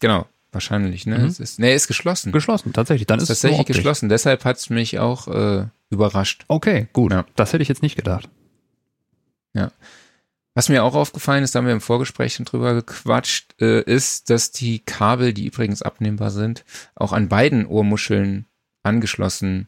[0.00, 1.18] Genau, wahrscheinlich, ne?
[1.18, 1.24] Mhm.
[1.26, 2.32] Es ist, nee, ist geschlossen.
[2.32, 3.06] Geschlossen, tatsächlich.
[3.06, 3.76] Dann ist ist es tatsächlich optisch.
[3.76, 4.08] geschlossen.
[4.08, 6.44] Deshalb hat es mich auch äh, überrascht.
[6.48, 7.12] Okay, gut.
[7.12, 7.26] Ja.
[7.36, 8.28] Das hätte ich jetzt nicht gedacht.
[10.54, 14.28] Was mir auch aufgefallen ist, da haben wir im Vorgespräch schon drüber gequatscht, äh, ist,
[14.28, 16.64] dass die Kabel, die übrigens abnehmbar sind,
[16.94, 18.44] auch an beiden Ohrmuscheln
[18.82, 19.66] angeschlossen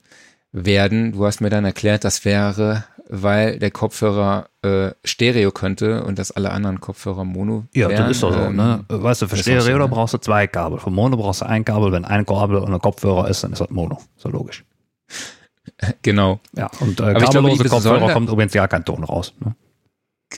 [0.53, 1.13] werden.
[1.13, 2.85] Du hast mir dann erklärt, das wäre,
[3.23, 8.03] weil der Kopfhörer äh, Stereo könnte und dass alle anderen Kopfhörer Mono Ja, wären.
[8.03, 8.85] das ist doch so, Ähm, ne?
[8.89, 9.89] Weißt du, für Stereo so, ne?
[9.89, 10.79] brauchst du zwei Kabel.
[10.79, 11.93] Für Mono brauchst du ein Kabel.
[11.93, 14.01] Wenn ein Kabel und ein Kopfhörer ist, dann ist das Mono.
[14.17, 14.65] So logisch.
[16.03, 19.33] Genau, Ja, und äh, ich glaube, kabellose die Kopfhörer kommt übrigens gar kein Ton raus.
[19.41, 19.55] Ne?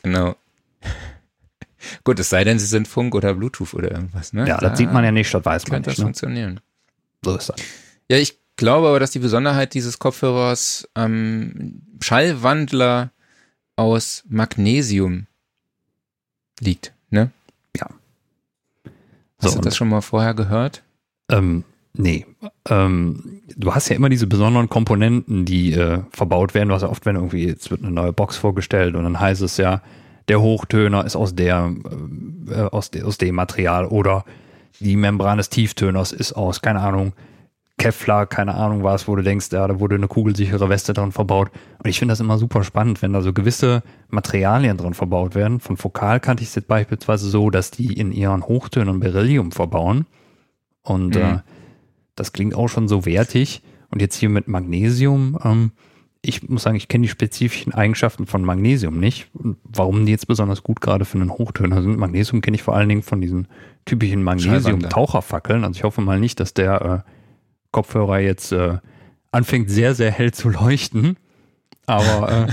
[0.03, 0.35] genau.
[2.05, 4.47] Gut, es sei denn, sie sind Funk oder Bluetooth oder irgendwas, ne?
[4.47, 5.99] Ja, Da das sieht man ja nicht, das weiß man Könnte das nicht.
[5.99, 6.05] Ne?
[6.05, 6.61] funktionieren.
[7.25, 7.57] So ist das.
[8.11, 13.11] Ja, ich glaube aber, dass die Besonderheit dieses Kopfhörers am Schallwandler
[13.77, 15.27] aus Magnesium
[16.61, 17.31] liegt, ne?
[17.77, 17.89] Ja.
[19.41, 20.83] Hast So, du das schon mal vorher gehört?
[21.31, 22.27] Ähm, nee.
[22.69, 26.69] Ähm, du hast ja immer diese besonderen Komponenten, die äh, verbaut werden.
[26.69, 29.43] Du hast ja oft, wenn irgendwie, jetzt wird eine neue Box vorgestellt und dann heißt
[29.43, 29.83] es ja,
[30.29, 31.73] der Hochtöner ist aus der,
[32.49, 34.25] äh, aus, de, aus dem Material oder
[34.81, 37.13] die Membran des Tieftöners ist aus, keine Ahnung,
[37.87, 41.51] Kevlar, keine Ahnung was, wo du denkst, ja, da wurde eine kugelsichere Weste dran verbaut.
[41.83, 45.61] Und ich finde das immer super spannend, wenn da so gewisse Materialien drin verbaut werden.
[45.61, 50.07] Von Fokal kannte ich es jetzt beispielsweise so, dass die in ihren Hochtönern Beryllium verbauen.
[50.83, 51.23] Und Mhm.
[51.23, 51.39] äh,
[52.17, 53.63] das klingt auch schon so wertig.
[53.91, 55.71] Und jetzt hier mit Magnesium, ähm,
[56.23, 59.29] ich muss sagen, ich kenne die spezifischen Eigenschaften von Magnesium nicht.
[59.33, 61.99] Und warum die jetzt besonders gut gerade für einen Hochtöner sind.
[61.99, 63.47] Magnesium kenne ich vor allen Dingen von diesen
[63.85, 65.63] typischen Magnesium-Taucherfackeln.
[65.63, 67.11] Also ich hoffe mal nicht, dass der äh,
[67.73, 68.79] Kopfhörer jetzt äh,
[69.33, 71.17] anfängt sehr, sehr hell zu leuchten.
[71.87, 72.53] Aber äh,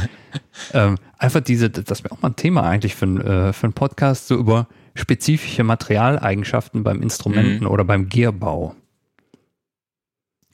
[0.78, 4.28] ähm, einfach diese, das wäre auch mal ein Thema eigentlich für, äh, für einen Podcast,
[4.28, 7.68] so über spezifische Materialeigenschaften beim Instrumenten Mhm.
[7.72, 8.76] oder beim Gearbau.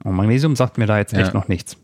[0.03, 1.19] Und Magnesium sagt mir da jetzt Ja.
[1.19, 1.75] echt noch nichts.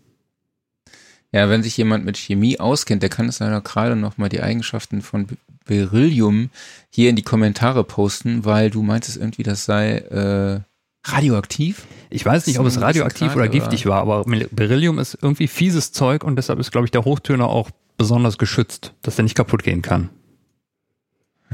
[1.34, 4.42] Ja, wenn sich jemand mit Chemie auskennt, der kann es leider gerade noch mal die
[4.42, 6.50] Eigenschaften von Be- Beryllium
[6.92, 10.62] hier in die Kommentare posten, weil du meintest irgendwie, das sei äh,
[11.06, 11.86] radioaktiv.
[12.10, 16.24] Ich weiß nicht, ob es radioaktiv oder giftig war, aber Beryllium ist irgendwie fieses Zeug
[16.24, 19.82] und deshalb ist, glaube ich, der Hochtöner auch besonders geschützt, dass der nicht kaputt gehen
[19.82, 20.10] kann.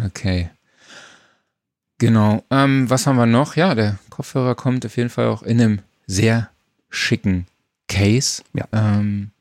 [0.05, 0.49] Okay.
[1.97, 2.43] Genau.
[2.49, 3.55] Ähm, was haben wir noch?
[3.55, 6.49] Ja, der Kopfhörer kommt auf jeden Fall auch in einem sehr
[6.89, 7.45] schicken
[7.87, 8.41] Case.
[8.53, 8.65] Ja.
[8.71, 9.31] Ähm,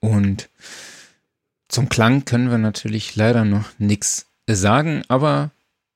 [0.00, 0.48] und
[1.68, 5.50] zum Klang können wir natürlich leider noch nichts sagen, aber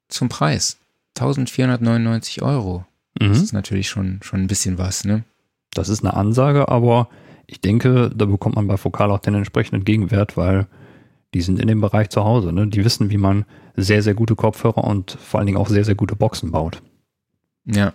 [0.08, 0.76] zum Preis.
[1.16, 2.84] 1499 Euro.
[3.14, 3.44] Das Mhm.
[3.44, 5.24] ist natürlich schon, schon ein bisschen was, ne?
[5.72, 7.08] Das ist eine Ansage, aber
[7.46, 10.66] ich denke, da bekommt man bei Fokal auch den entsprechenden Gegenwert, weil
[11.34, 12.52] die sind in dem Bereich zu Hause.
[12.52, 12.68] Ne?
[12.68, 13.44] Die wissen, wie man
[13.76, 16.80] sehr, sehr gute Kopfhörer und vor allen Dingen auch sehr, sehr gute Boxen baut.
[17.64, 17.92] Ja.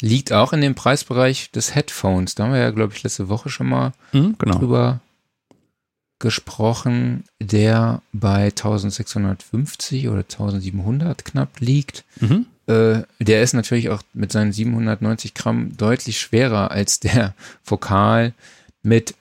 [0.00, 2.34] Liegt auch in dem Preisbereich des Headphones.
[2.36, 4.58] Da haben wir ja, glaube ich, letzte Woche schon mal Mhm, genau.
[4.58, 5.00] drüber
[6.18, 12.04] gesprochen, der bei 1650 oder 1700 knapp liegt.
[12.20, 12.46] Mhm.
[12.66, 18.32] Äh, der ist natürlich auch mit seinen 790 Gramm deutlich schwerer als der Fokal
[18.82, 19.14] mit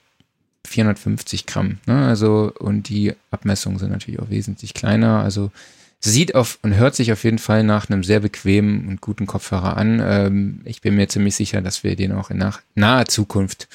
[0.65, 1.79] 450 Gramm.
[1.85, 2.07] Ne?
[2.07, 5.23] Also, und die Abmessungen sind natürlich auch wesentlich kleiner.
[5.23, 5.51] Also,
[5.99, 9.77] sieht auf und hört sich auf jeden Fall nach einem sehr bequemen und guten Kopfhörer
[9.77, 10.01] an.
[10.03, 13.67] Ähm, ich bin mir ziemlich sicher, dass wir den auch in nach, naher Zukunft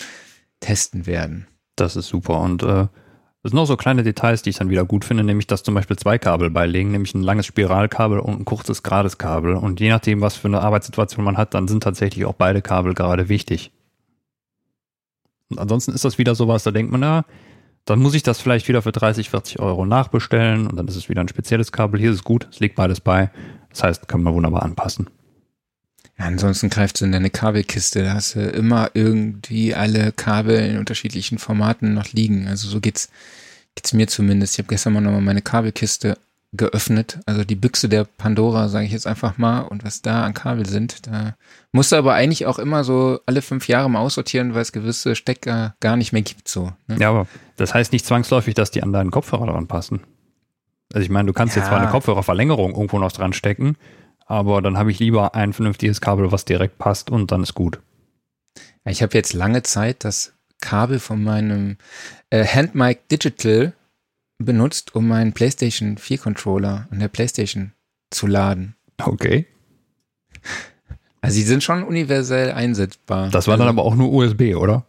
[0.61, 1.47] testen werden.
[1.77, 2.41] Das ist super.
[2.41, 2.87] Und äh,
[3.49, 5.75] das sind noch so kleine Details, die ich dann wieder gut finde, nämlich dass zum
[5.75, 9.55] Beispiel zwei Kabel beilegen, nämlich ein langes Spiralkabel und ein kurzes gerades Kabel.
[9.55, 12.93] Und je nachdem, was für eine Arbeitssituation man hat, dann sind tatsächlich auch beide Kabel
[12.93, 13.73] gerade wichtig.
[15.49, 17.25] Und ansonsten ist das wieder sowas, da denkt man, na,
[17.87, 21.09] dann muss ich das vielleicht wieder für 30, 40 Euro nachbestellen und dann ist es
[21.09, 21.99] wieder ein spezielles Kabel.
[21.99, 23.31] Hier ist es gut, es liegt beides bei.
[23.71, 25.09] Das heißt, kann man wunderbar anpassen.
[26.19, 30.79] Ja, ansonsten greifst du in deine Kabelkiste, da hast du immer irgendwie alle Kabel in
[30.79, 32.49] unterschiedlichen Formaten noch liegen.
[32.49, 33.09] Also so geht's,
[33.77, 34.55] geht's mir zumindest.
[34.55, 36.19] Ich habe gestern mal nochmal meine Kabelkiste
[36.53, 37.19] geöffnet.
[37.27, 40.67] Also die Büchse der Pandora, sage ich jetzt einfach mal, und was da an Kabel
[40.67, 41.07] sind.
[41.07, 41.35] Da
[41.73, 45.15] musst du aber eigentlich auch immer so alle fünf Jahre mal aussortieren, weil es gewisse
[45.15, 46.49] Stecker gar nicht mehr gibt.
[46.49, 46.97] So, ne?
[46.99, 47.27] Ja, aber
[47.57, 50.01] das heißt nicht zwangsläufig, dass die an deinen Kopfhörer dran passen.
[50.93, 51.61] Also ich meine, du kannst ja.
[51.61, 53.77] jetzt zwar eine Kopfhörerverlängerung irgendwo noch dran stecken,
[54.29, 57.81] aber dann habe ich lieber ein vernünftiges Kabel, was direkt passt und dann ist gut.
[58.85, 61.79] Ich habe jetzt lange Zeit das Kabel von meinem
[62.31, 63.73] äh, Handmic Digital
[64.39, 67.73] benutzt, um meinen PlayStation 4 Controller an der PlayStation
[68.11, 68.77] zu laden.
[69.03, 69.47] Okay.
[71.21, 73.31] Also sie sind schon universell einsetzbar.
[73.31, 74.85] Das war dann also aber auch nur USB, oder?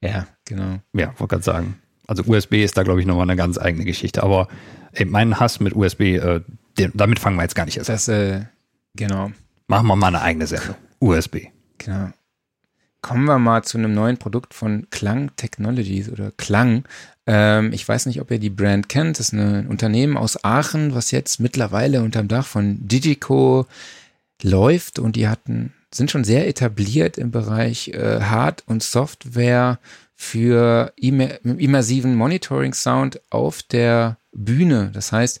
[0.00, 0.78] Ja, genau.
[0.94, 1.78] Ja, wollte gerade sagen.
[2.06, 4.22] Also USB ist da, glaube ich, nochmal eine ganz eigene Geschichte.
[4.22, 4.48] Aber
[4.92, 6.40] ey, mein Hass mit USB, äh,
[6.78, 7.94] den, damit fangen wir jetzt gar nicht erst an.
[7.94, 8.42] Das, äh,
[8.94, 9.30] genau.
[9.66, 10.76] Machen wir mal eine eigene Sendung.
[11.00, 11.48] USB.
[11.78, 12.10] Genau.
[13.00, 16.84] Kommen wir mal zu einem neuen Produkt von Klang Technologies oder Klang.
[17.26, 19.18] Ähm, ich weiß nicht, ob ihr die Brand kennt.
[19.18, 23.66] Das ist ein Unternehmen aus Aachen, was jetzt mittlerweile unterm Dach von Digico
[24.42, 29.78] läuft und die hatten, sind schon sehr etabliert im Bereich äh, Hard- und Software
[30.14, 34.90] für immersiven Monitoring Sound auf der Bühne.
[34.92, 35.40] Das heißt,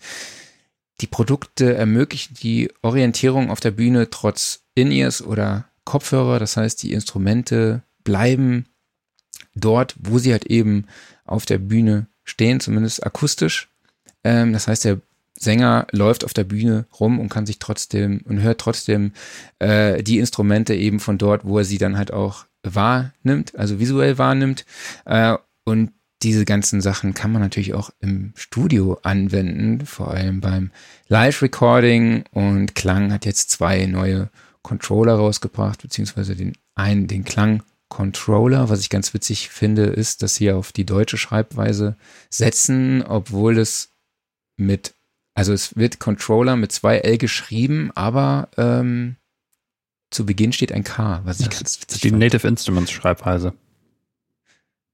[1.00, 6.38] die Produkte ermöglichen die Orientierung auf der Bühne trotz In-Ears oder Kopfhörer.
[6.38, 8.66] Das heißt, die Instrumente bleiben
[9.54, 10.86] dort, wo sie halt eben
[11.24, 13.68] auf der Bühne stehen, zumindest akustisch.
[14.24, 15.00] Ähm, das heißt, der
[15.38, 19.12] Sänger läuft auf der Bühne rum und kann sich trotzdem und hört trotzdem
[19.60, 24.18] äh, die Instrumente eben von dort, wo er sie dann halt auch wahrnimmt, also visuell
[24.18, 24.66] wahrnimmt.
[25.04, 25.92] Äh, und
[26.22, 30.70] diese ganzen Sachen kann man natürlich auch im Studio anwenden, vor allem beim
[31.08, 32.24] Live-Recording.
[32.32, 34.30] Und Klang hat jetzt zwei neue
[34.62, 38.68] Controller rausgebracht, beziehungsweise den einen, den Klang Controller.
[38.68, 41.96] Was ich ganz witzig finde, ist, dass sie auf die deutsche Schreibweise
[42.30, 43.90] setzen, obwohl es
[44.56, 44.94] mit,
[45.34, 49.16] also es wird Controller mit zwei L geschrieben, aber ähm,
[50.10, 52.20] zu Beginn steht ein K, was ich das ganz witzig Die fand.
[52.20, 53.54] Native Instruments Schreibweise.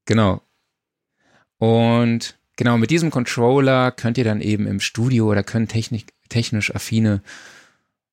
[0.04, 0.42] Genau.
[1.64, 6.74] Und genau mit diesem Controller könnt ihr dann eben im Studio oder können technik, technisch
[6.74, 7.22] affine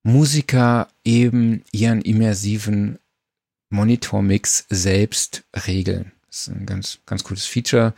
[0.04, 2.98] Musiker eben ihren immersiven
[3.70, 6.14] Monitormix selbst regeln.
[6.28, 7.94] Das ist ein ganz, ganz cooles Feature.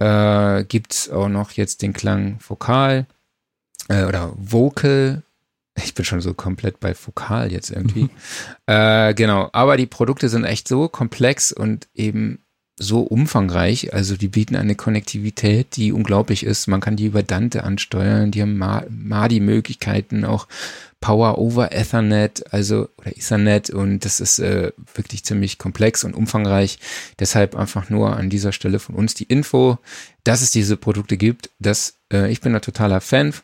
[0.00, 3.06] Äh, gibt's auch noch jetzt den Klang Vokal
[3.88, 5.22] äh, oder Vocal.
[5.76, 8.10] Ich bin schon so komplett bei Vokal jetzt irgendwie.
[8.66, 12.40] äh, genau, aber die Produkte sind echt so komplex und eben
[12.80, 13.92] so umfangreich.
[13.92, 16.66] Also die bieten eine Konnektivität, die unglaublich ist.
[16.66, 20.48] Man kann die über Dante ansteuern, die haben MADI-Möglichkeiten, auch
[21.00, 26.78] Power over Ethernet, also oder Ethernet und das ist äh, wirklich ziemlich komplex und umfangreich.
[27.18, 29.78] Deshalb einfach nur an dieser Stelle von uns die Info,
[30.24, 31.50] dass es diese Produkte gibt.
[31.58, 33.34] Dass äh, ich bin ein totaler Fan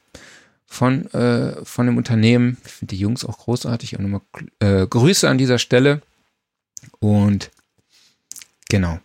[0.67, 2.57] von äh, von dem Unternehmen.
[2.65, 4.23] Ich finde die Jungs auch großartig und nochmal
[4.61, 6.03] äh, Grüße an dieser Stelle
[7.01, 7.51] und
[8.69, 8.99] genau.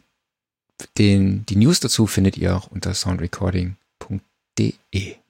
[0.97, 4.73] Den, die News dazu findet ihr auch unter soundrecording.de.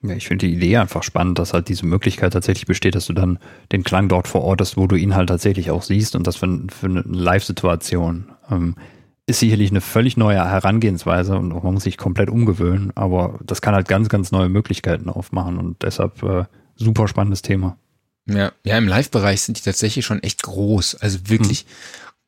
[0.02, 3.12] Ja, ich finde die Idee einfach spannend, dass halt diese Möglichkeit tatsächlich besteht, dass du
[3.12, 3.38] dann
[3.70, 6.36] den Klang dort vor Ort hast, wo du ihn halt tatsächlich auch siehst und das
[6.36, 8.26] für, für eine Live-Situation.
[8.50, 8.76] Ähm,
[9.26, 13.74] ist sicherlich eine völlig neue Herangehensweise und man muss sich komplett umgewöhnen, aber das kann
[13.74, 17.76] halt ganz, ganz neue Möglichkeiten aufmachen und deshalb äh, super spannendes Thema.
[18.26, 20.96] Ja, ja, im Live-Bereich sind die tatsächlich schon echt groß.
[20.96, 21.66] Also wirklich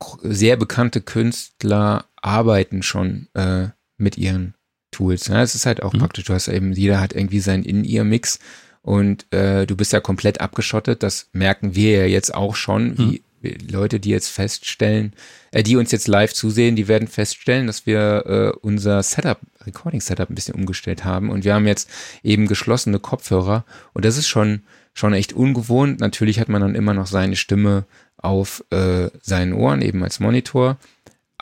[0.03, 0.33] hm.
[0.33, 4.55] sehr bekannte Künstler arbeiten schon äh, mit ihren
[4.91, 5.27] Tools.
[5.29, 5.99] Ja, es ist halt auch mhm.
[5.99, 6.25] praktisch.
[6.25, 8.39] Du hast eben, jeder hat irgendwie seinen In-Ear-Mix
[8.83, 11.03] und äh, du bist ja komplett abgeschottet.
[11.03, 13.69] Das merken wir ja jetzt auch schon, wie mhm.
[13.71, 15.13] Leute, die jetzt feststellen,
[15.51, 20.31] äh, die uns jetzt live zusehen, die werden feststellen, dass wir äh, unser Setup, Recording-Setup
[20.31, 21.91] ein bisschen umgestellt haben und wir haben jetzt
[22.23, 24.63] eben geschlossene Kopfhörer und das ist schon
[24.95, 26.01] schon echt ungewohnt.
[26.01, 27.85] Natürlich hat man dann immer noch seine Stimme
[28.17, 30.79] auf äh, seinen Ohren, eben als Monitor.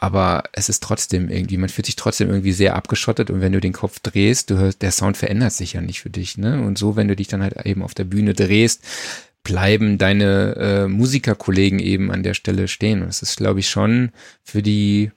[0.02, 3.60] Aber es ist trotzdem irgendwie, man fühlt sich trotzdem irgendwie sehr abgeschottet und wenn du
[3.60, 6.60] den Kopf drehst, du hörst, der Sound verändert sich ja nicht für dich, ne?
[6.60, 8.82] Und so, wenn du dich dann halt eben auf der Bühne drehst,
[9.44, 13.02] bleiben deine äh, Musikerkollegen eben an der Stelle stehen.
[13.02, 14.10] Und das ist, glaube ich, schon
[14.42, 15.12] für die,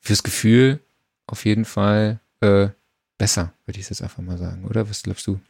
[0.00, 0.80] fürs Gefühl
[1.26, 2.68] auf jeden Fall äh,
[3.16, 4.90] besser, würde ich jetzt einfach mal sagen, oder?
[4.90, 5.40] Was glaubst du?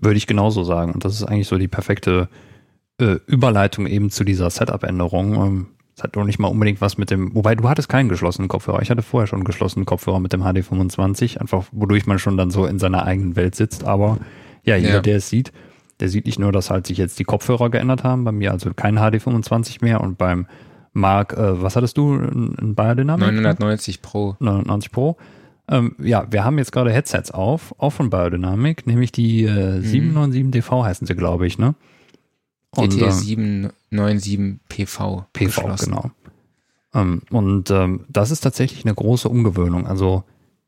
[0.00, 0.92] Würde ich genauso sagen.
[0.92, 2.28] Und das ist eigentlich so die perfekte
[3.00, 5.34] äh, Überleitung eben zu dieser Setup-Änderung.
[5.34, 5.66] Ähm,
[6.00, 8.80] es hat doch nicht mal unbedingt was mit dem, wobei du hattest keinen geschlossenen Kopfhörer.
[8.80, 12.50] Ich hatte vorher schon einen geschlossenen Kopfhörer mit dem HD25, einfach wodurch man schon dann
[12.50, 13.84] so in seiner eigenen Welt sitzt.
[13.84, 14.16] Aber
[14.64, 15.00] ja, jeder, ja.
[15.00, 15.52] der es sieht,
[16.00, 18.72] der sieht nicht nur, dass halt sich jetzt die Kopfhörer geändert haben, bei mir also
[18.74, 20.46] kein HD25 mehr und beim
[20.94, 23.26] Mark, äh, was hattest du, ein Biodynamic?
[23.26, 24.36] 990 Pro.
[24.40, 25.18] 990 Pro.
[25.68, 30.16] Ähm, ja, wir haben jetzt gerade Headsets auf, auch von Biodynamic, nämlich die äh, mhm.
[30.16, 31.74] 797DV heißen sie, glaube ich, ne?
[32.72, 35.26] GT 797 PV.
[35.32, 36.10] PV, genau.
[36.94, 39.86] Ähm, und ähm, das ist tatsächlich eine große Umgewöhnung.
[39.86, 40.24] Also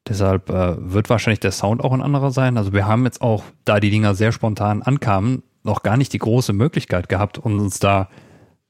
[0.09, 2.57] deshalb äh, wird wahrscheinlich der Sound auch ein anderer sein.
[2.57, 6.19] Also wir haben jetzt auch, da die Dinger sehr spontan ankamen, noch gar nicht die
[6.19, 8.09] große Möglichkeit gehabt, uns da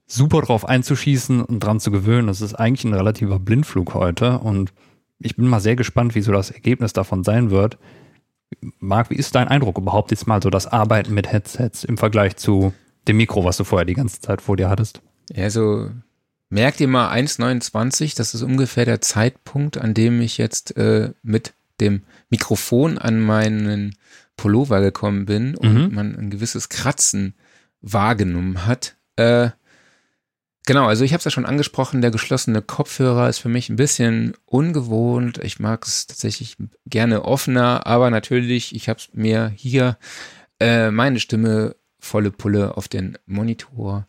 [0.07, 2.27] super drauf einzuschießen und dran zu gewöhnen.
[2.27, 4.73] Das ist eigentlich ein relativer Blindflug heute und
[5.19, 7.79] ich bin mal sehr gespannt, wie so das Ergebnis davon sein wird.
[8.81, 12.37] Marc, wie ist dein Eindruck überhaupt jetzt mal so das Arbeiten mit Headsets im Vergleich
[12.37, 12.75] zu
[13.09, 15.03] dem Mikro, was du vorher die ganze Zeit vor dir hattest?
[15.31, 15.91] Ja, so
[16.51, 21.55] merkt ihr mal 1,29, das ist ungefähr der Zeitpunkt, an dem ich jetzt äh, mit
[21.81, 23.97] dem Mikrofon an meinen
[24.37, 25.95] Pullover gekommen bin und mhm.
[25.95, 27.35] man ein gewisses Kratzen
[27.81, 28.97] wahrgenommen hat.
[29.17, 29.51] Äh,
[30.65, 33.77] Genau, also ich habe es ja schon angesprochen, der geschlossene Kopfhörer ist für mich ein
[33.77, 35.39] bisschen ungewohnt.
[35.43, 36.57] Ich mag es tatsächlich
[36.87, 39.99] gerne offener, aber natürlich, ich habe mir hier
[40.61, 44.07] äh, meine Stimme volle Pulle auf den Monitor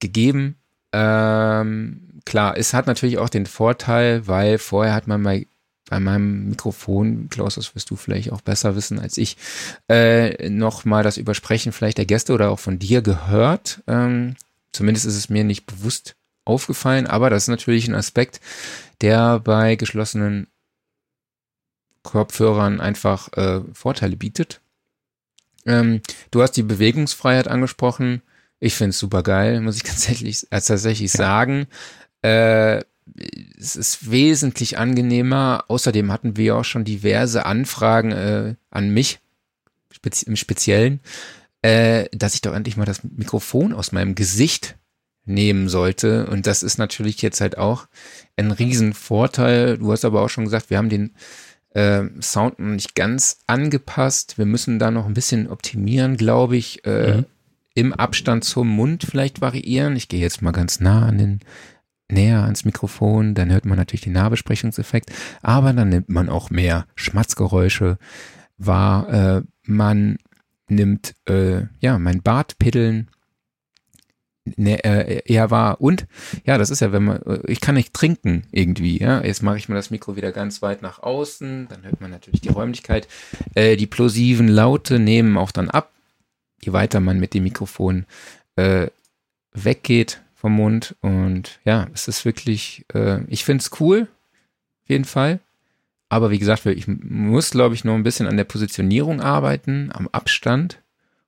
[0.00, 0.56] gegeben.
[0.92, 5.46] Ähm, klar, es hat natürlich auch den Vorteil, weil vorher hat man bei,
[5.88, 9.36] bei meinem Mikrofon, Klaus, das wirst du vielleicht auch besser wissen als ich,
[9.88, 13.82] äh, nochmal das Übersprechen vielleicht der Gäste oder auch von dir gehört.
[13.86, 14.36] Ähm,
[14.76, 18.42] Zumindest ist es mir nicht bewusst aufgefallen, aber das ist natürlich ein Aspekt,
[19.00, 20.48] der bei geschlossenen
[22.02, 24.60] Kopfhörern einfach äh, Vorteile bietet.
[25.66, 28.22] Ähm, du hast die Bewegungsfreiheit angesprochen.
[28.58, 31.18] Ich finde es super geil, muss ich tatsächlich, äh, tatsächlich ja.
[31.18, 31.66] sagen.
[32.22, 32.82] Äh,
[33.58, 35.64] es ist wesentlich angenehmer.
[35.68, 39.20] Außerdem hatten wir auch schon diverse Anfragen äh, an mich
[39.92, 41.00] spezi im Speziellen,
[41.62, 44.76] äh, dass ich doch endlich mal das Mikrofon aus meinem Gesicht
[45.24, 46.26] nehmen sollte.
[46.26, 47.86] Und das ist natürlich jetzt halt auch
[48.36, 49.78] ein Riesenvorteil.
[49.78, 51.14] Du hast aber auch schon gesagt, wir haben den
[51.76, 54.38] äh, Sound noch nicht ganz angepasst.
[54.38, 56.84] Wir müssen da noch ein bisschen optimieren, glaube ich.
[56.86, 57.24] Äh, mhm.
[57.74, 59.96] Im Abstand zum Mund vielleicht variieren.
[59.96, 61.40] Ich gehe jetzt mal ganz nah an den
[62.10, 65.12] näher ans Mikrofon, dann hört man natürlich den Nahbesprechungseffekt,
[65.42, 67.98] aber dann nimmt man auch mehr Schmatzgeräusche
[68.56, 69.12] wahr.
[69.12, 70.16] Äh, man
[70.68, 73.10] nimmt äh, ja mein Bartpiddeln
[74.56, 75.80] ne, äh, eher wahr.
[75.80, 76.06] Und
[76.44, 78.98] ja, das ist ja, wenn man, äh, ich kann nicht trinken irgendwie.
[78.98, 82.10] Ja, jetzt mache ich mal das Mikro wieder ganz weit nach außen, dann hört man
[82.10, 83.08] natürlich die Räumlichkeit.
[83.54, 85.92] Äh, die plosiven Laute nehmen auch dann ab,
[86.62, 88.06] je weiter man mit dem Mikrofon
[88.56, 88.88] äh,
[89.52, 90.94] weggeht vom Mund.
[91.00, 94.02] Und ja, es ist wirklich, äh, ich finde es cool,
[94.84, 95.40] auf jeden Fall.
[96.08, 100.08] Aber wie gesagt, ich muss, glaube ich, noch ein bisschen an der Positionierung arbeiten, am
[100.12, 100.80] Abstand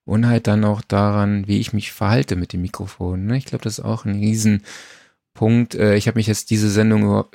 [0.08, 3.26] und halt dann auch daran, wie ich mich verhalte mit dem Mikrofon.
[3.26, 3.36] Ne?
[3.36, 5.74] Ich glaube, das ist auch ein Riesenpunkt.
[5.74, 7.26] Äh, ich habe mich jetzt diese Sendung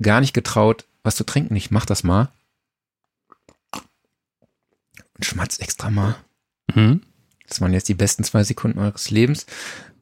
[0.00, 1.56] gar nicht getraut, was zu trinken.
[1.56, 2.30] Ich mach das mal.
[5.16, 6.14] Und schmatz extra mal.
[6.72, 7.02] Mhm.
[7.48, 9.46] Das waren jetzt die besten zwei Sekunden eures Lebens.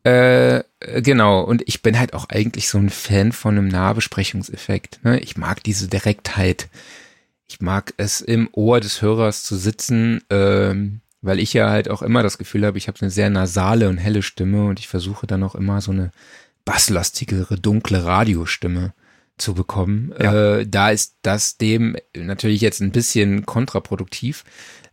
[0.05, 0.65] Äh,
[1.01, 5.03] genau, und ich bin halt auch eigentlich so ein Fan von einem Nahbesprechungseffekt.
[5.03, 5.19] Ne?
[5.21, 6.69] Ich mag diese Direktheit.
[7.49, 12.03] Ich mag es im Ohr des Hörers zu sitzen, ähm, weil ich ja halt auch
[12.03, 15.27] immer das Gefühl habe, ich habe eine sehr nasale und helle Stimme und ich versuche
[15.27, 16.11] dann auch immer so eine
[16.65, 18.93] basslastigere, dunkle Radiostimme
[19.37, 20.13] zu bekommen.
[20.21, 20.59] Ja.
[20.59, 24.45] Äh, da ist das dem natürlich jetzt ein bisschen kontraproduktiv,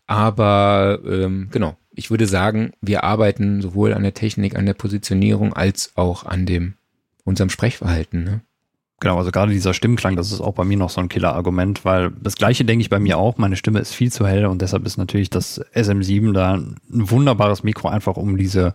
[0.07, 5.53] aber ähm, genau, ich würde sagen, wir arbeiten sowohl an der Technik, an der Positionierung
[5.53, 6.75] als auch an dem
[7.23, 8.23] unserem Sprechverhalten.
[8.23, 8.41] Ne?
[9.01, 12.11] Genau, also gerade dieser Stimmklang, das ist auch bei mir noch so ein Killer-Argument, weil
[12.21, 14.85] das gleiche denke ich bei mir auch, meine Stimme ist viel zu hell und deshalb
[14.85, 18.73] ist natürlich das SM7 da ein wunderbares Mikro einfach, um diese,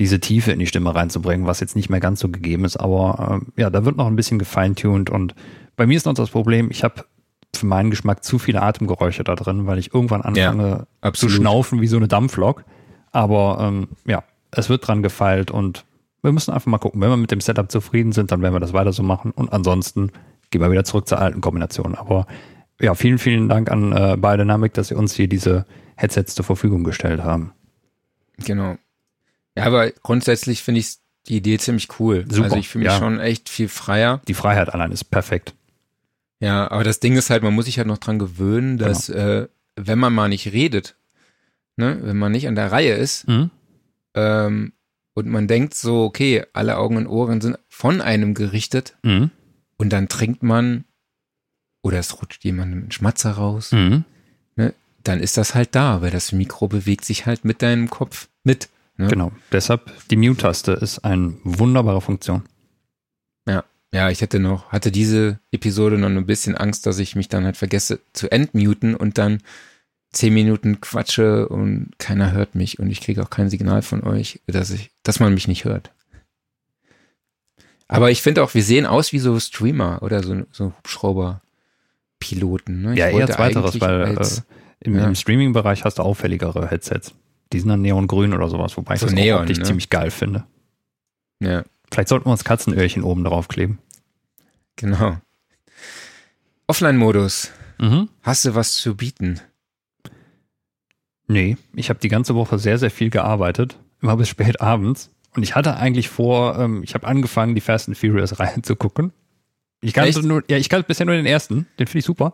[0.00, 3.40] diese Tiefe in die Stimme reinzubringen, was jetzt nicht mehr ganz so gegeben ist, aber
[3.56, 5.34] äh, ja, da wird noch ein bisschen gefeintuned und
[5.76, 7.04] bei mir ist noch das Problem, ich habe
[7.56, 11.80] für meinen Geschmack zu viele Atemgeräusche da drin, weil ich irgendwann anfange ja, zu schnaufen
[11.80, 12.64] wie so eine Dampflok.
[13.12, 15.84] Aber ähm, ja, es wird dran gefeilt und
[16.24, 17.00] wir müssen einfach mal gucken.
[17.00, 19.30] Wenn wir mit dem Setup zufrieden sind, dann werden wir das weiter so machen.
[19.30, 20.10] Und ansonsten
[20.50, 21.94] gehen wir wieder zurück zur alten Kombination.
[21.94, 22.26] Aber
[22.80, 26.82] ja, vielen, vielen Dank an äh, Biodynamic, dass sie uns hier diese Headsets zur Verfügung
[26.82, 27.52] gestellt haben.
[28.38, 28.76] Genau.
[29.56, 30.96] Ja, aber grundsätzlich finde ich
[31.28, 32.24] die Idee ziemlich cool.
[32.28, 32.98] Super, Also ich fühle mich ja.
[32.98, 34.20] schon echt viel freier.
[34.26, 35.54] Die Freiheit allein ist perfekt.
[36.40, 39.46] Ja, aber das Ding ist halt, man muss sich halt noch dran gewöhnen, dass äh,
[39.76, 40.96] wenn man mal nicht redet,
[41.76, 43.50] ne, wenn man nicht an der Reihe ist, Mhm.
[44.14, 44.72] ähm,
[45.14, 49.30] und man denkt so, okay, alle Augen und Ohren sind von einem gerichtet Mhm.
[49.76, 50.84] und dann trinkt man
[51.82, 54.04] oder es rutscht jemandem ein Schmatzer raus, Mhm.
[55.02, 58.70] dann ist das halt da, weil das Mikro bewegt sich halt mit deinem Kopf mit.
[58.96, 59.08] Ne?
[59.08, 59.32] Genau.
[59.52, 62.42] Deshalb die Mute-Taste ist eine wunderbare Funktion.
[63.92, 67.44] Ja, ich hätte noch, hatte diese Episode noch ein bisschen Angst, dass ich mich dann
[67.44, 69.38] halt vergesse zu entmuten und dann
[70.14, 74.40] zehn Minuten quatsche und keiner hört mich und ich kriege auch kein Signal von euch,
[74.46, 75.92] dass ich, dass man mich nicht hört.
[77.88, 82.82] Aber ich finde auch, wir sehen aus wie so Streamer oder so, so Hubschrauber-Piloten.
[82.82, 82.92] Ne?
[82.94, 84.42] Ich ja, eher zweiteres, eigentlich weil als- äh,
[84.80, 85.04] im, ja.
[85.06, 87.14] im Streaming-Bereich hast du auffälligere Headsets.
[87.52, 89.62] Die sind dann neongrün oder sowas, wobei ich So das Neon, auch ne?
[89.62, 90.44] ziemlich geil finde.
[91.40, 93.78] ja, Vielleicht sollten wir uns Katzenöhrchen oben drauf kleben.
[94.76, 95.18] genau.
[96.66, 97.50] Offline-Modus.
[97.78, 98.08] Mhm.
[98.22, 99.40] Hast du was zu bieten?
[101.26, 105.10] Nee, ich habe die ganze Woche sehr, sehr viel gearbeitet, immer bis spät abends.
[105.34, 108.76] Und ich hatte eigentlich vor, ähm, ich habe angefangen, die Fast and Furious Reihe zu
[108.76, 109.12] gucken.
[109.80, 110.22] Ich kannte Echt?
[110.22, 112.32] nur, ja, ich kannte bisher nur den ersten, den finde ich super.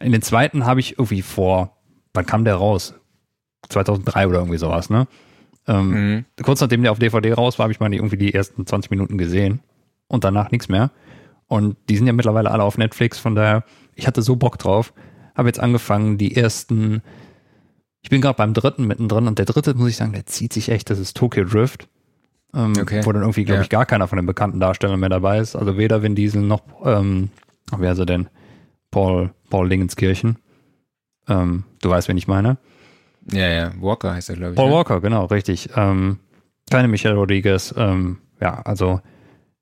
[0.00, 1.76] In den zweiten habe ich irgendwie vor,
[2.14, 2.94] wann kam der raus?
[3.68, 5.06] 2003 oder irgendwie sowas, ne?
[5.68, 6.24] Ähm, Mhm.
[6.42, 9.16] kurz nachdem der auf DVD raus war, habe ich mal irgendwie die ersten 20 Minuten
[9.18, 9.60] gesehen
[10.08, 10.90] und danach nichts mehr.
[11.46, 13.64] Und die sind ja mittlerweile alle auf Netflix, von daher,
[13.94, 14.92] ich hatte so Bock drauf.
[15.36, 17.02] Habe jetzt angefangen, die ersten,
[18.02, 20.68] ich bin gerade beim dritten mittendrin und der dritte, muss ich sagen, der zieht sich
[20.70, 21.88] echt, das ist Tokyo Drift.
[22.54, 23.00] Ähm, Okay.
[23.04, 23.62] Wo dann irgendwie, glaube Ja.
[23.62, 25.56] ich, gar keiner von den bekannten Darstellern mehr dabei ist.
[25.56, 27.30] Also weder Vin Diesel noch, ähm,
[27.76, 28.28] wer ist er denn?
[28.90, 30.36] Paul, Paul Dingenskirchen.
[31.28, 32.58] Ähm, du weißt, wen ich meine.
[33.30, 34.56] Ja, ja, Walker heißt er, glaube ich.
[34.56, 34.74] Paul ne?
[34.74, 35.70] Walker, genau, richtig.
[35.76, 36.18] Ähm,
[36.70, 37.72] keine Michelle Rodriguez.
[37.76, 39.00] Ähm, ja, also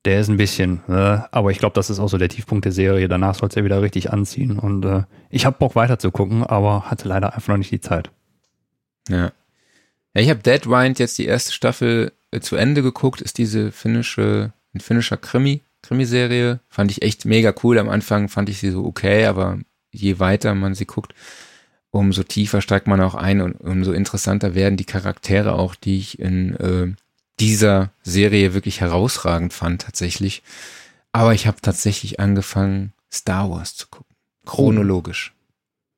[0.07, 2.73] der ist ein bisschen, äh, aber ich glaube, das ist auch so der Tiefpunkt der
[2.73, 3.07] Serie.
[3.07, 4.59] Danach soll es ja wieder richtig anziehen.
[4.59, 7.81] Und äh, ich habe Bock weiter zu gucken, aber hatte leider einfach noch nicht die
[7.81, 8.11] Zeit.
[9.09, 9.33] Ja.
[10.15, 13.73] ja ich habe Dead Wind jetzt die erste Staffel äh, zu Ende geguckt, ist diese
[13.73, 16.61] finnische, ein finnischer Krimi, Krimiserie.
[16.69, 17.79] Fand ich echt mega cool.
[17.79, 19.59] Am Anfang fand ich sie so okay, aber
[19.91, 21.15] je weiter man sie guckt,
[21.91, 26.19] umso tiefer steigt man auch ein und umso interessanter werden die Charaktere auch, die ich
[26.19, 26.95] in äh,
[27.41, 30.43] dieser Serie wirklich herausragend fand tatsächlich.
[31.13, 34.15] Aber ich habe tatsächlich angefangen, Star Wars zu gucken.
[34.47, 35.35] Chronologisch.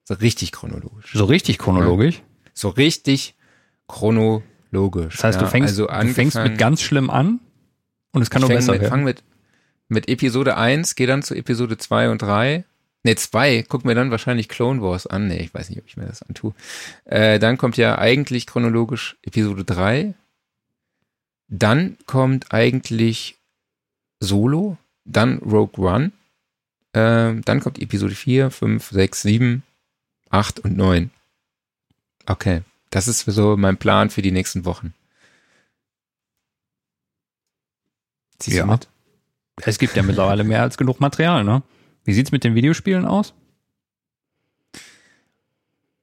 [0.05, 1.13] So richtig chronologisch.
[1.13, 2.23] So richtig chronologisch.
[2.55, 3.35] So richtig
[3.89, 5.17] chronologisch.
[5.17, 5.45] Das heißt, ja.
[5.45, 7.41] du, fängst, also du fängst mit ganz schlimm an
[8.13, 8.91] und es kann nur besser mit, werden.
[8.91, 9.23] fang mit,
[9.89, 12.65] mit Episode 1, gehe dann zu Episode 2 und 3.
[13.05, 15.27] Ne, 2, guck mir dann wahrscheinlich Clone Wars an.
[15.27, 16.55] Ne, ich weiß nicht, ob ich mir das antue.
[17.05, 20.15] Äh, dann kommt ja eigentlich chronologisch Episode 3.
[21.49, 23.37] Dann kommt eigentlich
[24.21, 26.13] Solo, dann Rogue One.
[26.95, 29.63] Ähm, dann kommt Episode 4, 5, 6, 7,
[30.31, 31.11] 8 und 9.
[32.27, 34.95] Okay, das ist so mein Plan für die nächsten Wochen.
[38.41, 38.65] Siehst Ja.
[38.65, 38.89] du mit?
[39.65, 41.63] Es gibt ja mittlerweile mehr als genug Material, ne?
[42.05, 43.35] Wie sieht's mit den Videospielen aus?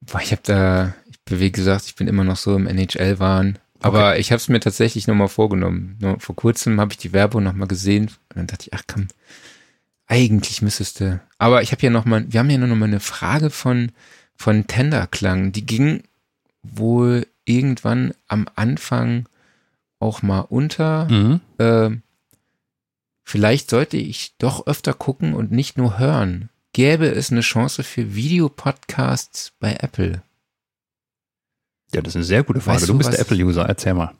[0.02, 3.60] Boah, ich habe da, ich wie gesagt, ich bin immer noch so im NHL-Wahn.
[3.82, 5.98] Aber ich habe es mir tatsächlich nochmal vorgenommen.
[6.00, 9.08] Nur vor kurzem habe ich die Werbung nochmal gesehen und dann dachte ich, ach komm,
[10.08, 11.22] eigentlich müsstest du.
[11.38, 13.92] Aber ich habe hier nochmal, wir haben hier noch mal eine Frage von,
[14.36, 15.52] von Tenderklang.
[15.52, 16.04] Die ging
[16.64, 19.28] wohl irgendwann am Anfang
[20.00, 21.10] auch mal unter.
[21.10, 21.42] Mhm.
[21.58, 22.04] Ähm,
[23.24, 26.50] vielleicht sollte ich doch öfter gucken und nicht nur hören.
[26.74, 30.22] Gäbe es eine Chance für Videopodcasts bei Apple?
[31.94, 32.78] Ja, das ist eine sehr gute Frage.
[32.78, 34.14] Weißt du du, bist der Apple-User, erzähl mal.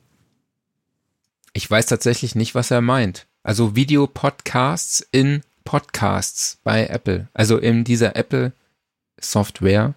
[1.52, 3.26] Ich weiß tatsächlich nicht, was er meint.
[3.42, 7.28] Also Videopodcasts in Podcasts bei Apple.
[7.32, 8.52] Also in dieser Apple
[9.20, 9.94] Software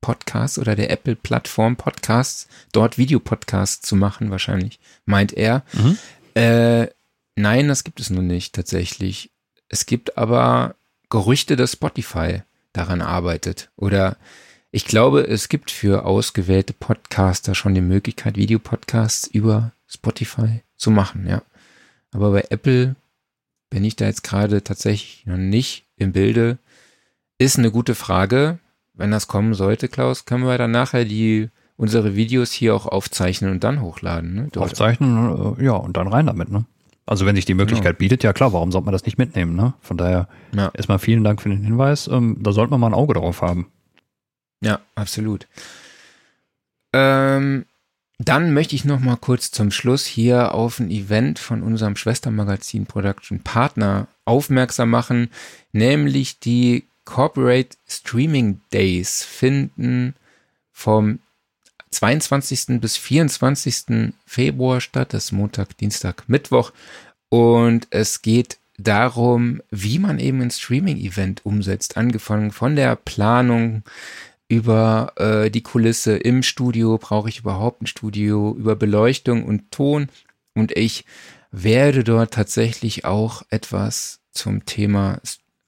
[0.00, 5.64] Podcasts oder der Apple Plattform Podcasts, dort Videopodcasts zu machen wahrscheinlich, meint er.
[5.72, 5.98] Mhm.
[6.34, 6.88] Äh,
[7.36, 9.30] nein, das gibt es noch nicht tatsächlich.
[9.68, 10.76] Es gibt aber
[11.10, 12.42] Gerüchte, dass Spotify
[12.72, 13.70] daran arbeitet.
[13.76, 14.16] Oder
[14.70, 21.26] ich glaube, es gibt für ausgewählte Podcaster schon die Möglichkeit, Videopodcasts über Spotify zu machen,
[21.26, 21.42] ja.
[22.12, 22.96] Aber bei Apple
[23.70, 26.58] bin ich da jetzt gerade tatsächlich noch nicht im Bilde.
[27.38, 28.58] Ist eine gute Frage.
[28.98, 33.52] Wenn das kommen sollte, Klaus, können wir dann nachher die unsere Videos hier auch aufzeichnen
[33.52, 34.34] und dann hochladen.
[34.34, 34.48] Ne?
[34.52, 34.66] Dort.
[34.66, 36.66] Aufzeichnen, äh, ja, und dann rein damit, ne?
[37.06, 37.98] Also wenn sich die Möglichkeit genau.
[38.00, 39.72] bietet, ja klar, warum sollte man das nicht mitnehmen, ne?
[39.80, 40.70] Von daher ja.
[40.74, 42.06] erstmal vielen Dank für den Hinweis.
[42.08, 43.70] Ähm, da sollte man mal ein Auge drauf haben.
[44.60, 45.46] Ja, absolut.
[46.92, 47.64] Ähm,
[48.18, 52.86] dann möchte ich noch mal kurz zum Schluss hier auf ein Event von unserem Schwestermagazin
[52.86, 55.30] Production Partner aufmerksam machen,
[55.72, 60.14] nämlich die Corporate Streaming Days finden
[60.70, 61.20] vom
[61.90, 62.82] 22.
[62.82, 64.12] bis 24.
[64.26, 66.70] Februar statt, das ist Montag, Dienstag, Mittwoch.
[67.30, 73.84] Und es geht darum, wie man eben ein Streaming-Event umsetzt, angefangen von der Planung
[74.48, 80.10] über äh, die Kulisse im Studio, brauche ich überhaupt ein Studio, über Beleuchtung und Ton.
[80.54, 81.06] Und ich
[81.50, 85.22] werde dort tatsächlich auch etwas zum Thema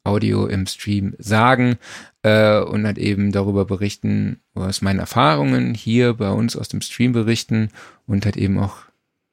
[0.05, 1.77] Audio im Stream sagen
[2.23, 7.13] äh, und halt eben darüber berichten, aus meinen Erfahrungen hier bei uns aus dem Stream
[7.13, 7.71] berichten
[8.07, 8.91] und halt eben auch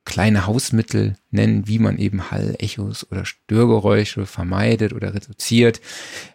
[0.07, 5.81] kleine Hausmittel nennen, wie man eben Hall, Echos oder Störgeräusche vermeidet oder reduziert,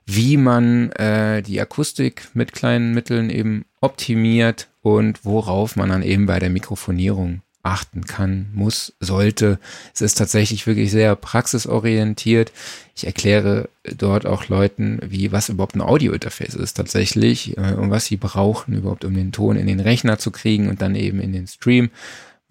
[0.04, 6.26] wie man äh, die Akustik mit kleinen Mitteln eben optimiert und worauf man dann eben
[6.26, 9.58] bei der Mikrofonierung achten kann, muss, sollte.
[9.94, 12.52] Es ist tatsächlich wirklich sehr praxisorientiert.
[12.94, 18.06] Ich erkläre dort auch Leuten, wie was überhaupt ein Audiointerface ist tatsächlich äh, und was
[18.06, 21.32] sie brauchen überhaupt, um den Ton in den Rechner zu kriegen und dann eben in
[21.32, 21.90] den Stream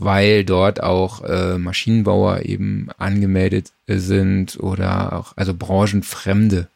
[0.04, 6.68] weil dort auch äh, Maschinenbauer eben angemeldet sind oder auch, also branchenfremde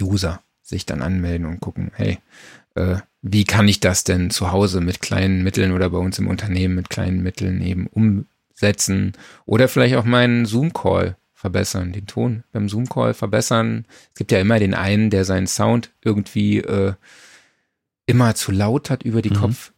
[0.00, 2.18] User sich dann anmelden und gucken, hey,
[2.76, 6.28] äh, wie kann ich das denn zu Hause mit kleinen Mitteln oder bei uns im
[6.28, 9.12] Unternehmen mit kleinen Mitteln eben umsetzen
[9.46, 13.84] oder vielleicht auch meinen Zoom-Call verbessern, den Ton beim Zoom-Call verbessern.
[14.12, 16.94] Es gibt ja immer den einen, der seinen Sound irgendwie äh,
[18.06, 19.40] immer zu laut hat über die mhm.
[19.40, 19.72] Kopf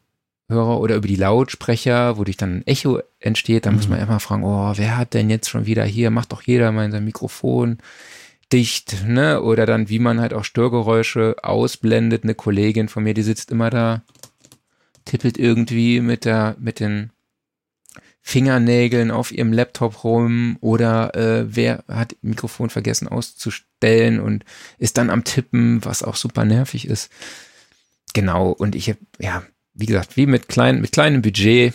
[0.51, 3.79] Hörer oder über die Lautsprecher, wodurch dann ein Echo entsteht, dann mhm.
[3.79, 6.73] muss man immer fragen, oh, wer hat denn jetzt schon wieder hier, macht doch jeder
[6.73, 7.79] mal sein Mikrofon
[8.53, 9.43] dicht, ne?
[9.43, 12.25] Oder dann, wie man halt auch Störgeräusche ausblendet.
[12.25, 14.03] Eine Kollegin von mir, die sitzt immer da,
[15.05, 17.11] tippelt irgendwie mit der, mit den
[18.20, 24.45] Fingernägeln auf ihrem Laptop rum oder äh, wer hat Mikrofon vergessen auszustellen und
[24.77, 27.11] ist dann am Tippen, was auch super nervig ist.
[28.12, 29.43] Genau, und ich habe, ja,
[29.73, 31.73] wie gesagt, wie mit, klein, mit kleinem Budget,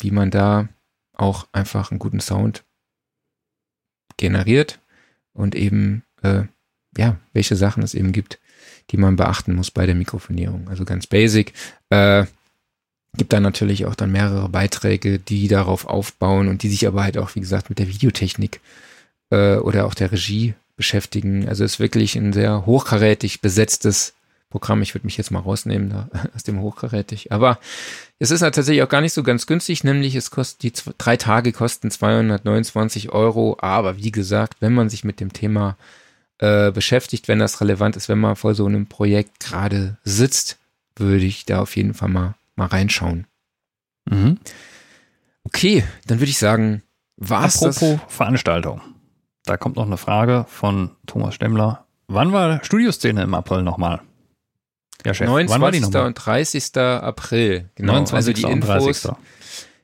[0.00, 0.68] wie man da
[1.14, 2.64] auch einfach einen guten Sound
[4.18, 4.80] generiert
[5.34, 6.42] und eben, äh,
[6.96, 8.38] ja, welche Sachen es eben gibt,
[8.90, 10.68] die man beachten muss bei der Mikrofonierung.
[10.68, 11.52] Also ganz basic.
[11.90, 12.24] Äh,
[13.16, 17.18] gibt da natürlich auch dann mehrere Beiträge, die darauf aufbauen und die sich aber halt
[17.18, 18.60] auch, wie gesagt, mit der Videotechnik
[19.30, 21.48] äh, oder auch der Regie beschäftigen.
[21.48, 24.14] Also ist wirklich ein sehr hochkarätig besetztes
[24.54, 24.82] Programm.
[24.82, 27.32] Ich würde mich jetzt mal rausnehmen da, aus dem Hochkarätig.
[27.32, 27.58] Aber
[28.20, 30.92] es ist halt tatsächlich auch gar nicht so ganz günstig, nämlich es kostet, die zwei,
[30.96, 33.56] drei Tage kosten 229 Euro.
[33.60, 35.76] Aber wie gesagt, wenn man sich mit dem Thema
[36.38, 40.58] äh, beschäftigt, wenn das relevant ist, wenn man vor so einem Projekt gerade sitzt,
[40.94, 43.26] würde ich da auf jeden Fall mal, mal reinschauen.
[44.08, 44.38] Mhm.
[45.42, 46.84] Okay, dann würde ich sagen,
[47.16, 48.14] was Apropos das?
[48.14, 48.80] Veranstaltung.
[49.46, 51.86] Da kommt noch eine Frage von Thomas Stemmler.
[52.06, 54.00] Wann war Studioszene im April nochmal?
[55.04, 55.26] Ja, Chef.
[55.26, 55.94] 29.
[55.96, 56.76] und 30.
[56.76, 57.68] April.
[57.74, 57.94] Genau.
[57.94, 58.14] 29.
[58.14, 59.08] Also die Infos.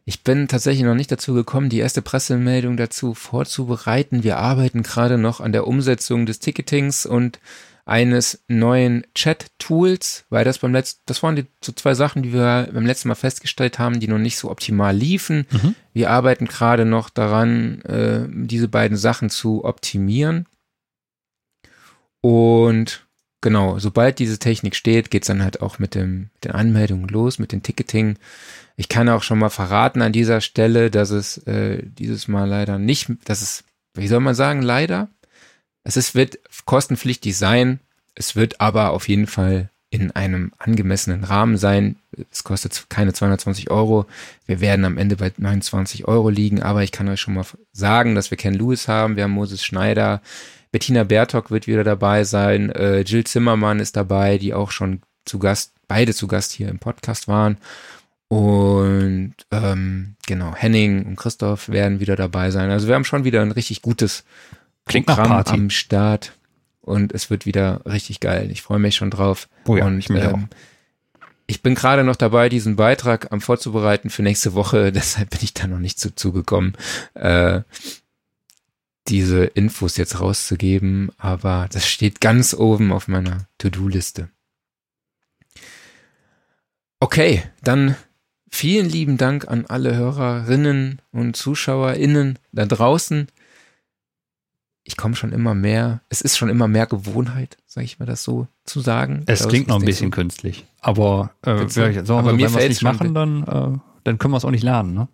[0.06, 4.24] Ich bin tatsächlich noch nicht dazu gekommen, die erste Pressemeldung dazu vorzubereiten.
[4.24, 7.38] Wir arbeiten gerade noch an der Umsetzung des Ticketings und
[7.84, 12.68] eines neuen Chat-Tools, weil das beim letzten, das waren die so zwei Sachen, die wir
[12.72, 15.46] beim letzten Mal festgestellt haben, die noch nicht so optimal liefen.
[15.50, 15.74] Mhm.
[15.92, 20.46] Wir arbeiten gerade noch daran, äh, diese beiden Sachen zu optimieren.
[22.20, 23.06] Und
[23.40, 27.38] genau, sobald diese Technik steht, geht's dann halt auch mit, dem, mit den Anmeldungen los,
[27.38, 28.16] mit dem Ticketing.
[28.76, 32.78] Ich kann auch schon mal verraten an dieser Stelle, dass es äh, dieses Mal leider
[32.78, 33.64] nicht, dass es,
[33.94, 35.08] wie soll man sagen, leider,
[35.84, 37.80] es ist, wird kostenpflichtig sein.
[38.14, 41.96] Es wird aber auf jeden Fall in einem angemessenen Rahmen sein.
[42.30, 44.06] Es kostet keine 220 Euro.
[44.46, 48.14] Wir werden am Ende bei 29 Euro liegen, aber ich kann euch schon mal sagen,
[48.14, 50.22] dass wir Ken Lewis haben, wir haben Moses Schneider,
[50.72, 52.70] Bettina Bertok wird wieder dabei sein.
[52.70, 56.78] Äh, Jill Zimmermann ist dabei, die auch schon zu Gast, beide zu Gast hier im
[56.78, 57.58] Podcast waren.
[58.28, 62.70] Und ähm, genau, Henning und Christoph werden wieder dabei sein.
[62.70, 64.24] Also wir haben schon wieder ein richtig gutes
[64.86, 66.32] Klingt Programm am Start.
[66.80, 68.50] Und es wird wieder richtig geil.
[68.50, 69.48] Ich freue mich schon drauf.
[69.66, 70.56] Oh ja, und, ich mich ähm, auch.
[71.46, 74.92] Ich bin gerade noch dabei, diesen Beitrag am vorzubereiten für nächste Woche.
[74.92, 76.76] Deshalb bin ich da noch nicht zu zugekommen.
[77.14, 77.62] Äh,
[79.10, 84.28] diese Infos jetzt rauszugeben, aber das steht ganz oben auf meiner To-Do-Liste.
[87.00, 87.96] Okay, dann
[88.50, 93.26] vielen lieben Dank an alle Hörerinnen und ZuschauerInnen da draußen.
[94.84, 98.22] Ich komme schon immer mehr, es ist schon immer mehr Gewohnheit, sage ich mal das
[98.22, 99.24] so zu sagen.
[99.26, 100.16] Es klingt noch ein bisschen so.
[100.16, 101.82] künstlich, aber, äh, so.
[102.16, 104.94] aber wenn wir es nicht machen, dann, äh, dann können wir es auch nicht lernen,
[104.94, 105.08] ne?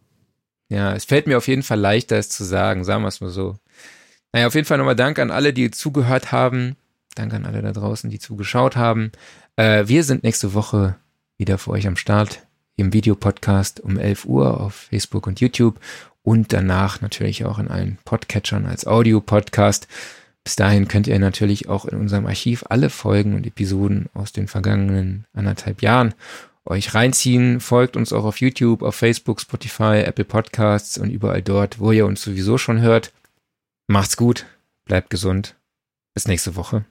[0.69, 3.31] Ja, es fällt mir auf jeden Fall leichter, es zu sagen, sagen wir es mal
[3.31, 3.57] so.
[4.33, 6.77] Naja, auf jeden Fall nochmal Dank an alle, die zugehört haben.
[7.15, 9.13] Danke an alle da draußen, die zugeschaut haben.
[9.57, 10.97] Äh, wir sind nächste Woche
[11.39, 12.47] wieder für euch am Start
[12.77, 15.81] im Videopodcast um 11 Uhr auf Facebook und YouTube
[16.23, 19.89] und danach natürlich auch in allen Podcatchern als Audio-Podcast.
[20.45, 24.47] Bis dahin könnt ihr natürlich auch in unserem Archiv alle Folgen und Episoden aus den
[24.47, 26.15] vergangenen anderthalb Jahren
[26.65, 27.61] euch reinziehen.
[27.61, 32.07] Folgt uns auch auf YouTube, auf Facebook, Spotify, Apple Podcasts und überall dort, wo ihr
[32.07, 33.13] uns sowieso schon hört.
[33.87, 34.47] Macht's gut,
[34.85, 35.57] bleibt gesund.
[36.15, 36.85] Bis nächste Woche.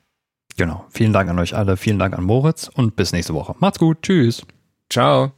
[0.58, 0.86] Genau.
[0.90, 3.56] Vielen Dank an euch alle, vielen Dank an Moritz und bis nächste Woche.
[3.60, 4.02] Macht's gut.
[4.02, 4.46] Tschüss.
[4.90, 5.34] Ciao.